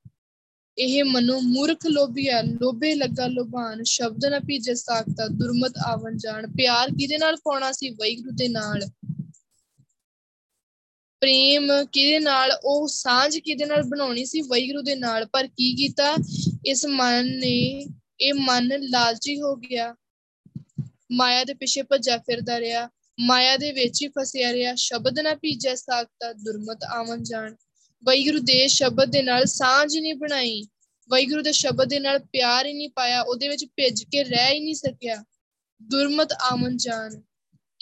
[0.77, 6.89] ਇਹ ਮਨੋ ਮੂਰਖ ਲੋਭੀਆ ਲੋਭੇ ਲੱਗਾ ਲੋਭਾਨ, ਸ਼ਬਦ ਨਾ ਭੀਜੇ ਸਾਖਤਾ, ਦੁਰਮਤ ਆਵਨ ਜਾਣ। ਪਿਆਰ
[6.89, 7.89] ਕਿਹਦੇ ਨਾਲ ਪਾਉਣਾ ਸੀ?
[7.89, 8.81] ਵੈਗਰੂ ਦੇ ਨਾਲ।
[11.19, 12.51] ਪ੍ਰੇਮ ਕਿਹਦੇ ਨਾਲ?
[12.63, 14.41] ਉਹ ਸਾਂਝ ਕਿਹਦੇ ਨਾਲ ਬਣਾਉਣੀ ਸੀ?
[14.41, 16.15] ਵੈਗਰੂ ਦੇ ਨਾਲ। ਪਰ ਕੀ ਕੀਤਾ?
[16.65, 17.85] ਇਸ ਮਨ ਨੇ,
[18.21, 19.95] ਇਹ ਮਨ ਲਾਲਚੀ ਹੋ ਗਿਆ।
[21.11, 22.89] ਮਾਇਆ ਦੇ ਪਿੱਛੇ ਭੱਜਾ ਫਿਰਦਾ ਰਿਹਾ,
[23.19, 27.55] ਮਾਇਆ ਦੇ ਵਿੱਚ ਹੀ ਫਸਿਆ ਰਿਹਾ, ਸ਼ਬਦ ਨਾ ਭੀਜੈ ਸਾਖਤਾ ਦੁਰਮਤ ਆਵਨ ਜਾਣ।
[28.03, 30.63] ਵੈਗੁਰੂ ਦੇ ਸ਼ਬਦ ਦੇ ਨਾਲ ਸਾਂਝ ਨਹੀਂ ਬਣਾਈ
[31.09, 34.59] ਵੈਗੁਰੂ ਦੇ ਸ਼ਬਦ ਦੇ ਨਾਲ ਪਿਆਰ ਹੀ ਨਹੀਂ ਪਾਇਆ, ਉਹਦੇ ਵਿੱਚ ਭਿੱਜ ਕੇ ਰਹਿ ਹੀ
[34.59, 35.23] ਨਹੀਂ ਸਕਿਆ,
[35.83, 37.21] ਦੁਰਮਤ ਆਵਨ ਜਾਣ।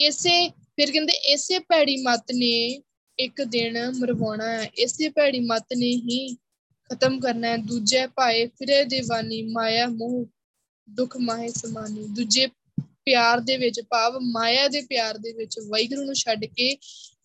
[0.00, 2.82] ਇਸੇ, ਫਿਰ ਕਹਿੰਦੇ ਇਸੇ ਭੈੜੀ ਮਤ ਨੇ
[3.18, 6.34] ਇੱਕ ਦਿਨ ਮਰਵਾਉਣਾ ਹੈ, ਇਸੇ ਭੈੜੀ ਮਤ ਨੇ ਹੀ
[6.90, 10.26] ਖਤਮ ਕਰਨਾ ਹੈ, ਦੂਜੇ ਭਾਏ ਫਿਰੇ دیਵਾਨੀ ਮਾਇਆ ਮੋਹ,
[10.90, 12.46] ਦੁੱਖ ਮਾਹੇ ਸਮਾਨੀ, ਦੂਜੇ
[13.06, 16.76] ਪਿਆਰ ਦੇ ਵਿੱਚ ਭਾਵ, ਮਾਇਆ ਦੇ ਪਿਆਰ ਦੇ ਵਿੱਚ ਵੈਗਰੂ ਨੂੰ ਛੱਡ ਕੇ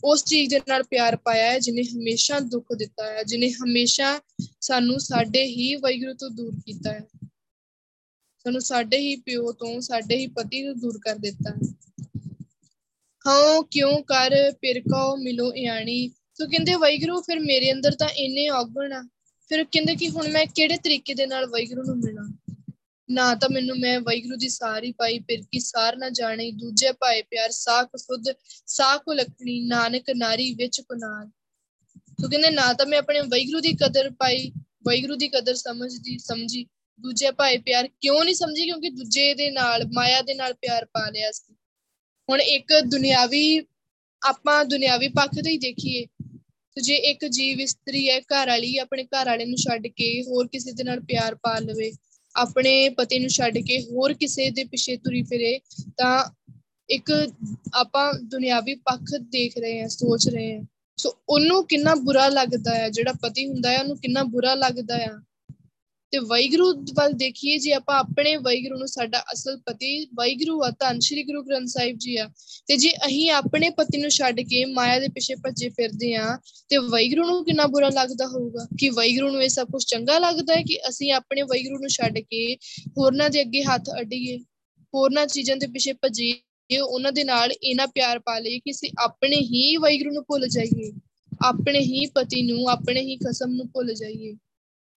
[0.04, 4.22] ਉਸ ਚੀਜ਼ ਦੇ ਨਾਲ ਪਿਆਰ ਪਾਇਆ ਹੈ ਜਿਨੇ ਹਮੇਸ਼ਾ ਦੁੱਖ ਦਿੱਤਾ ਹੈ ਜਿਨੇ ਹਮੇਸ਼ਾ
[4.62, 7.08] ਸਾਨੂੰ ਸਾਡੇ ਹੀ ਵੈਗਰੂ ਤੋਂ ਦੂਰ ਕੀਤਾ ਹੈ।
[8.44, 11.74] ਸਾਨੂੰ ਸਾਡੇ ਹੀ ਪਿਓ ਤੋਂ, ਸਾਡੇ ਹੀ ਪਤੀ ਤੋਂ ਦੂਰ ਕਰ ਦਿੱਤਾ ਹੈ।
[13.28, 18.50] ਹਾਂ, ਕਿਉਂ ਕਰ ਫਿਰ ਕੋ ਮਿਲੋ ਇਆਣੀ। ਸੋ ਕਹਿੰਦੇ ਵੈਗਰੂ ਫਿਰ ਮੇਰੇ ਅੰਦਰ ਤਾਂ ਇੰਨੇ
[18.50, 19.10] ਔਗਣ ਆ।
[19.50, 22.41] ਫਿਰ ਕਹਿੰਦੇ ਕਿ ਹੁਣ ਮੈਂ ਕਿਹੜੇ ਤਰੀਕੇ ਦੇ ਨਾਲ ਵੈਗਰੂ ਨੂੰ ਮਿਲਾਂ?
[23.12, 27.22] ਨਾ ਤਾਂ ਮੈਨੂੰ, ਮੈਂ ਵੈਗਰੂ ਦੀ ਸਾਰੀ ਪਾਈ ਫਿਰ ਕੀ ਸਾਰ ਨਾ ਜਾਣੀ, ਦੂਜੇ ਭਾਏ
[27.22, 28.24] ਪਿਆਰ, ਸਾਖ ਸੁਧ
[28.68, 31.28] ਸਾਖ ਲਖਣੀ ਨਾਨਕ ਨਾਰੀ ਵਿੱਚ ਕੁਨਾਲ
[32.22, 34.52] ਸੋ ਕਹਿੰਦੇ, ਨਾ ਤਾਂ ਮੈਂ ਆਪਣੇ ਵੈਗਰੂ ਦੀ ਕਦਰ ਪਾਈ
[34.88, 36.66] ਵੈਗਰੂ ਦੀ ਕਦਰ ਸਮਝਦੀ, ਸਮਝੀ।
[37.00, 38.66] ਦੂਜੇ ਭਾਏ ਪਿਆਰ ਕਿਉਂ ਨਹੀਂ ਸਮਝੀ?
[38.66, 41.54] ਕਿਉਂਕਿ ਦੂਜੇ ਦੇ ਨਾਲ, ਮਾਇਆ ਦੇ ਨਾਲ ਪਿਆਰ ਪਾ ਲਿਆ ਸੀ।
[42.30, 43.62] ਹੁਣ ਇੱਕ ਦੁਨਿਆਵੀ,
[44.22, 46.06] ਆਪਾਂ ਦੁਨਿਆਵੀ ਪੱਖ ਤੇ ਹੀ ਦੇਖੀਏ,
[46.76, 50.48] ਤੇ ਜੇ ਇੱਕ ਜੀਵ ਇਸਤਰੀ ਹੈ, ਘਰ ਵਾਲੀ ਆਪਣੇ ਘਰ ਵਾਲੇ ਨੂੰ ਛੱਡ ਕੇ ਹੋਰ
[50.48, 51.92] ਕਿਸੇ ਦੇ ਨਾਲ ਪਿਆਰ ਪਾ ਲਵੇ
[52.36, 55.60] ਆਪਣੇ ਪਤੀ ਨੂੰ ਛੱਡ ਕੇ ਹੋਰ ਕਿਸੇ ਦੇ ਪਿੱਛੇ ਤੁਰੀ ਫਿਰੇ,
[55.98, 56.24] ਤਾਂ
[56.90, 57.12] ਇੱਕ
[57.74, 60.64] ਆਪਾਂ ਦੁਨਿਆਵੀ ਪੱਖ ਦੇਖ ਰਹੇ ਹਾਂ, ਸੋਚ ਰਹੇ ਹਾਂ।
[60.98, 65.12] ਸੋ ਉਹਨੂੰ ਕਿੰਨਾ ਬੁਰਾ ਲੱਗਦਾ ਹੈ, ਜਿਹੜਾ ਪਤੀ ਹੁੰਦਾ ਹੈ, ਉਹਨੂੰ ਕਿੰਨਾ ਬੁਰਾ ਲੱਗਦਾ ਹੈ।
[66.14, 71.00] ਤੇ ਵੈਗਰੂ ਵੱਲ ਦੇਖੀਏ, ਜੇ ਆਪਾਂ ਆਪਣੇ ਵੈਗਰੂ ਨੂੰ ਸਾਡਾ ਅਸਲ ਪਤੀ ਵੈਗਰੂ ਆ, ਧੰਨ
[71.00, 72.28] ਸ਼੍ਰੀ ਗੁਰੂ ਗ੍ਰੰਥ ਸਾਹਿਬ ਜੀ ਆ,
[72.68, 76.38] ਤੇ ਜੇ ਅਸੀਂ ਆਪਣੇ ਪਤੀ ਨੂੰ ਛੱਡ ਕੇ ਮਾਇਆ ਦੇ ਪਿੱਛੇ ਭੱਜੇ ਫਿਰਦੇ ਆ,
[76.70, 78.68] ਤੇ ਵੈਗਰੂ ਨੂੰ ਕਿੰਨਾ ਬੁਰਾ ਲੱਗਦਾ ਹੋਊਗਾ?
[78.80, 82.20] ਕਿ ਵੈਗਰੂ ਨੂੰ ਇਹ ਸਭ ਕੁਝ ਚੰਗਾ ਲੱਗਦਾ ਹੈ ਕਿ ਅਸੀਂ ਆਪਣੇ ਵੈਗਰੂ ਨੂੰ ਛੱਡ
[82.20, 82.56] ਕੇ
[82.98, 84.38] ਹੋਰਨਾਂ ਦੇ ਅੱਗੇ ਹੱਥ ਅਡੀਏ,
[84.94, 89.38] ਹੋਰਨਾਂ ਚੀਜ਼ਾਂ ਦੇ ਪਿੱਛੇ ਭੱਜੀਏ, ਉਹਨਾਂ ਦੇ ਨਾਲ ਇਹਨਾਂ ਪਿਆਰ ਪਾ ਲਈਏ ਕਿ ਅਸੀਂ ਆਪਣੇ
[89.42, 90.92] ਹੀ ਵੈਗਰੂ ਨੂੰ ਭੁੱਲ ਜਾਈਏ,
[91.46, 94.36] ਆਪਣੇ ਹੀ ਪਤੀ ਨੂੰ, ਆਪਣੇ ਹੀ ਕਸਮ ਨੂੰ ਭੁੱਲ ਜਾਈਏ।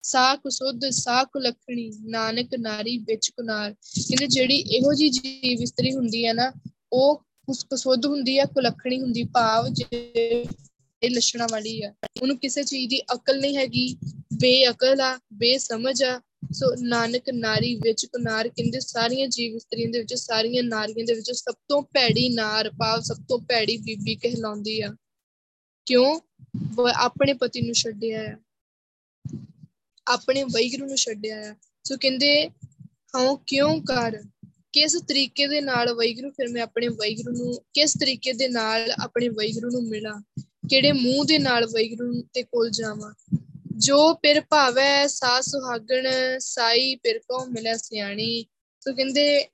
[0.05, 6.25] ਸਾਖ ਸੁਧ, ਸਾਖ ਲਖਣੀ, ਨਾਨਕ ਨਾਰੀ ਵਿੱਚ ਕੁਨਾਰ। ਕਹਿੰਦੇ ਜਿਹੜੀ ਇਹੋ ਜੀ ਜੀਵ ਇਸਤਰੀ ਹੁੰਦੀ
[6.25, 6.51] ਹੈ ਨਾ,
[6.93, 12.89] ਉਹ ਉਸ ਕਸੁੱਧ ਹੁੰਦੀ ਹੈ ਕੁਲਖਣੀ ਹੁੰਦੀ, ਭਾਵ ਇਹ ਲੱਛਣਾ ਵਾਲੀ ਆ। ਉਹਨੂੰ ਕਿਸੇ ਚੀਜ਼
[12.89, 13.97] ਦੀ ਅਕਲ ਨਹੀਂ ਹੈਗੀ,
[14.33, 20.13] ਬੇਅਕਲ ਆ, ਬੇਸਮਝ ਆ। ਸੋ ਨਾਨਕ ਨਾਰੀ ਵਿੱਚ ਕੁਨਾਰ ਕਹਿੰਦੇ ਸਾਰੀਆਂ ਜੀਵ ਇਸਤਰੀਆਂ ਦੇ ਵਿੱਚ
[20.13, 24.95] ਸਾਰੀਆਂ ਨਾਰੀਆਂ ਦੇ ਵਿੱਚ ਸਭ ਤੋਂ ਭੈੜੀ ਨਾਰ, ਭਾਵ ਸਭ ਤੋਂ ਭੈੜੀ ਬੀਬੀ ਕਹਿਲਾਉਂਦੀ ਆ।
[25.85, 26.19] ਕਿਉਂ?
[26.95, 28.35] ਆਪਣੇ ਪਤੀ ਨੂੰ ਛੱਡਿਆ ਆ।
[30.07, 32.49] ਆਪਣੇ ਵੈਗਰੂ ਨੂੰ ਛੱਡਿਆ ਆ। ਸੋ ਕਹਿੰਦੇ
[33.15, 34.23] ਹਾਂ ਕਿਉਂ ਕਰ?
[34.73, 39.29] ਕਿਸ ਤਰੀਕੇ ਦੇ ਨਾਲ ਵੈਗਰੂ ਫਿਰ ਮੈਂ ਆਪਣੇ ਵੈਗਰੂ ਨੂੰ, ਕਿਸ ਤਰੀਕੇ ਦੇ ਨਾਲ ਆਪਣੇ
[39.29, 40.21] ਵੈਗਰੂ ਨੂੰ ਮਿਲਾਂ?
[40.69, 43.13] ਕਿਹੜੇ ਮੂੰਹ ਦੇ ਨਾਲ ਵੈਗਰੂ ਦੇ ਕੋਲ ਜਾਵਾਂ?
[43.77, 46.07] ਜੋ ਪਿਰ ਭਾਵੈ ਸਾ ਸੁਹਾਗਣ,
[46.39, 48.45] ਸਾਈ ਪਿਰ ਕੋ ਮਿਲਿਆ ਸਿਆਣੀ?
[48.79, 49.47] ਸੋ ਕਹਿੰਦੇ,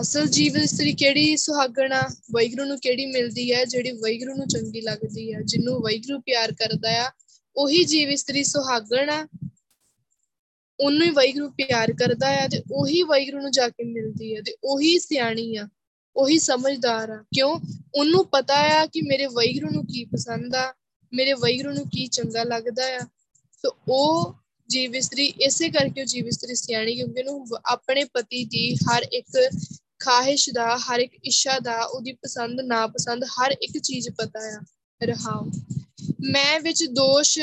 [0.00, 2.16] ਅਸਲ ਜੀਵਨ ਇਸਤਰੀ ਕਿਹੜੀ ਸੁਹਾਗਣ ਆ?
[2.32, 5.40] ਵੈਗਰੂ ਨੂੰ ਕਿਹੜੀ ਮਿਲਦੀ ਹੈ ਜਿਹੜੀ ਵੈਗਰੂ ਨੂੰ ਚੰਗੀ ਲੱਗਦੀ ਹੈ?
[5.40, 7.10] ਜਿਹਨੂੰ ਵੈਗਰੂ ਪਿਆਰ ਕਰਦਾ ਆ
[7.56, 9.26] ਉਹੀ ਜੀਵ ਇਸਤਰੀ ਸੁਹਾਗਣ ਆ,
[10.80, 14.54] ਉਹਨੂੰ ਹੀ ਵੈਗਰੂ ਪਿਆਰ ਕਰਦਾ ਆ ਤੇ ਉਹੀ ਵੈਗਰੂ ਨੂੰ ਜਾ ਕੇ ਮਿਲਦੀ ਹੈ ਤੇ
[14.64, 15.68] ਉਹੀ ਸਿਆਣੀ ਆ,
[16.16, 17.60] ਉਹੀ ਸਮਝਦਾਰ ਆ। ਕਿਉਂ?
[17.94, 20.72] ਉਹਨੂੰ ਪਤਾ ਆ ਕਿ ਮੇਰੇ ਵੈਗਰੂ ਨੂੰ ਕੀ ਪਸੰਦ ਆ,
[21.12, 23.06] ਮੇਰੇ ਵੈਗਰੂ ਨੂੰ ਕੀ ਚੰਗਾ ਲੱਗਦਾ ਆ।
[23.62, 24.34] ਸੋ ਉਹ
[24.68, 29.56] ਜੀਵ ਇਸਤਰੀ ਇਸੇ ਕਰਕੇ ਉਹ ਜੀਵ ਇਸਤਰੀ ਸਿਆਣੀ ਕਿਉਂਕਿ ਉਹਨੂੰ ਆਪਣੇ ਪਤੀ ਦੀ ਹਰ ਇੱਕ
[29.98, 34.60] ਖਾਹਿਸ਼ ਦਾ, ਹਰ ਇੱਕ ਇੱਛਾ ਦਾ, ਉਹਦੀ ਪਸੰਦ ਨਾ ਪਸੰਦ ਹਰ ਇੱਕ ਚੀਜ਼ ਪਤਾ ਆ।
[35.02, 35.50] ਰਹਾਉ
[36.10, 37.38] ਮੈਂ ਵਿੱਚ ਦੋਸ਼,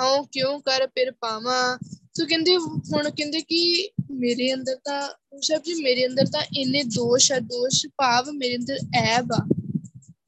[0.00, 1.78] ਹਾਂ, ਕਿਉਂ ਕਰ ਫਿਰ ਪਾਵਾਂ?
[2.18, 5.08] ਸੋ ਕਹਿੰਦੇ, ਹੁਣ ਕਹਿੰਦੇ ਕਿ ਮੇਰੇ ਅੰਦਰ ਤਾਂ
[5.40, 9.48] ਸ਼ਬ ਜੀ ਮੇਰੇ ਅੰਦਰ ਤਾਂ ਇੰਨੇ ਦੋਸ਼ ਆ, ਦੋਸ਼ ਭਾਵ ਮੇਰੇ ਅੰਦਰ ਐਬ ਆ।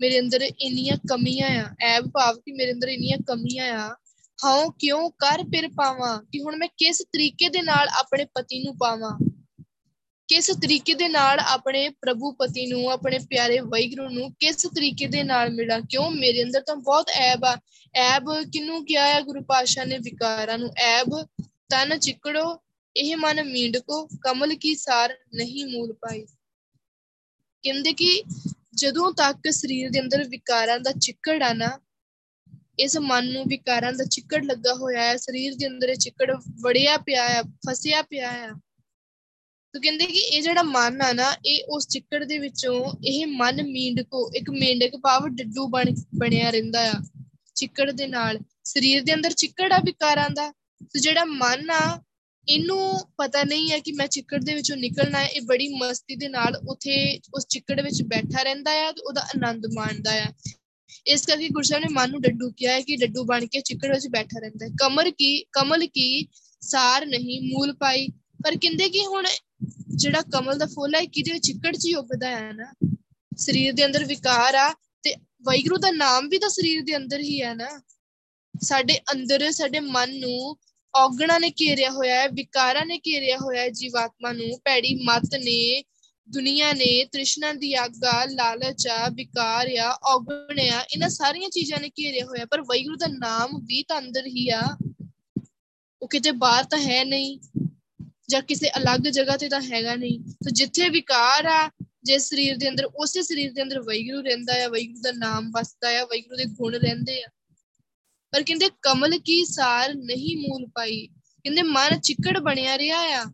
[0.01, 3.95] ਮੇਰੇ ਅੰਦਰ ਇੰਨੀਆਂ ਕਮੀਆਂ ਆ, ਐਬ ਭਾਵ ਕਿ ਮੇਰੇ ਅੰਦਰ ਇੰਨੀਆਂ ਕਮੀਆਂ ਆ।
[4.45, 6.23] ਹਾਂ, ਕਿਉਂ ਕਰ ਫਿਰ ਪਾਵਾਂ?
[6.33, 9.26] ਕਿ ਹੁਣ ਮੈਂ ਕਿਸ ਤਰੀਕੇ ਦੇ ਨਾਲ ਆਪਣੇ ਪਤੀ ਨੂੰ ਪਾਵਾਂ?
[10.29, 15.23] ਕਿਸ ਤਰੀਕੇ ਦੇ ਨਾਲ ਆਪਣੇ ਪ੍ਰਭੂ ਪਤੀ ਨੂੰ, ਆਪਣੇ ਪਿਆਰੇ ਵੈਗਰੂ ਨੂੰ ਕਿਸ ਤਰੀਕੇ ਦੇ
[15.23, 15.81] ਨਾਲ ਮਿਲਾਂ?
[15.81, 16.11] ਕਿਉਂ?
[16.11, 17.59] ਮੇਰੇ ਅੰਦਰ ਤਾਂ ਬਹੁਤ ਐਬ ਆ।
[17.95, 22.61] ਐਬ ਕਿਨੂੰ ਕਿਹਾ ਹੈ ਗੁਰੂ ਪਾਸ਼ਾ ਨੇ ਵਿਕਾਰਾਂ ਨੂੰ। ਐਬ, ਤਨ ਚਿਕੜੋ,
[22.97, 26.27] ਇਹ ਮਨ ਮੀਂਡਕੋ, ਕਮਲ ਕੀ ਸਾਰ ਨਹੀਂ ਮੂਲ ਪਾਈ।
[27.63, 28.23] ਕਹਿੰਦੇ ਕਿ
[28.75, 31.81] ਜਦੋਂ ਤੱਕ ਸਰੀਰ ਦੇ ਅੰਦਰ ਵਿਕਾਰਾਂ ਦਾ ਚਿੱਕੜ ਆ ਨਾ,
[32.79, 36.97] ਇਸ ਮਨ ਨੂੰ ਵਿਕਾਰਾਂ ਦਾ ਚਿੱਕੜ ਲੱਗਾ ਹੋਇਆ ਹੈ। ਸਰੀਰ ਦੇ ਅੰਦਰ ਇਹ ਚਿੱਕੜ ਵੜਿਆ
[36.97, 38.51] ਪਿਆ ਆ, ਫਸਿਆ ਪਿਆ ਆ।
[39.77, 43.63] ਤੋ ਕਹਿੰਦੇ ਕਿ ਇਹ ਜਿਹੜਾ ਮਨ ਆ ਨਾ, ਇਹ ਉਸ ਚਿੱਕੜ ਦੇ ਵਿੱਚੋਂ ਇਹ ਮਨ
[43.63, 45.85] ਮੀਂਡਕੋ ਇੱਕ ਮੇਂਡਕ ਭਾਵ ਡੱਡੂ ਬਣ,
[46.15, 46.93] ਬਣਿਆ ਰਹਿੰਦਾ ਆ,
[47.55, 50.51] ਚਿੱਕੜ ਦੇ ਨਾਲ। ਸਰੀਰ ਦੇ ਅੰਦਰ ਚਿੱਕੜ ਆ ਵਿਕਾਰਾਂ ਦਾ।
[50.83, 52.01] ਤੇ ਜਿਹੜਾ ਮਨ ਆ,
[52.49, 56.29] ਇਹਨੂੰ ਪਤਾ ਨਹੀਂ ਹੈ ਕਿ ਮੈਂ ਚਿੱਕੜ ਦੇ ਵਿੱਚੋਂ ਨਿਕਲਣਾ ਹੈ, ਇਹ ਬੜੀ ਮਸਤੀ ਦੇ
[56.29, 56.97] ਨਾਲ ਉਥੇ
[57.35, 60.29] ਉਸ ਚਿੱਕੜ ਵਿੱਚ ਬੈਠਾ ਰਹਿੰਦਾ ਹੈ ਤੇ ਉਹਦਾ ਆਨੰਦ ਮਾਣਦਾ ਹੈ
[61.07, 64.07] ਇਸ ਕਰਕੇ ਗੁਰਸਾਹਿਬ ਨੇ ਮਨ ਨੂੰ ਡੱਡੂ ਕਿਹਾ ਹੈ ਕਿ ਡੱਡੂ ਬਣ ਕੇ ਚਿੱਕੜ ਵਿੱਚ
[64.09, 66.27] ਬੈਠਾ ਰਹਿੰਦਾ ਹੈ। ਕਮਰ ਕੀ, ਕਮਲ ਕੀ
[66.61, 68.09] ਸਾਰ ਨਹੀਂ, ਮੂਲ ਪਾਈ।
[68.45, 69.27] ਪਰ ਕਹਿੰਦੇ ਕਿ ਹੁਣ
[69.97, 72.73] ਜਿਹੜਾ ਕਮਲ ਦਾ ਫੁੱਲ ਹੈ ਕਿਹਦੇ ਚਿੱਕੜ 'ਚ ਹੀ ਉੱਗਦਾ ਹੈ ਨਾ,
[73.37, 77.43] ਸਰੀਰ ਦੇ ਅੰਦਰ ਵਿਕਾਰ ਆ ਤੇ ਵੈਗਰੂ ਦਾ ਨਾਮ ਵੀ ਤਾਂ ਸਰੀਰ ਦੇ ਅੰਦਰ ਹੀ
[77.43, 77.83] ਹੈ ਨਾ।
[78.61, 80.57] ਸਾਡੇ ਅੰਦਰ, ਸਾਡੇ ਮਨ ਨੂੰ
[80.95, 85.83] ਔਗਣਾ ਨੇ ਘੇਰਿਆ ਹੋਇਆ ਹੈ, ਵਿਕਾਰਾਂ ਨੇ ਘੇਰਿਆ ਹੋਇਆ ਹੈ ਜੀਵਾਤਮਾ ਨੂੰ। ਭੈੜੀ ਮਤ ਨੇ,
[86.29, 91.89] ਦੁਨੀਆ ਨੇ, ਤ੍ਰਿਸ਼ਨਾ ਦੀ ਆਗਾ ਲਾਲਚ ਆ, ਵਿਕਾਰ ਆ, ਔਗਣ ਆ, ਇਹਨਾਂ ਸਾਰੀਆਂ ਚੀਜ਼ਾਂ ਨੇ
[91.89, 94.77] ਘੇਰਿਆ ਹੋਇਆ ਪਰ ਵੈਗੁਰੂ ਦਾ ਨਾਮ ਵੀ ਤਾਂ ਅੰਦਰ ਹੀ ਆ।
[96.03, 97.39] ਉਹ ਕਿਤੇ ਬਾਹਰ ਤਾਂ ਹੈ ਨਹੀਂ।
[98.29, 101.71] ਜਾਂ ਕਿਸੇ ਅਲੱਗ ਜਗ੍ਹਾ ਤੇ ਤਾਂ ਹੈਗਾ ਨਹੀਂ। ਤੇ ਜਿੱਥੇ ਵਿਕਾਰ ਆ
[102.05, 105.89] ਜਿਸ ਸਰੀਰ ਦੇ ਅੰਦਰ, ਉਸੇ ਸਰੀਰ ਦੇ ਅੰਦਰ ਵੈਗੁਰੂ ਰਹਿੰਦਾ ਆ ਵੈਗੁਰੂ ਦਾ ਨਾਮ ਵਸਦਾ
[106.01, 107.29] ਆ ਵੈਗੁਰੂ ਦੇ ਗੁਣ ਰਹਿੰਦੇ ਆ।
[108.33, 113.25] ਪਰ ਕਹਿੰਦੇ ਕਮਲ ਕੀ ਸਾਰ ਨਹੀਂ ਮੂਲ ਪਾਈ। ਕਹਿੰਦੇ ਮਨ ਚਿੱਕੜ ਬਣਿਆ ਰਿਹਾ ਆ,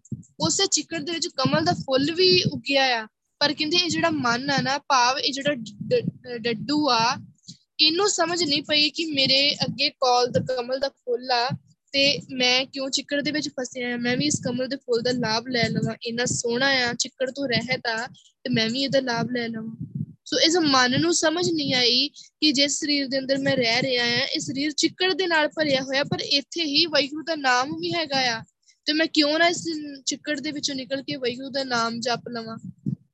[0.40, 3.06] ਉਸੇ ਚਿੱਕੜ ਦੇ ਵਿੱਚ ਕਮਲ ਦਾ ਫੁੱਲ ਵੀ ਉੱਗਿਆ ਆ।
[3.40, 7.16] ਪਰ ਕਹਿੰਦੇ ਇਹ ਜਿਹੜਾ ਮਨ ਆ ਨਾ, ਭਾਵ ਇਹ ਜਿਹੜਾ ਡੱਡੂ ਆ,
[7.80, 11.48] ਇਹਨੂੰ ਸਮਝ ਨਹੀਂ ਪਈ ਕਿ ਮੇਰੇ ਅੱਗੇ ਕੌਲ ਦਾ, ਕਮਲ ਦਾ ਫੁੱਲ ਆ
[11.92, 15.10] ਤੇ ਮੈਂ ਕਿਉਂ ਚਿੱਕੜ ਦੇ ਵਿੱਚ ਫਸਿਆ ਆ ਮੈਂ ਵੀ ਇਸ ਕਮਲ ਦੇ ਫੁੱਲ ਦਾ
[15.10, 18.06] ਲਾਭ ਲੈ ਲਵਾਂ। ਇੰਨਾ ਸੋਹਣਾ ਆ, ਚਿੱਕੜ ਤੋਂ ਰਹਿਤ ਆ,
[18.44, 19.76] ਤੇ ਮੈਂ ਵੀ ਇਹਦਾ ਲਾਭ ਲੈ ਲਵਾਂ।
[20.24, 24.04] ਸੋ ਇਸ ਮਨ ਨੂੰ ਸਮਝ ਨਹੀਂ ਆਈ ਕਿ ਜਿਸ ਸਰੀਰ ਦੇ ਅੰਦਰ ਮੈਂ ਰਹਿ ਰਿਹਾ
[24.04, 27.94] ਆ, ਇਹ ਸਰੀਰ ਚਿੱਕੜ ਦੇ ਨਾਲ ਭਰਿਆ ਹੋਇਆ, ਪਰ ਇੱਥੇ ਹੀ ਵਾਹਿਗੁਰੂ ਦਾ ਨਾਮ ਵੀ
[27.94, 28.42] ਹੈਗਾ ਆ।
[28.84, 29.64] ਤੇ ਮੈਂ ਕਿਉਂ ਨਾ ਇਸ
[30.06, 32.58] ਚਿੱਕੜ ਦੇ ਵਿੱਚੋਂ ਨਿਕਲ ਕੇ ਵਾਹਿਗੁਰੂ ਦਾ ਨਾਮ ਜਪ ਲਵਾਂ?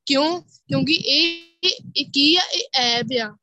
[0.06, 0.40] ਕਿਉਂ?
[0.40, 1.42] ਕਿਉਂਕਿ ਇਹ
[1.96, 2.42] ਇਹ ਕੀ ਆ?
[2.54, 3.36] ਇਹ ਐਬ ਆ।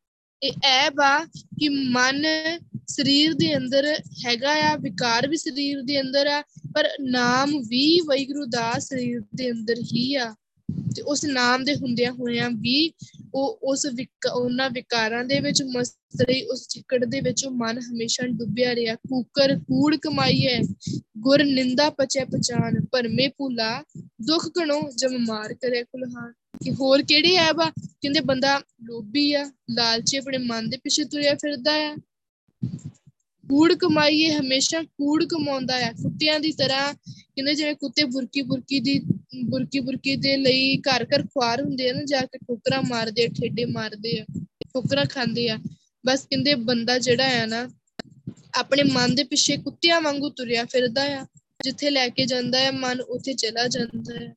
[0.44, 2.26] ਇਹ ਐਬ ਆ ਕਿ ਮਨ
[2.96, 3.86] ਸਰੀਰ ਦੇ ਅੰਦਰ
[4.26, 6.42] ਹੈਗਾ ਆ, ਵਿਕਾਰ ਵੀ ਸਰੀਰ ਦੇ ਅੰਦਰ ਆ,
[6.76, 10.36] ਪਰ ਨਾਮ ਵੀ ਵਾਹਿਗੁਰੂ ਦਾ ਸਰੀਰ ਦੇ ਅੰਦਰ ਹੀ ਆ।
[10.96, 12.92] ਤੇ ਉਸ ਨਾਮ ਦੇ ਹੁੰਦਿਆਂ ਹੋਇਆਂ ਵੀ
[13.34, 13.88] ਉਹ ਉਸ
[14.34, 18.96] ਉਹਨਾਂ ਵਿਕਾਰਾਂ ਦੇ ਵਿੱਚ ਮਸਤ ਰਹੀ, ਉਸ ਚਿੱਕੜ ਦੇ ਵਿੱਚ ਉਹ ਮਨ ਹਮੇਸ਼ਾ ਡੁੱਬਿਆ ਰਿਹਾ।
[18.96, 20.60] ਕੂਕਰ, ਕੂੜ ਕਮਾਈਏ
[21.18, 27.36] ਗੁਰ ਨਿੰਦਾ ਪਚੈ ਪਛਾਨ ਭਰਮੇ ਭੁਲਾ, ਦੁੱਖ ਕਣੋ ਜਮ ਮਾਰ ਕਰੇ ਕੁਲਹਾਨ। ਕਿ ਹੋਰ ਕਿਹੜੇ
[27.36, 27.70] ਐਬ ਆ?
[27.70, 31.98] ਕਹਿੰਦੇ ਬੰਦਾ ਲੋਭੀ ਆ, ਲਾਲਚੀ ਆਪਣੇ ਮਨ ਦੇ ਪਿੱਛੇ ਤੁਰਿਆ ਫਿਰਦਾ ਆ।
[33.44, 39.00] ਕੂੜ ਕਮਾਈਏ ਹਮੇਸ਼ਾ ਕੂੜ ਕਮਾਉਂਦਾ ਆ ਕੁੱਤਿਆਂ ਦੀ ਤਰ੍ਹਾਂ ਕਹਿੰਦੇ ਜਿਵੇਂ ਕੁੱਤੇ ਬੁਰਕੀ ਬੁਰਕੀ ਦੀ,
[39.46, 43.28] ਬੁਰਕੀ ਬੁਰਕੀ ਦੇ ਲਈ ਘਰ ਘਰ ਖੁਆਰ ਹੁੰਦੇ ਆ ਨਾ, ਜਾ ਕੇ ਠੋਕਰਾਂ ਮਾਰਦੇ ਆ,
[43.28, 44.26] ਠੇਡੇ ਮਾਰਦੇ ਆ,
[44.74, 45.58] ਠੋਕਰਾਂ ਖਾਂਦੇ ਆ।
[46.06, 47.68] ਬਸ ਕਹਿੰਦੇ ਬੰਦਾ ਜਿਹੜਾ ਆ ਨਾ,
[48.54, 51.26] ਆਪਣੇ ਮਨ ਦੇ ਪਿੱਛੇ ਕੁੱਤਿਆਂ ਵਾਂਗੂ ਤੁਰਿਆ ਫਿਰਦਾ ਆ,
[51.64, 54.34] ਜਿੱਥੇ ਲੈ ਕੇ ਜਾਂਦਾ ਹੈ ਮਨ ਉੱਥੇ ਚਲਾ ਜਾਂਦਾ ਹੈ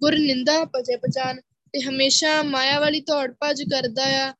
[0.00, 1.40] ਗੁਰ ਨਿੰਦਾ ਪਜੇ ਪਛਾਨ
[1.74, 4.32] ਤੇ ਹਮੇਸ਼ਾ ਮਾਇਆ ਵਾਲੀ ਦੌੜ ਭੱਜ ਕਰਦਾ ਆ।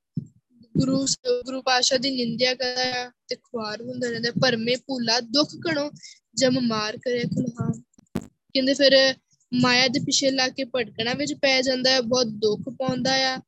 [0.79, 1.07] ਗੁਰੂ
[1.45, 5.91] ਗੁਰੂ ਪਾਸ਼ਾ ਦੀ ਨਿੰਦਿਆ ਕਰਦਾ ਆ ਤੇ ਖੁਆਰ ਹੁੰਦਾ ਰਹਿੰਦਾ ਭਰਮੇ ਭੂਲਾ, ਦੁੱਖ ਕਣੋ
[6.35, 7.83] ਜਮ ਮਾਰ ਕਰੇ ਕੁਲਹਾਨ
[8.25, 9.15] ਕਹਿੰਦੇ ਫਿਰ
[9.55, 13.41] ਮਾਇਆ ਦੇ ਪਿੱਛੇ ਲਾ ਕੇ ਭਟਕਣਾ ਵਿੱਚ ਪੈ ਜਾਂਦਾ ਹੈ, ਬਹੁਤ ਦੁੱਖ ਪਾਉਂਦਾ ਆ।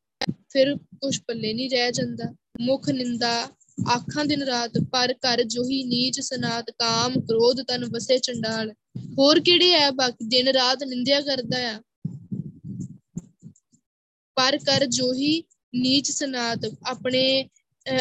[0.48, 3.42] ਫਿਰ ਕੁਛ ਪੱਲੇ ਨਹੀਂ ਰਹਿ ਜਾਂਦਾ। ਮੁਖ ਨਿੰਦਾ,
[3.90, 8.72] ਆਖਾਂ ਦਿਨ ਰਾਤ, ਪਰ ਕਰ ਜੋਹੀ ਨੀਚ ਸਨਾਤ, ਕਾਮ ਕ੍ਰੋਧ ਤਨ ਵਸੇ ਚੰਡਾਲ।
[9.18, 10.24] ਹੋਰ ਕਿਹੜੇ ਆ ਬਾਕੀ?
[10.24, 11.82] ਦਿਨ ਰਾਤ ਨਿੰਦਿਆ ਕਰਦਾ ਆ।
[14.34, 17.22] ਪਰ ਕਰ ਜੋਹੀ ਨੀਚ ਸਨਾਤ ਆਪਣੇ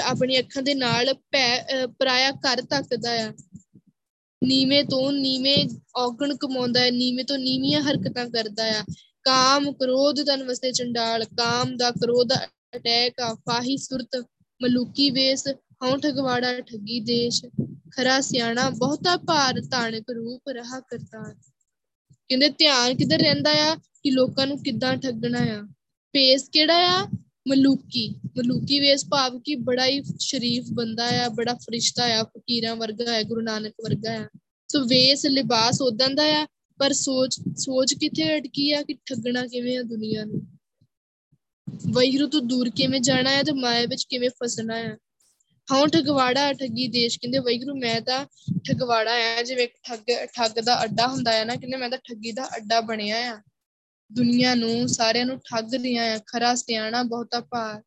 [0.05, 3.31] ਆਪਣੀ ਅੱਖਾਂ ਦੇ ਨਾਲ ਪੈ ਪਰਾਇਆ ਘਰ ਤੱਕਦਾ ਆ।
[4.41, 5.57] ਨੀਵੇਂ ਤੋਂ ਨੀਵੇਂ
[5.95, 8.83] ਔਗਣ ਕਮਾਉਂਦਾ ਹੈ, ਨੀਵੇਂ ਤੋਂ ਨੀਵੀਆਂ ਹਰਕਤਾਂ ਕਰਦਾ ਆ।
[9.23, 12.33] ਕਾਮ ਕ੍ਰੋਧ ਤਨ ਵਸੇ ਚੰਡਾਲ, ਕਾਮ ਦਾ ਕ੍ਰੋਧ
[12.75, 14.15] ਅਟੈਕ ਆ, ਫਾਹੀ ਸੁਰਤ
[14.61, 15.47] ਮਲੂਕੀ ਵੇਸ,
[15.83, 17.45] ਹਉ ਠਗਵਾੜਾ ਠੱਗੀ ਦੇਸ਼।
[17.91, 21.23] ਖਰਾ ਸਿਆਣਾ ਬਹੁਤਾ ਭਾਰ ਧਾਨਕ ਰੂਪ ਰਹਾ ਕਰਤਾ।
[22.29, 25.61] ਕਹਿੰਦੇ ਧਿਆਨ ਕਿੱਧਰ ਰਹਿੰਦਾ ਆ ਕਿ ਲੋਕਾਂ ਨੂੰ ਕਿੱਦਾਂ ਠੱਗਣਾ ਆ?
[26.13, 27.07] ਫੇਸ ਕਿਹੜਾ ਆ?
[27.47, 33.13] ਮਲੂਕੀ ਮਲੂਕੀ ਵੇਸ ਭਾਵ ਕਿ ਬੜਾ ਹੀ ਸ਼ਰੀਫ ਬੰਦਾ ਆ, ਬੜਾ ਫਰਿਸ਼ਤਾ ਆ, ਫਕੀਰਾਂ ਵਰਗਾ
[33.13, 34.27] ਹੈ, ਗੁਰੂ ਨਾਨਕ ਵਰਗਾ ਆ
[34.71, 36.47] ਸੋ ਵੇਸ, ਲਿਬਾਸ ਉਦਾਂ ਦਾ ਆ,
[36.79, 40.47] ਪਰ ਸੋਚ ਸੋਚ ਕਿੱਥੇ ਅਟਕੀ ਆ ਕਿ ਠੱਗਣਾ ਕਿਵੇਂ ਆ ਦੁਨੀਆ ਨੂੰ?
[41.91, 44.97] ਵੈਰੂ ਤੋਂ ਦੂਰ ਕਿਵੇਂ ਜਾਣਾ ਹੈ ਤੇ ਮਾਇਆ ਵਿੱਚ ਕਿਵੇਂ ਫਸਣਾ ਹੈ
[45.71, 48.25] ਹਾਂ ਠਗਵਾੜਾ ਠੱਗੀ ਦੇਸ਼, ਕਹਿੰਦੇ ਵੈਗਰੂ ਮੈਂ ਤਾਂ
[48.67, 49.99] ਠਗਵਾੜਾ ਆ, ਜਿਵੇਂ ਠੱਗ
[50.33, 53.41] ਠੱਗ ਦਾ ਅੱਡਾ ਹੁੰਦਾ ਹੈ ਨਾ, ਕਹਿੰਦੇ ਮੈਂ ਤਾਂ ਠੱਗੀ ਦਾ ਅੱਡਾ ਬਣਿਆ ਆ।
[54.13, 57.81] ਦੁਨੀਆ ਨੂੰ ਸਾਰਿਆਂ ਨੂੰ ਠੱਗ ਰਿਆਂ ਆ ਖਰਾ ਸਿਆਣਾ ਬਹੁਤਾ ਭਾਰ।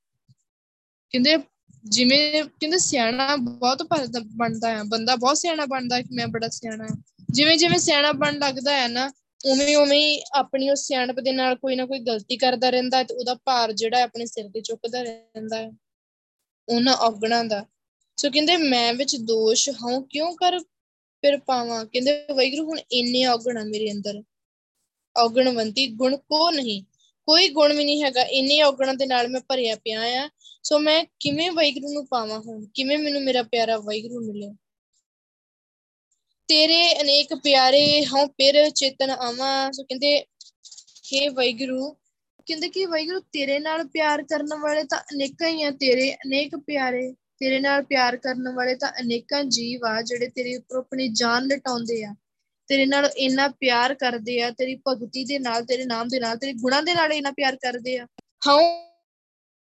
[1.11, 1.39] ਕਹਿੰਦੇ
[1.85, 3.83] ਜਿਵੇਂ, ਕਹਿੰਦੇ ਸਿਆਣਾ ਬਹੁਤ
[4.37, 6.87] ਬਣਦਾ ਆ, ਬੰਦਾ ਬਹੁਤ ਸਿਆਣਾ ਬਣਦਾ ਕਿ ਮੈਂ ਬੜਾ ਸਿਆਣਾ
[7.31, 9.11] ਜਿਵੇਂ ਜਿਵੇਂ ਸਿਆਣਾ ਬਣ ਲੱਗਦਾ ਹੈ ਨਾ,
[9.47, 13.35] ਉਵੇਂ ਉਵੇਂ ਆਪਣੀ ਉਸ ਸਿਆਣਪ ਦੇ ਨਾਲ ਕੋਈ ਨਾ ਕੋਈ ਗਲਤੀ ਕਰਦਾ ਰਹਿੰਦਾ ਤੇ ਉਹਦਾ
[13.35, 15.73] ਭਾਰ ਜਿਹੜਾ ਆਪਣੇ ਸਿਰ ਤੇ ਚੁੱਕਦਾ ਰਹਿੰਦਾ ਹੈ
[16.69, 17.65] ਉਹਨਾਂ ਔਗਣਾ ਦਾ।
[18.17, 20.59] ਸੋ ਕਹਿੰਦੇ ਮੈਂ ਵਿੱਚ ਦੋਸ਼ ਹਾਂ, ਕਿਉਂ ਕਰ
[21.23, 21.85] ਫਿਰ ਪਾਵਾਂ?
[21.85, 24.23] ਕਹਿੰਦੇ ਵੈਗਰੂ ਹੁਣ ਇੰਨੇ ਔਗਣ ਆ ਮੇਰੇ ਅੰਦਰ।
[25.17, 26.83] ਔਗਣਵੰਤੀ ਗੁਣ ਕੋ ਨਹੀਂ?
[27.27, 30.31] ਕੋਈ ਗੁਣ ਵੀ ਨਹੀਂ ਹੈਗਾ, ਇੰਨੇ ਔਗਣਾਂ ਦੇ ਨਾਲ ਮੈਂ ਭਰਿਆ ਪਿਆ ਆ।
[30.63, 32.67] ਸੋ ਮੈਂ ਕਿਵੇਂ ਵੈਗਰੂ ਨੂੰ ਪਾਵਾਂ ਹੁਣ?
[32.75, 34.55] ਕਿਵੇਂ ਮੈਨੂੰ ਮੇਰਾ ਪਿਆਰਾ ਵੈਗਰੂ ਮਿਲੇ?
[36.49, 40.25] ਤੇਰੇ ਅਨੇਕ ਪਿਆਰੇ ਹਾਂ ਫਿਰ ਚੇਤਨ ਆਵਾਂ। ਸੋ ਕਹਿੰਦੇ
[41.05, 41.97] हे ਵੈਗਰੂ
[42.47, 47.13] ਕਹਿੰਦੇ ਕਿ ਵੈਗਰੂ ਤੇਰੇ ਨਾਲ ਪਿਆਰ ਕਰਨ ਵਾਲੇ ਤਾਂ ਅਨੇਕਾਂ ਹੀ ਆ ਤੇਰੇ, ਅਨੇਕ ਪਿਆਰੇ।
[47.13, 52.05] ਤੇਰੇ ਨਾਲ ਪਿਆਰ ਕਰਨ ਵਾਲੇ ਤਾਂ ਅਨੇਕਾਂ ਜੀਵ ਆ ਜਿਹੜੇ ਤੇਰੇ ਉੱਪਰ ਆਪਣੀ ਜਾਨ ਲਟਾਉਂਦੇ
[52.05, 52.15] ਆ।
[52.69, 56.53] ਤੇਰੇ ਨਾਲ ਇੰਨਾ ਪਿਆਰ ਕਰਦੇ ਆ, ਤੇਰੀ ਭਗਤੀ ਦੇ ਨਾਲ, ਤੇਰੇ ਨਾਮ ਦੇ ਨਾਲ, ਤੇਰੇ
[56.53, 58.07] ਗੁਣਾਂ ਦੇ ਨਾਲ ਇੰਨਾ ਪਿਆਰ ਕਰਦੇ ਆ।
[58.47, 58.61] ਹਾਂ,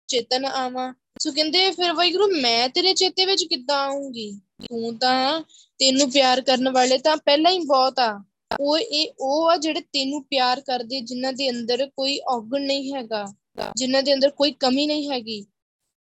[0.10, 4.32] ਚੇਤਨ ਆਵਾਂ। ਸੋ ਕਹਿੰਦੇ ਫਿਰ ਵਾਹਿਗੁਰੂ, ਮੈਂ ਤੇਰੇ ਚੇਤੇ ਵਿੱਚ ਕਿੱਦਾਂ ਆਉਂਗੀ
[4.70, 5.42] ਤੂੰ ਤਾਂ
[5.80, 8.24] ਤੈਨੂੰ ਪਿਆਰ ਕਰਨ ਵਾਲੇ ਤਾਂ ਪਹਿਲਾਂ ਹੀ ਬਹੁਤ ਆ।
[8.60, 13.26] ਉਹ ਇਹ, ਉਹ ਆ ਜਿਹੜੇ ਤੈਨੂੰ ਪਿਆਰ ਕਰਦੇ, ਜਿਨ੍ਹਾਂ ਦੇ ਅੰਦਰ ਕੋਈ ਔਗਣ ਨਹੀਂ ਹੈਗਾ,
[13.76, 15.46] ਜਿਨ੍ਹਾਂ ਦੇ ਅੰਦਰ ਕੋਈ ਕਮੀ ਨਹੀਂ ਹੈਗੀ।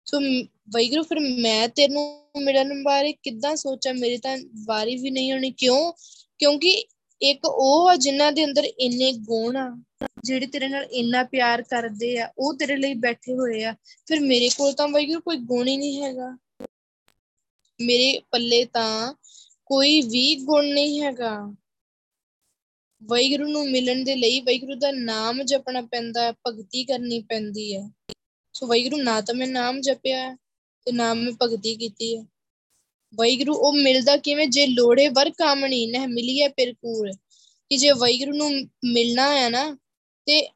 [0.07, 0.21] ਸੋ
[0.69, 2.03] ਵੈਗਰੂ ਫਿਰ ਮੈਂ ਤੈਨੂੰ
[2.43, 3.95] ਮਿਲਣ ਬਾਰੇ ਕਿੱਦਾਂ ਸੋਚਾਂ?
[3.95, 5.93] ਮੇਰੀ ਤਾਂ ਵਾਰੀ ਵੀ ਨਹੀਂ ਹੋਣੀ ਕਿਉਂ?
[6.39, 6.85] ਕਿਉਂਕਿ
[7.21, 9.83] ਇੱਕ ਉਹ ਆ ਜਿਨ੍ਹਾਂ ਦੇ ਅੰਦਰ ਇੰਨੇ ਗੁਣ ਆ,
[10.25, 13.75] ਜਿਹੜੇ ਤੇਰੇ ਨਾਲ ਇੰਨਾ ਪਿਆਰ ਕਰਦੇ ਆ, ਉਹ ਤੇਰੇ ਲਈ ਬੈਠੇ ਹੋਏ ਆ।
[14.07, 16.37] ਫਿਰ ਮੇਰੇ ਕੋਲ ਤਾਂ ਵੈਗਰੂ ਕੋਈ ਗੁਣ ਹੀ ਨਹੀਂ ਹੈਗਾ।
[17.81, 19.15] ਮੇਰੇ ਪੱਲੇ ਤਾਂ
[19.67, 21.55] ਕੋਈ ਵੀ ਗੁਣ ਨਹੀਂ ਹੈਗਾ।
[23.03, 27.91] ਵੈਗਰੂ ਨੂੰ ਮਿਲਣ ਦੇ ਲਈ ਵੈਗਰੂ ਦਾ ਨਾਮ ਜਪਣਾ ਪੈਂਦਾ ਭਗਤੀ ਕਰਨੀ ਪੈਂਦੀ ਹੈ।
[28.53, 30.37] ਸੋ ਵੈਗਰੂ ਨਾ ਤਾਂ ਮੈਂ ਨਾਮ ਜਪਿਆ
[30.87, 32.25] ਤੇ ਨਾਮ ਮੈਂ ਭਗਤੀ ਕੀਤੀ ਹੈ।
[33.15, 34.47] ਵੈਗਰੂ ਉਹ ਮਿਲਦਾ ਕਿਵੇਂ?
[34.47, 37.13] ਜੇ ਲੋੜੇ ਵਰ ਕਾਮਣੀ ਨਹਿ ਮਿਲੀਏ ਪਿਰਕੂਰ
[37.69, 38.51] ਕਿ ਜੇ ਵੈਗਰੂ ਨੂੰ
[38.85, 39.79] ਮਿਲਣਾ ਹੈ ਨਾ,
[40.27, 40.49] ਤੇ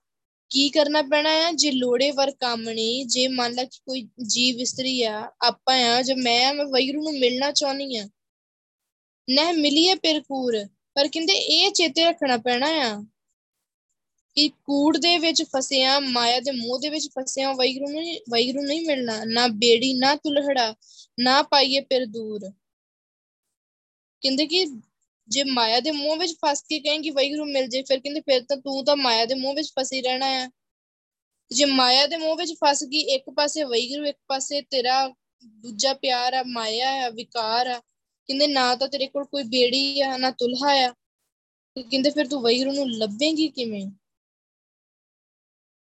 [0.51, 1.53] ਕੀ ਕਰਨਾ ਪੈਣਾ ਆ?
[1.53, 6.15] ਜੇ ਲੋੜੇ ਵਰ ਕਾਮਣੀ ਜੇ ਮੰਨ ਲਾ ਕਿ ਕੋਈ ਜੀਵ ਇਸਤਰੀ ਆ, ਆਪਾਂ ਆ, ਜੇ
[6.15, 8.09] ਮੈਂ ਮੈਂ ਵੈਗਰੂ ਨੂੰ ਮਿਲਣਾ ਚਾਹਨੀ ਆ।
[9.31, 13.05] ਨਹਿ ਮਿਲੀਏ ਪਿਰਕੂਰ ਪਰ ਕਹਿੰਦੇ ਇਹ ਚੇਤੇ ਰੱਖਣਾ ਪੈਣਾ ਆ
[14.35, 18.87] ਕਿ ਕੂੜ ਦੇ ਵਿੱਚ ਫਸਿਆ, ਮਾਇਆ ਦੇ ਮੋਹ ਦੇ ਵਿੱਚ ਫਸਿਆ ਵੈਗਰੂ ਨੂੰ ਵੈਗਰੂ ਨਹੀਂ
[18.87, 20.75] ਮਿਲਣਾ। ਨਾ ਬੇੜੀ, ਨਾ ਤੁਲਹੜਾ
[21.19, 22.51] ਨਾ ਪਾਈਏ ਫਿਰ ਦੂਰ।
[24.21, 24.67] ਕਹਿੰਦੇ ਕਿ
[25.29, 28.57] ਜੇ ਮਾਇਆ ਦੇ ਮੋਹ ਵਿੱਚ ਫਸ ਕੇ ਕਹੇਂਗੀ ਵੈਗਰੂ ਮਿਲ ਜੇ, ਫਿਰ ਕਹਿੰਦੇ ਫਿਰ ਤਾਂ
[28.57, 30.51] ਤੂੰ ਤਾਂ ਮਾਇਆ ਦੇ ਮੋਹ ਵਿੱਚ ਫਸੀ ਰਹਿਣਾ ਆ।
[31.51, 35.15] ਜੇ ਮਾਇਆ ਦੇ ਮੋਹ ਵਿੱਚ ਫਸ ਗਈ, ਇੱਕ ਪਾਸੇ ਵੈਗਰੂ ਇੱਕ ਪਾਸੇ ਤੇਰਾ
[35.45, 37.81] ਦੂਜਾ ਪਿਆਰ ਆ, ਮਾਇਆ ਆ, ਵਿਕਾਰ ਆ।
[38.27, 40.95] ਕਹਿੰਦੇ ਨਾ ਤਾਂ ਤੇਰੇ ਕੋਲ ਕੋਈ ਬੇੜੀ ਆ, ਨਾ ਤੁਲਹਾ ਆ।
[41.91, 43.91] ਕਹਿੰਦੇ ਫਿਰ ਤੂੰ ਵੈਗਰੂ ਨੂੰ ਲੱਭੇਂਗੀ ਕਿਵੇਂ?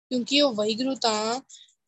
[0.10, 1.42] ਕਿਉਂਕਿ ਉਹ ਵੈਗਰੂ ਤਾਂ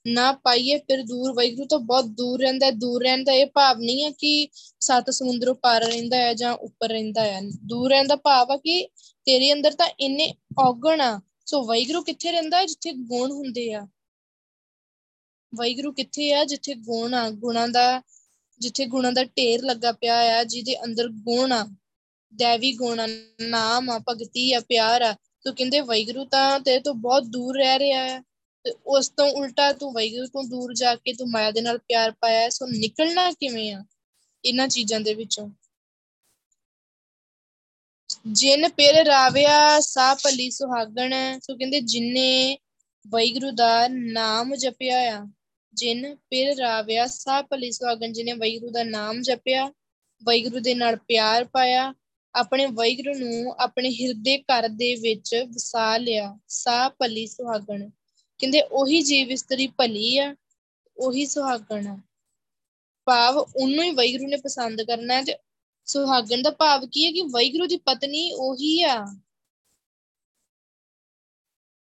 [0.08, 3.80] ਨਾ ਪਾਈਏ, ਫਿਰ ਦੂਰ ਵੈਗਰੂ ਤੋਂ ਬਹੁਤ ਦੂਰ ਰਹਿੰਦਾ ਹੈ, ਦੂਰ ਰਹਿਣ ਦਾ ਇਹ ਭਾਵ
[3.80, 4.48] ਨਹੀਂ ਹੈ ਕਿ
[4.80, 8.88] ਸੱਤ ਸਮੁੰਦਰੋਂ ਪਾਰ ਰਹਿੰਦਾ ਹੈ ਜਾਂ ਉੱਪਰ ਰਹਿੰਦਾ ਹੈ। ਦੂਰ ਰਹਿਣ ਦਾ ਭਾਵ ਆ ਕਿ
[9.26, 12.66] ਤੇਰੇ ਅੰਦਰ ਤਾਂ ਇੰਨੇ ਔਗਣ ਆ, ਸੋ ਵੈਗਰੂ ਕਿੱਥੇ ਰਹਿੰਦਾ ਹੈ?
[12.66, 13.88] ਜਿੱਥੇ ਗੁਣ ਹੁੰਦੇ ਆ।
[15.56, 16.46] ਵੈਗਰੂ ਕਿੱਥੇ ਆ?
[16.46, 18.02] ਜਿੱਥੇ ਗੁਣ ਆ, ਗੁਣਾਂ ਦਾ,
[18.60, 21.68] ਜਿੱਥੇ ਗੁਣਾਂ ਦਾ ਢੇਰ ਲੱਗਾ ਪਿਆ ਆ, ਜਿਹਦੇ ਅੰਦਰ ਗੁਣ ਆ।
[22.34, 23.08] ਦੇਵੀ ਗੁਣ ਆ,
[23.42, 27.80] ਨਾਮ ਆ, ਭਗਤੀ ਆ, ਪਿਆਰ ਆ। ਤੋ ਕਹਿੰਦੇ ਵੈਗਰੂ ਤਾਂ ਤੇਰੇ ਤੋਂ ਬਹੁਤ ਦੂਰ ਰਹਿ
[27.80, 28.31] ਰਿਹਾ ਹੈ।
[28.64, 32.12] ਤੇ ਉਸ ਤੋਂ ਉਲਟਾ ਤੂੰ ਵੈਗਰੂ ਤੋਂ ਦੂਰ ਜਾ ਕੇ ਤੂੰ ਮਾਇਆ ਦੇ ਨਾਲ ਪਿਆਰ
[32.12, 33.86] ਪਾਇਆ ਸੋ ਨਿਕਲਣਾ ਕਿਵੇਂ ਆ
[34.46, 35.50] ਇਹਨਾਂ ਚੀਜ਼ਾਂ ਦੇ ਵਿੱਚੋਂ?
[38.28, 42.58] ਜਿਨ ਪਿਰ ਰਾਵਿਆ ਸਾ ਭਲੀ ਸੁਹਾਗਣ, ਸੋ ਕਹਿੰਦੇ ਜਿਨੇ
[43.08, 45.28] ਵੈਗਰੂ ਦਾ ਨਾਮ ਜਪਿਆ ਆ,
[45.74, 49.66] ਜਿਨ ਪਿਰ ਰਾਵਿਆ ਸਾ ਭਲੀ ਸੁਹਾਗਣ, ਜਿਨੇ ਵੈਗਰੂ ਦਾ ਨਾਮ ਜਪਿਆ
[50.24, 51.94] ਵੈਗਰੂ ਦੇ ਨਾਲ ਪਿਆਰ ਪਾਇਆ,
[52.36, 57.90] ਆਪਣੇ ਵੈਗਰੂ ਨੂੰ ਆਪਣੇ ਹਿਰਦੇ ਘਰ ਦੇ ਵਿੱਚ ਵਸਾ ਲਿਆ ਸਾ ਭਲੀ ਸੁਹਾਗਣ।
[58.42, 60.36] ਕਹਿੰਦੇ ਉਹੀ ਜੀਵ ਇਸਤਰੀ ਭਲੀ ਆ,
[60.98, 61.98] ਉਹੀ ਸੁਹਾਗਣ ਆ।
[63.08, 65.38] ਭਾਵ ਉਹਨੂੰ ਹੀ ਵੈਗਰੂ ਨੇ ਪਸੰਦ ਕਰਨਾ ਹੈ ਤੇ
[65.88, 69.06] ਸੁਹਾਗਣ ਦਾ ਭਾਵ ਕੀ ਹੈ ਕਿ ਵੈਗਰੂ ਦੀ ਪਤਨੀ ਉਹੀ ਆ।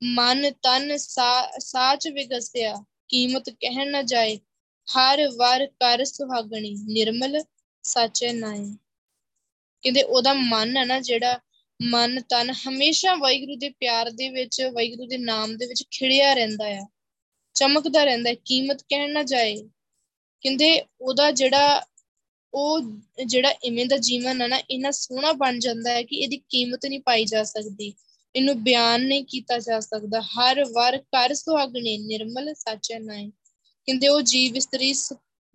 [0.02, 2.74] ਮਨ ਤਨ ਸਾਚ ਵਿਗਸਿਆ,
[3.08, 4.36] ਕੀਮਤ ਕਹਿਣ ਨਾ ਜਾਏ,
[4.88, 7.42] ਹਰ ਵਾਰ ਕਰ ਸੁਹਾਗਣੀ, ਨਿਰਮਲ,
[7.84, 8.64] ਸੱਚੇ ਨਾਏ।
[9.82, 11.38] ਕਹਿੰਦੇ ਉਹਦਾ ਮਨ ਹੈ ਨਾ ਜਿਹੜਾ
[11.82, 16.66] ਮਨ ਤਨ ਹਮੇਸ਼ਾ ਵਾਹਿਗੁਰੂ ਦੇ ਪਿਆਰ ਦੇ ਵਿੱਚ, ਵਾਹਿਗੁਰੂ ਦੇ ਨਾਮ ਦੇ ਵਿੱਚ ਖਿੜਿਆ ਰਹਿੰਦਾ
[16.66, 16.86] ਆ।
[17.54, 19.56] ਚਮਕਦਾ ਰਹਿੰਦਾ ਹੈ, ਕੀਮਤ ਕਹਿਣ ਨਾ ਜਾਏ।
[20.40, 21.86] ਕਹਿੰਦੇ ਉਹਦਾ ਜਿਹੜਾ,
[22.54, 22.80] ਉਹ
[23.26, 27.00] ਜਿਹੜਾ ਇਵੇਂ ਦਾ ਜੀਵਨ ਹੈ ਨਾ, ਇੰਨਾ ਸੋਹਣਾ ਬਣ ਜਾਂਦਾ ਹੈ ਕਿ ਇਹਦੀ ਕੀਮਤ ਨਹੀਂ
[27.00, 27.94] ਪਾਈ ਜਾ ਸਕਦੀ।
[28.36, 33.28] ਇਹਨੂੰ ਬਿਆਨ ਨਹੀਂ ਕੀਤਾ ਜਾ ਸਕਦਾ। ਹਰ ਵਾਰ ਕਰ ਸੁਹਾਗਣੇ ਨਿਰਮਲ ਸੱਚੇ ਨਾਏ।
[33.86, 34.94] ਕਹਿੰਦੇ ਉਹ ਜੀਵ ਇਸਤਰੀ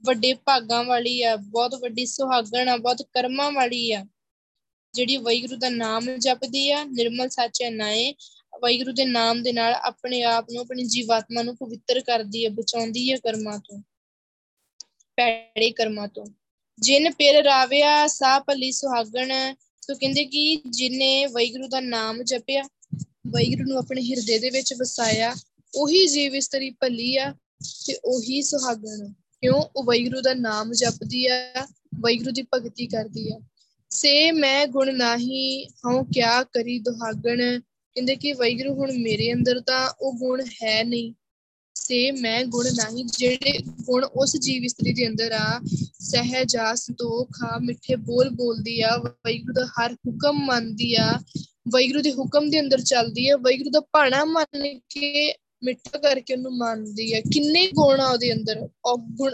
[0.06, 4.06] ਵੱਡੇ ਭਾਗਾਂ ਵਾਲੀ ਆ, ਬਹੁਤ ਵੱਡੀ ਸੁਹਾਗਣ ਆ, ਬਹੁਤ ਕਰਮਾਂ ਵਾਲੀ ਆ।
[4.94, 8.14] ਜਿਹੜੀ ਵੈਗੁਰੂ ਦਾ ਨਾਮ ਜਪਦੀ ਆ, ਨਿਰਮਲ ਸੱਚੇ ਨਾਏ
[8.56, 13.12] ਵੈਗੁਰੂ ਦੇ ਨਾਮ ਦੇ ਨਾਲ ਆਪਣੇ ਆਪ ਨੂੰ, ਆਪਣੀ ਜੀਵਾਤਮਾ ਨੂੰ ਪਵਿੱਤਰ ਕਰਦੀ ਹੈ ਬਚਾਉਂਦੀ
[13.12, 13.82] ਹੈ ਕਰਮਾਂ ਤੋਂ
[15.16, 16.26] ਪੈੜੇ ਕਰਮਾਂ ਤੋਂ।
[16.80, 22.64] ਜਿਨ ਪਿਰ ਰਾਵਿਆ ਸਾ ਭਲੀ ਸੁਹਾਗਣ, ਸੋ ਕਹਿੰਦੇ ਕਿ ਜਿਨੇ ਵੈਗੁਰੂ ਦਾ ਨਾਮ ਜਪਿਆ
[23.28, 25.36] ਵੈਗੁਰੂ ਨੂੰ ਆਪਣੇ ਹਿਰਦੇ ਦੇ ਵਿੱਚ ਵਸਾਇਆ,
[25.76, 27.36] ਉਹੀ ਜੀਵ ਇਸਤਰੀ ਭਲੀ ਆ
[27.88, 29.64] ਤੇ ਉਹੀ ਸੁਹਾਗਣ। ਕਿਉਂ?
[29.76, 33.40] ਉਹ ਵੈਗੁਰੂ ਦਾ ਨਾਮ ਜਪਦੀ ਆ ਵੈਗੁਰੂ ਦੀ ਭਗਤੀ ਕਰਦੀ ਆ।
[33.92, 39.90] ਸੇ ਮੈਂ ਗੁਣ ਨਾਹੀ, ਹਉ ਕਿਆ ਕਰੀ ਦੁਹਾਗਣ। ਕਹਿੰਦੇ ਕਿ ਵੈਗਰੂ ਹੁਣ ਮੇਰੇ ਅੰਦਰ ਤਾਂ
[40.02, 41.14] ਉਹ ਗੁਣ ਹੈ ਨਹੀਂ।
[41.76, 45.60] ਸੇ ਮੈਂ ਗੁਣ ਨਹੀਂ, ਜਿਹੜੇ ਗੁਣ ਉਸ ਜੀਵ ਇਸਤਰੀ ਦੇ ਅੰਦਰ ਆ,
[46.00, 51.12] ਸਹਿਜ ਆ, ਸੰਤੋਖ ਆ, ਮਿੱਠੇ ਬੋਲ ਬੋਲਦੀ ਆ ਵੈਗਰੂ ਦਾ ਹਰ ਹੁਕਮ ਮੰਨਦੀ ਆ
[51.68, 55.34] ਵੈਗਰੂ ਦੇ ਹੁਕਮ ਦੇ ਅੰਦਰ ਚੱਲਦੀ ਆ ਵੈਗਰੂ ਦਾ ਭਾਣਾ ਮੰਨ ਕੇ,
[55.64, 58.68] ਮਿੱਠਾ ਕਰਕੇ ਉਹਨੂੰ ਮੰਨਦੀ ਹੈ ਕਿੰਨੇ ਗੁਣ ਆ ਉਹਦੇ ਅੰਦਰ
[59.12, 59.34] ਗੁਣ,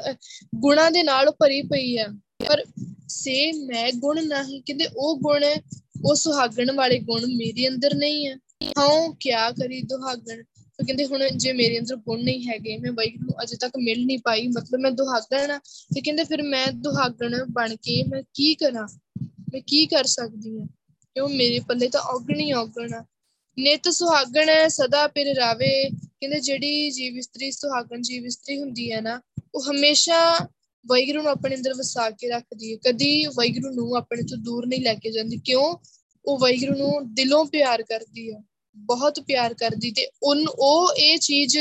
[0.55, 2.07] ਗੁਣਾ ਦੇ ਨਾਲ ਭਰੀ ਪਈ ਆ।
[2.45, 2.63] ਪਰ
[3.07, 5.43] ਸੇ ਮੈਂ ਗੁਣ ਨਹੀਂ, ਕਹਿੰਦੇ ਉਹ ਗੁਣ,
[6.05, 10.43] ਉਹ ਸੁਹਾਗਣ ਵਾਲੇ ਗੁਣ ਮੇਰੇ ਅੰਦਰ ਨਹੀਂ ਆ। ਹਾਂ ਕਿਆ ਕਰੀ ਦੁਹਾਗਣ?
[10.43, 14.05] ਤਾਂ ਕਹਿੰਦੇ ਹੁਣ ਜੇ ਮੇਰੇ ਅੰਦਰ ਗੁਣ ਨਹੀਂ ਹੈਗੇ, ਮੈਂ ਵਾਹਿਗੁਰੂ ਨੂੰ ਅਜੇ ਤੱਕ ਮਿਲ
[14.05, 15.57] ਨਹੀਂ ਪਾਈ, ਮਤਲਬ ਮੈਂ ਦੁਹਾਗਣ ਆ।
[15.95, 18.87] ਤੇ ਕਹਿੰਦੇ ਫਿਰ ਮੈਂ ਦੁਹਾਗਣ ਬਣ ਕੇ ਮੈਂ ਕੀ ਕਰਾਂ?
[19.53, 20.67] ਮੈਂ ਕੀ ਕਰ ਸਕਦੀ ਹਾਂ
[21.15, 23.05] ਕਿਉਂ ਮੇਰੇ ਪੱਲੇ ਤਾਂ ਔਗਣ ਹੀ ਔਗਣ ਆ।
[23.59, 29.21] ਨਿਤ ਸੁਹਾਗਣ ਸਦਾ ਪਿਰ ਰਾਵੇ। ਕਹਿੰਦੇ ਜਿਹੜੀ ਜੀਵ ਇਸਤਰੀ ਸੁਹਾਗਣ ਜੀਵ ਇਸਤਰੀ ਹੁੰਦੀ ਹੈ ਨਾ,
[29.55, 30.47] ਉਹ ਹਮੇਸ਼ਾ
[30.85, 34.81] ਵੈਗਰੂ ਨੂੰ ਆਪਣੇ ਅੰਦਰ ਵਸਾ ਕੇ ਰੱਖਦੀ ਹੈ। ਕਦੀ ਵੈਗਰੂ ਨੂੰ ਆਪਣੇ ਤੋਂ ਦੂਰ ਨਹੀਂ
[34.81, 35.75] ਲੈ ਕੇ ਜਾਂਦੀ। ਕਿਉਂ?
[36.25, 38.39] ਉਹ ਵੈਗਰੂ ਨੂੰ ਦਿਲੋਂ ਪਿਆਰ ਕਰਦੀ ਹੈ।
[38.75, 41.57] ਬਹੁਤ ਪਿਆਰ ਕਰਦੀ ਤੇ ਉਨ, ਉਹ ਇਹ ਚੀਜ਼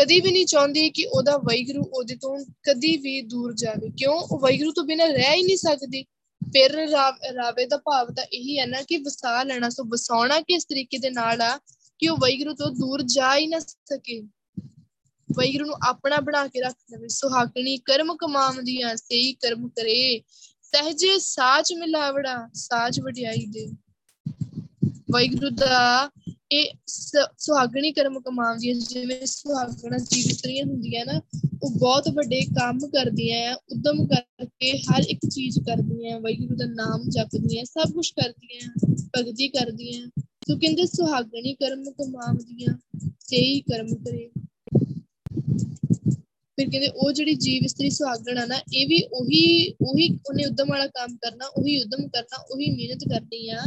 [0.00, 4.14] ਕਦੀ ਵੀ ਨਹੀਂ ਚਾਹੁੰਦੀ ਕਿ ਉਹਦਾ ਵੈਗਰੂ ਉਹਦੇ ਤੋਂ ਕਦੀ ਵੀ ਦੂਰ ਜਾਵੇ। ਕਿਉਂ?
[4.14, 6.02] ਉਹ ਵੈਗਰੂ ਤੋਂ ਬਿਨਾਂ ਰਹਿ ਹੀ ਨਹੀਂ ਸਕਦੀ।
[6.46, 6.70] ਫਿਰ
[7.34, 11.10] ਰਾਵੇ ਦਾ ਭਾਵ ਤਾਂ ਇਹੀ ਹੈ ਨਾ ਕਿ ਵਸਾ ਲੈਣਾ, ਸੋ ਵਸਾਉਣਾ ਕਿਸ ਤਰੀਕੇ ਦੇ
[11.10, 11.58] ਨਾਲ ਆ
[11.98, 14.22] ਕਿ ਉਹ ਵੈਗਰੂ ਤੋਂ ਦੂਰ ਜਾ ਹੀ ਨਾ ਸਕੇ।
[15.32, 20.22] ਵੈਗਰੂ ਨੂੰ ਆਪਣਾ ਬਣਾ ਕੇ ਰੱਖ ਲਵੇ ਸੁਹਾਗਣੀ ਕਰਮ ਕਮਾਉਂਦੀਆਂ ਸਹੀ ਕਰਮ ਕਰੇ।
[20.62, 23.66] ਸਹਜੇ ਸਾਚ ਮਿਲਾਵੜਾ, ਸਾਚ ਵਡਿਆਈ ਦੇ।
[25.10, 26.10] ਵੈਗਰੂ ਦਾ
[26.52, 26.72] ਇਹ
[27.38, 31.20] ਸੁਹਾਗਣੀ ਕਰਮ ਕਮਾਉਂਦੀਆਂ ਜਿਵੇਂ ਸੁਹਾਗਣਾ ਜੀਵ ਇਸਤਰੀਆਂ ਹੁੰਦੀਆਂ ਨਾ,
[31.62, 37.02] ਉਹ ਬਹੁਤ ਵੱਡੇ ਕੰਮ ਕਰਦੀਆਂ ਆ, ਉਦਮ ਕਰਕੇ ਹਰ ਇੱਕ ਚੀਜ਼ ਕਰਦੀਆਂ ਵੈਗਰੂ ਦਾ ਨਾਮ
[37.08, 40.06] ਜਪਦੀਆਂ, ਸਭ ਕੁਝ ਕਰਦੀਆਂ, ਭਗਤੀ ਕਰਦੀਆਂ।
[40.48, 42.78] ਸੋ ਕਹਿੰਦੇ ਸੁਹਾਗਣੀ ਕਰਮ ਕਮਾਉਂਦੀਆਂ
[43.20, 44.30] ਸਹੀ ਕਰਮ ਕਰੇ।
[46.58, 50.68] ਫਿਰ ਕਹਿੰਦੇ ਉਹ ਜਿਹੜੀ ਜੀਵ ਇਸਤਰੀ ਸੁਹਾਗਣ ਆ ਨਾ, ਇਹ ਵੀ ਉਹੀ ਉਹੀ ਉਹਨੇ ਉਦਮ
[50.68, 53.62] ਵਾਲਾ ਕੰਮ ਕਰਨਾ, ਉਹੀ ਉਦਮ ਕਰਨਾ, ਉਹੀ ਮਿਹਨਤ ਕਰਨੀ ਆ,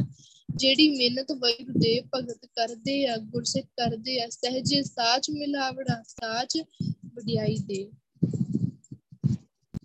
[0.56, 6.58] ਜਿਹੜੀ ਮਿਹਨਤ ਵੈਗੁਰੂ ਦੇ ਭਗਤ ਕਰਦੇ ਆ, ਗੁਰਸਿੱਖ ਕਰਦੇ ਆ, ਸਹਜੇ ਸਾਚ ਮਿਲਾਵੜਾ, ਸਾਚ
[7.06, 7.92] ਵਡਿਆਈ ਦੇ।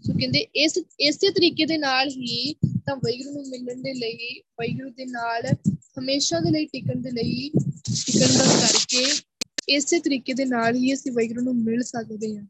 [0.07, 2.55] ਸੋ ਕਹਿੰਦੇ ਇਸ, ਇਸੇ ਤਰੀਕੇ ਦੇ ਨਾਲ ਹੀ
[2.87, 5.47] ਤਾਂ ਵੈਗੁਰੂ ਨੂੰ ਮਿਲਣ ਦੇ ਲਈ ਵੈਗੁਰੂ ਦੇ ਨਾਲ
[5.99, 7.51] ਹਮੇਸ਼ਾ ਦੇ ਲਈ ਟਿਕਣ ਦੇ ਲਈ,
[8.07, 9.05] ਟਿਕਣ ਦਾ ਕਰਕੇ
[9.69, 12.47] ਇਸੇ ਤਰੀਕੇ ਦੇ ਨਾਲ ਹੀ ਅਸੀਂ ਵੈਗੁਰੂ ਨੂੰ ਮਿਲ ਸਕਦੇ ਹਾਂ।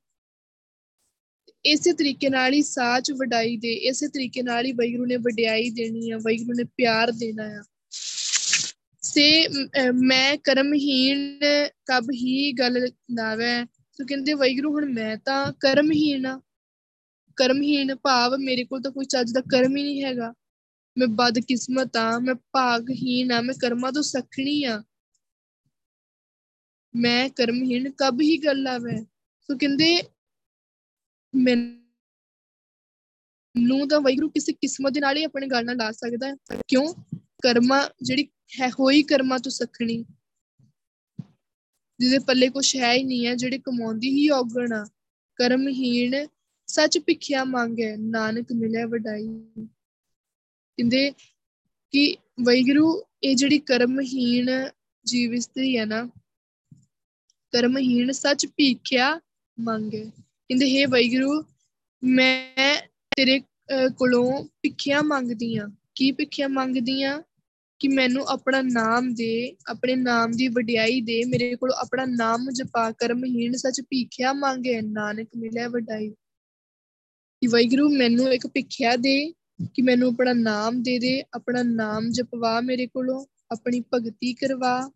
[1.64, 6.10] ਇਸੇ ਤਰੀਕੇ ਨਾਲ ਹੀ ਸਾਚ ਵਡਾਈ ਦੇ, ਇਸੇ ਤਰੀਕੇ ਨਾਲ ਹੀ ਵੈਗੁਰੂ ਨੇ ਵਡਿਆਈ ਦੇਣੀ
[6.10, 7.62] ਆ ਵੈਗੁਰੂ ਨੇ ਪਿਆਰ ਦੇਣਾ ਆ।
[9.02, 9.48] ਸੇ
[9.94, 11.38] ਮੈਂ ਕਰਮਹੀਣ
[11.86, 13.64] ਕਬ ਹੀ ਗੱਲ ਲਾਵੇ
[13.98, 16.40] ਸੋ ਕਹਿੰਦੇ ਵੈਗੁਰੂ ਹੁਣ ਮੈਂ ਤਾਂ ਕਰਮਹੀਣ ਆ।
[17.36, 20.32] ਕਰਮਹੀਣ ਭਾਵ ਮੇਰੇ ਕੋਲ ਤਾਂ ਕੋਈ ਚੱਜ ਦਾ ਕਰਮ ਹੀ ਨਹੀਂ ਹੈਗਾ।
[20.96, 24.82] ਮੈਂ ਬਦ ਕਿਸਮਤ ਆ, ਮੈਂ ਭਾਗਹੀਣ ਆ, ਮੈਂ ਕਰਮਾਂ ਤੋਂ ਸਖਣੀ ਆ।
[26.96, 29.06] ਮੈਂ ਕਰਮਹੀਣ, ਕਬ ਹੀ ਗੱਲ ਆਵੇ
[29.40, 30.02] ਸੋ ਕਹਿੰਦੇ
[31.36, 36.34] ਮੈਨੂੰ ਤਾਂ ਵੈਗਰੂ ਕਿਸੇ ਕਿਸਮਤ ਦੇ ਨਾਲ ਹੀ ਆਪਣੇ ਗੱਲ ਨਾਲ ਲਾ ਸਕਦਾ ਹੈ।
[36.68, 36.94] ਕਿਉਂ?
[37.14, 38.28] ਕਰਮਾ ਜਿਹੜੀ
[38.60, 40.04] ਹੈ, ਹੋਈ ਕਰਮਾ ਤੋਂ ਸਖਣੀ।
[42.00, 44.88] ਜਿਹਦੇ ਪੱਲੇ ਕੁਛ ਹੈ ਹੀ ਨਹੀਂ ਹੈ, ਜਿਹੜੇ ਕਮਾਉਂਦੀ ਹੀ ਔਗਣ ਆ।
[45.36, 46.26] ਕਰਮਹੀਣ,
[46.66, 49.44] ਸੱਚ ਭਿਖਿਆ ਮੰਗੇ, ਨਾਨਕ ਮਿਲੇ ਵਡਾਈ।
[50.76, 51.12] ਕਹਿੰਦੇ
[51.90, 54.50] ਕਿ ਵੈਗਰੂ ਇਹ ਜਿਹੜੀ ਕਰਮਹੀਣ
[55.04, 56.10] ਜੀਵ ਇਸਤਰੀ ਹੈ ਨਾ
[57.54, 59.20] ਕਰਮਹੀਣ ਸੱਚ ਭਿਖਿਆ
[59.60, 61.42] ਮੰਗੇ। ਕਹਿੰਦੇ, ਹੈ ਵੈਗਰੂ
[62.02, 62.82] ਮੈਂ
[63.16, 63.40] ਤੇਰੇ
[63.96, 67.22] ਕੋਲੋਂ ਭਿੱਖਿਆ ਮੰਗਦੀ ਆ ਕੀ ਭਿੱਖਿਆ ਮੰਗਦੀ ਆ
[67.78, 72.90] ਕਿ ਮੈਨੂੰ ਆਪਣਾ ਨਾਮ ਦੇ, ਆਪਣੇ ਨਾਮ ਦੀ ਵਡਿਆਈ ਦੇ, ਮੇਰੇ ਕੋਲ ਆਪਣਾ ਨਾਮ ਜਪਾ।
[72.90, 76.10] ਕਰਮਹੀਣ ਸੱਚ ਭਿੱਖਿਆ ਮੰਗੇ, ਨਾਨਕ ਮਿਲੇ ਵਡਾਈ।
[77.40, 79.32] ਕਿ ਵੈਗਰੂ ਮੈਨੂੰ ਇੱਕ ਭਿੱਖਿਆ ਦੇ,
[79.74, 84.92] ਕਿ ਮੈਨੂੰ ਆਪਣਾ ਨਾਮ ਦੇ ਦੇ, ਆਪਣਾ ਨਾਮ ਜਪਵਾ ਮੇਰੇ ਕੋਲੋਂ, ਆਪਣੀ ਭਗਤੀ ਕਰਵਾ।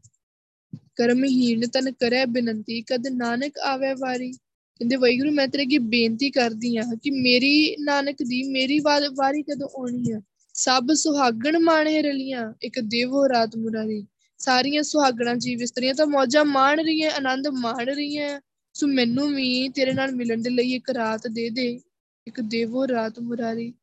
[0.99, 4.33] ਕਰਮਹੀਣ ਤਨ ਕਰੇ ਬੇਨੰਤੀ, ਕਦ ਨਾਨਕ ਆਵੇ ਵਾਰੀ।
[4.79, 8.79] ਕਹਿੰਦੇ ਵੈਗੁਰੂ ਮੈਂ ਤੇਰੇ ਅੱਗੇ ਬੇਨਤੀ ਕਰਦੀ ਆ ਕਿ ਮੇਰੀ ਨਾਨਕ ਦੀ ਮੇਰੀ
[9.15, 10.21] ਵਾਰੀ ਕਦੋਂ ਆਉਣੀ ਆ?
[10.55, 14.07] ਸਭ ਸੁਹਾਗਣ ਮਾਣੇ ਰਲੀਆਂ, ਇੱਕ ਦੇਵੋ ਰਾਤ ਮੁਰਾਰੀ।
[14.39, 18.41] ਸਾਰੀਆਂ ਸੁਹਾਗਣਾਂ ਜੀਵ ਇਸਤਰੀਆਂ ਤਾਂ ਮੌਜਾਂ ਮਾਣ ਰਹੀਆਂ, ਆਨੰਦ ਮਾਣ ਰਹੀਆਂ।
[18.75, 21.81] ਸੋ ਮੈਨੂੰ ਵੀ ਤੇਰੇ ਨਾਲ ਮਿਲਣ ਦੇ ਲਈ ਇੱਕ ਰਾਤ ਦੇ ਦੇ,
[22.27, 23.75] ਇੱਕ ਦੇਵੋ ਰਾਤ ਮੁਰਾਰੀ।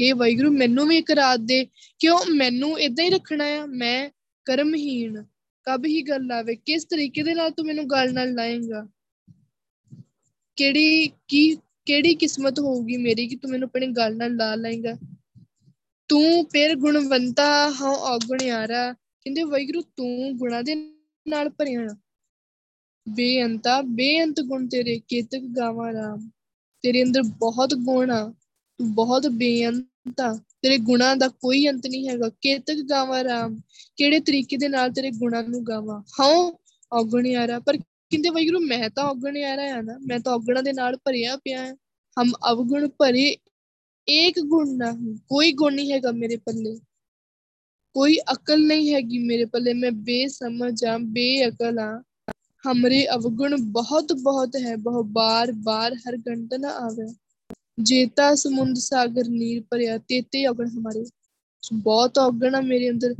[0.00, 1.66] ਇਹ ਵੈਗੁਰੂ ਮੈਨੂੰ ਵੀ ਇੱਕ ਰਾਤ ਦੇ,
[1.98, 3.66] ਕਿਉਂ ਮੈਨੂੰ ਇਦਾਂ ਹੀ ਰੱਖਣਾ ਆ?
[3.66, 4.10] ਮੈਂ
[4.44, 5.24] ਕਰਮਹੀਣ
[5.66, 6.56] ਕਬ ਹੀ ਗੱਲ ਆਵੇ?
[6.56, 8.88] ਕਿਸ ਤਰੀਕੇ ਦੇ ਨਾਲ ਤੂੰ ਮੈਨੂੰ ਗੱਲ ਨਾਲ ਲਾਏਗਾ?
[10.56, 11.56] ਕਿਹੜੀ, ਕੀ,
[11.86, 14.96] ਕਿਹੜੀ ਕਿਸਮਤ ਹੋਊਗੀ ਮੇਰੀ ਕਿ ਤੂੰ ਮੈਨੂੰ ਆਪਣੀ ਗੱਲ ਨਾਲ ਲਾ ਲਾਏਗਾ?
[16.08, 20.74] ਤੂੰ ਫਿਰ ਗੁਣਵੰਤਾ, ਹਾਂ, ਔਗਣਿਆਰਾ, ਕਹਿੰਦੇ ਵੈਗਰੂ ਤੂੰ ਗੁਣਾ ਦੇ
[21.28, 21.96] ਨਾਲ ਭਰਿਆ
[23.08, 26.30] ਬੇਅੰਤਾ, ਬੇਅੰਤ ਗੁਣ ਤੇਰੇ, ਕੇਤਕ ਗਾਵਾਂ ਰਾਮ।
[26.82, 28.34] ਤੇਰੇ ਅੰਦਰ ਬਹੁਤ ਗੁਣ ਆ,
[28.78, 33.60] ਤੂੰ ਬਹੁਤ ਬੇਅੰਤ ਆ। ਤੇਰੇ ਗੁਣਾ ਦਾ ਕੋਈ ਅੰਤ ਨਹੀਂ ਹੈਗਾ। ਕੇਤਕ ਗਾਵਾਂ ਰਾਮ,
[33.96, 36.02] ਕਿਹੜੇ ਤਰੀਕੇ ਦੇ ਨਾਲ ਤੇਰੇ ਗੁਣਾ ਨੂੰ ਗਾਵਾਂ?
[36.20, 36.52] ਹਾਂ
[36.92, 40.96] ਔਗਣਿਆਰਾ, ਪਰ ਕਹਿੰਦੇ ਵੈਗਰੂ ਮੈਂ ਤਾਂ ਔਗਣ ਆ ਰਿਹਾ ਨਾ, ਮੈਂ ਤਾਂ ਔਗਣਾਂ ਦੇ ਨਾਲ
[40.96, 41.74] ਭਰਿਆ ਪਿਆ ਹਾਂ
[42.22, 43.36] ਹਮ ਅਵਗੁਣ ਭਰੇ
[44.08, 46.80] ਇੱਕ ਗੁਣ ਨਹੀਂ, ਕੋਈ ਗੁਣ ਨਹੀਂ ਹੈਗਾ ਮੇਰੇ ਪੱਲੇ।
[47.92, 52.02] ਕੋਈ ਅਕਲ ਨਹੀਂ ਹੈਗੀ ਮੇਰੇ ਪੱਲੇ, ਮੈਂ ਬੇਸਮਝ ਆ, ਬੇਅਕਲ ਆ।
[52.72, 57.14] ਹਮਰੇ ਅਵਗੁਣ ਬਹੁਤ ਬਹੁਤ ਹੈ, ਬਹੁ ਬਾਰ ਬਾਰ ਹਰ ਗੰਟ ਨਾ ਆਵੇ।
[57.78, 61.04] ਜੇਤਾ ਸਮੁੰਦ ਸਾਗਰ ਨੀਰ ਭਰਿਆ, ਤੇਤੇ ਅਵਗੁਣ ਹਮਾਰੇ।
[61.72, 63.14] ਬਹੁਤ ਔਗਣ ਆ ਮੇਰੇ ਅੰਦਰ।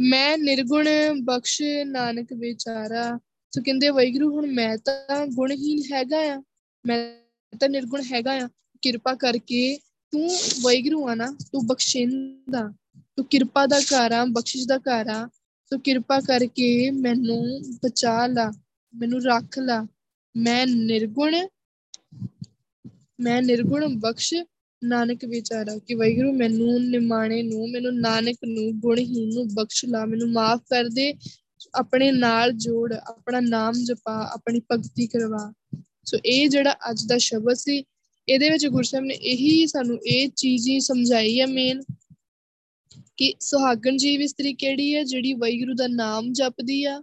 [0.00, 0.88] ਮੈਂ ਨਿਰਗੁਣ
[1.24, 3.18] ਬਖਸ਼ ਨਾਨਕ ਵਿਚਾਰਾ।
[3.54, 6.42] ਸੋ ਕਹਿੰਦੇ ਵੈਗਰੂ ਹੁਣ ਮੈਂ ਤਾਂ ਗੁਣਹੀਨ ਹੈਗਾ ਆ।
[6.86, 7.16] ਮੈਂ
[7.60, 8.48] ਤਾਂ ਨਿਰਗੁਣ ਹੈਗਾ ਆ।
[8.82, 9.76] ਕਿਰਪਾ ਕਰਕੇ
[10.10, 10.30] ਤੂੰ
[10.60, 12.72] ਵੈਗਰੂ ਆ ਨਾ, ਤੂੰ ਬਖਸ਼ਿੰਦਾ।
[13.16, 15.28] ਤੂੰ ਕਿਰਪਾ ਦਾ ਘਰ ਆ, ਬਖਸ਼ਿਸ਼ ਦਾ ਘਰ ਆ।
[15.70, 18.52] ਤੂੰ ਕਿਰਪਾ ਕਰਕੇ ਮੈਨੂੰ ਬਚਾ ਲਾ,
[18.94, 19.86] ਮੈਨੂੰ ਰੱਖ ਲਾ।
[20.36, 21.46] ਮੈਂ ਨਿਰਗੁਣ
[23.20, 24.34] ਮੈਂ ਨਿਰਗੁਣ ਬਖਸ਼
[24.84, 30.28] ਨਾਨਕ ਵਿਚਾਰਾ ਕਿ ਵੈਗਰੂ ਮੈਨੂੰ ਨਿਮਾਣੇ ਨੂੰ, ਮੈਨੂੰ ਨਾਨਕ ਨੂੰ ਗੁਣਹੀਨ ਨੂੰ ਬਖਸ਼ ਲਾ, ਮੈਨੂੰ
[30.28, 31.14] ਮਾਫ ਕਰ ਦੇ,
[31.74, 35.52] ਆਪਣੇ ਨਾਲ ਜੋੜ, ਆਪਣਾ ਨਾਮ ਜਪਾ, ਆਪਣੀ ਭਗਤੀ ਕਰਵਾ।
[36.04, 37.84] ਸੋ ਇਹ ਜਿਹੜਾ ਅੱਜ ਦਾ ਸ਼ਬਦ ਸੀ,
[38.28, 41.82] ਇਹਦੇ ਵਿੱਚ ਗੁਰਸਾਹਿਬ ਨੇ ਇਹੀ ਸਾਨੂੰ ਇਹ ਚੀਜ਼ ਹੀ ਸਮਝਾਈ ਹੈ ਮੇਨ
[43.16, 47.02] ਕਿ ਸੁਹਾਗਣ ਜੀਵ ਇਸਤਰੀ ਕਿਹੜੀ ਹੈ ਜਿਹੜੀ ਵੈਗੁਰੂ ਦਾ ਨਾਮ ਜਪਦੀ ਆ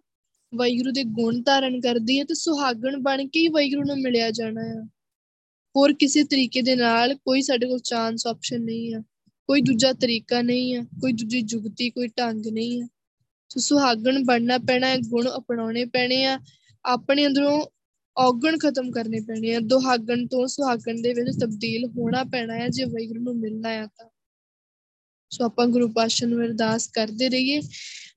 [0.56, 4.62] ਵੈਗੁਰੂ ਦੇ ਗੁਣ ਧਾਰਨ ਕਰਦੀ ਹੈ ਤੇ ਸੁਹਾਗਣ ਬਣ ਕੇ ਹੀ ਵੈਗੁਰੂ ਨੂੰ ਮਿਲਿਆ ਜਾਣਾ
[4.62, 4.88] ਆ।
[5.78, 9.00] ਹੋਰ ਕਿਸੇ ਤਰੀਕੇ ਦੇ ਨਾਲ ਕੋਈ ਸਾਡੇ ਕੋਲ ਚਾਂਸ ਆਪਸ਼ਨ ਨਹੀਂ ਆ।
[9.48, 12.88] ਕੋਈ ਦੂਜਾ ਤਰੀਕਾ ਨਹੀਂ ਆ, ਕੋਈ ਦੂਜੀ ਜੁਗਤੀ ਕੋਈ ਢੰਗ ਨਹੀਂ ਆ।
[13.50, 16.40] ਸੋ ਸੁਹਾਗਣ ਬਣਨਾ ਪੈਣਾ ਹੈ ਗੁਣ ਅਪਣਾਉਣੇ ਪੈਣੇ ਆ।
[16.86, 17.66] ਆਪਣੇ ਅੰਦਰੋਂ
[18.18, 22.84] ਔਗਣ ਖਤਮ ਕਰਨੇ ਪੈਣੇ ਆ। ਦੁਹਾਗਣ ਤੋਂ ਸੁਹਾਗਣ ਦੇ ਵਿੱਚ ਤਬਦੀਲ ਹੋਣਾ ਪੈਣਾ ਹੈ ਜੇ
[22.84, 24.10] ਵੈਗੁਰੂ ਨੂੰ ਮਿਲਣਾ ਆ ਤਾਂ।
[25.30, 27.62] ਸੋ ਆਪਾਂ ਗੁਰੂ ਪਾਤਸ਼ਾਹ ਨੂੰ ਅਰਦਾਸ ਕਰਦੇ ਰਹੀਏ।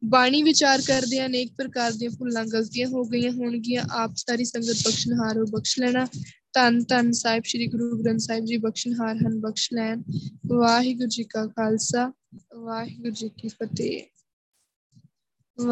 [0.04, 4.82] ਬਾਣੀ ਵਿਚਾਰ ਕਰਦੇ ਆ, ਅਨੇਕ ਪ੍ਰਕਾਰ ਦੀਆਂ ਭੁੱਲਾਂ, ਗਲਤੀਆਂ ਹੋ ਗਈਆਂ ਹੋਣਗੀਆਂ। ਆਪ ਸਾਰੀ ਸੰਗਤ
[4.86, 6.06] ਬਖਸ਼ਣਹਾਰ ਹੋ ਬਖਸ਼ ਲੈਣਾ।
[6.53, 10.03] ਧੰਨ ਧੰਨ ਸਾਹਿਬ, ਸ੍ਰੀ ਗੁਰੂ ਗ੍ਰੰਥ ਸਾਹਿਬ ਜੀ ਬਖਸ਼ਣਹਾਰ ਹਨ, ਬਖਸ਼ ਲੈਣ।
[10.46, 12.12] ਵਾਹਿਗੁਰੂ ਜੀ ਕਾ ਖਾਲਸਾ,
[12.57, 14.20] ਵਾਹਿਗੁਰੂ ਜੀ ਕੀ ਫਤਿਹ।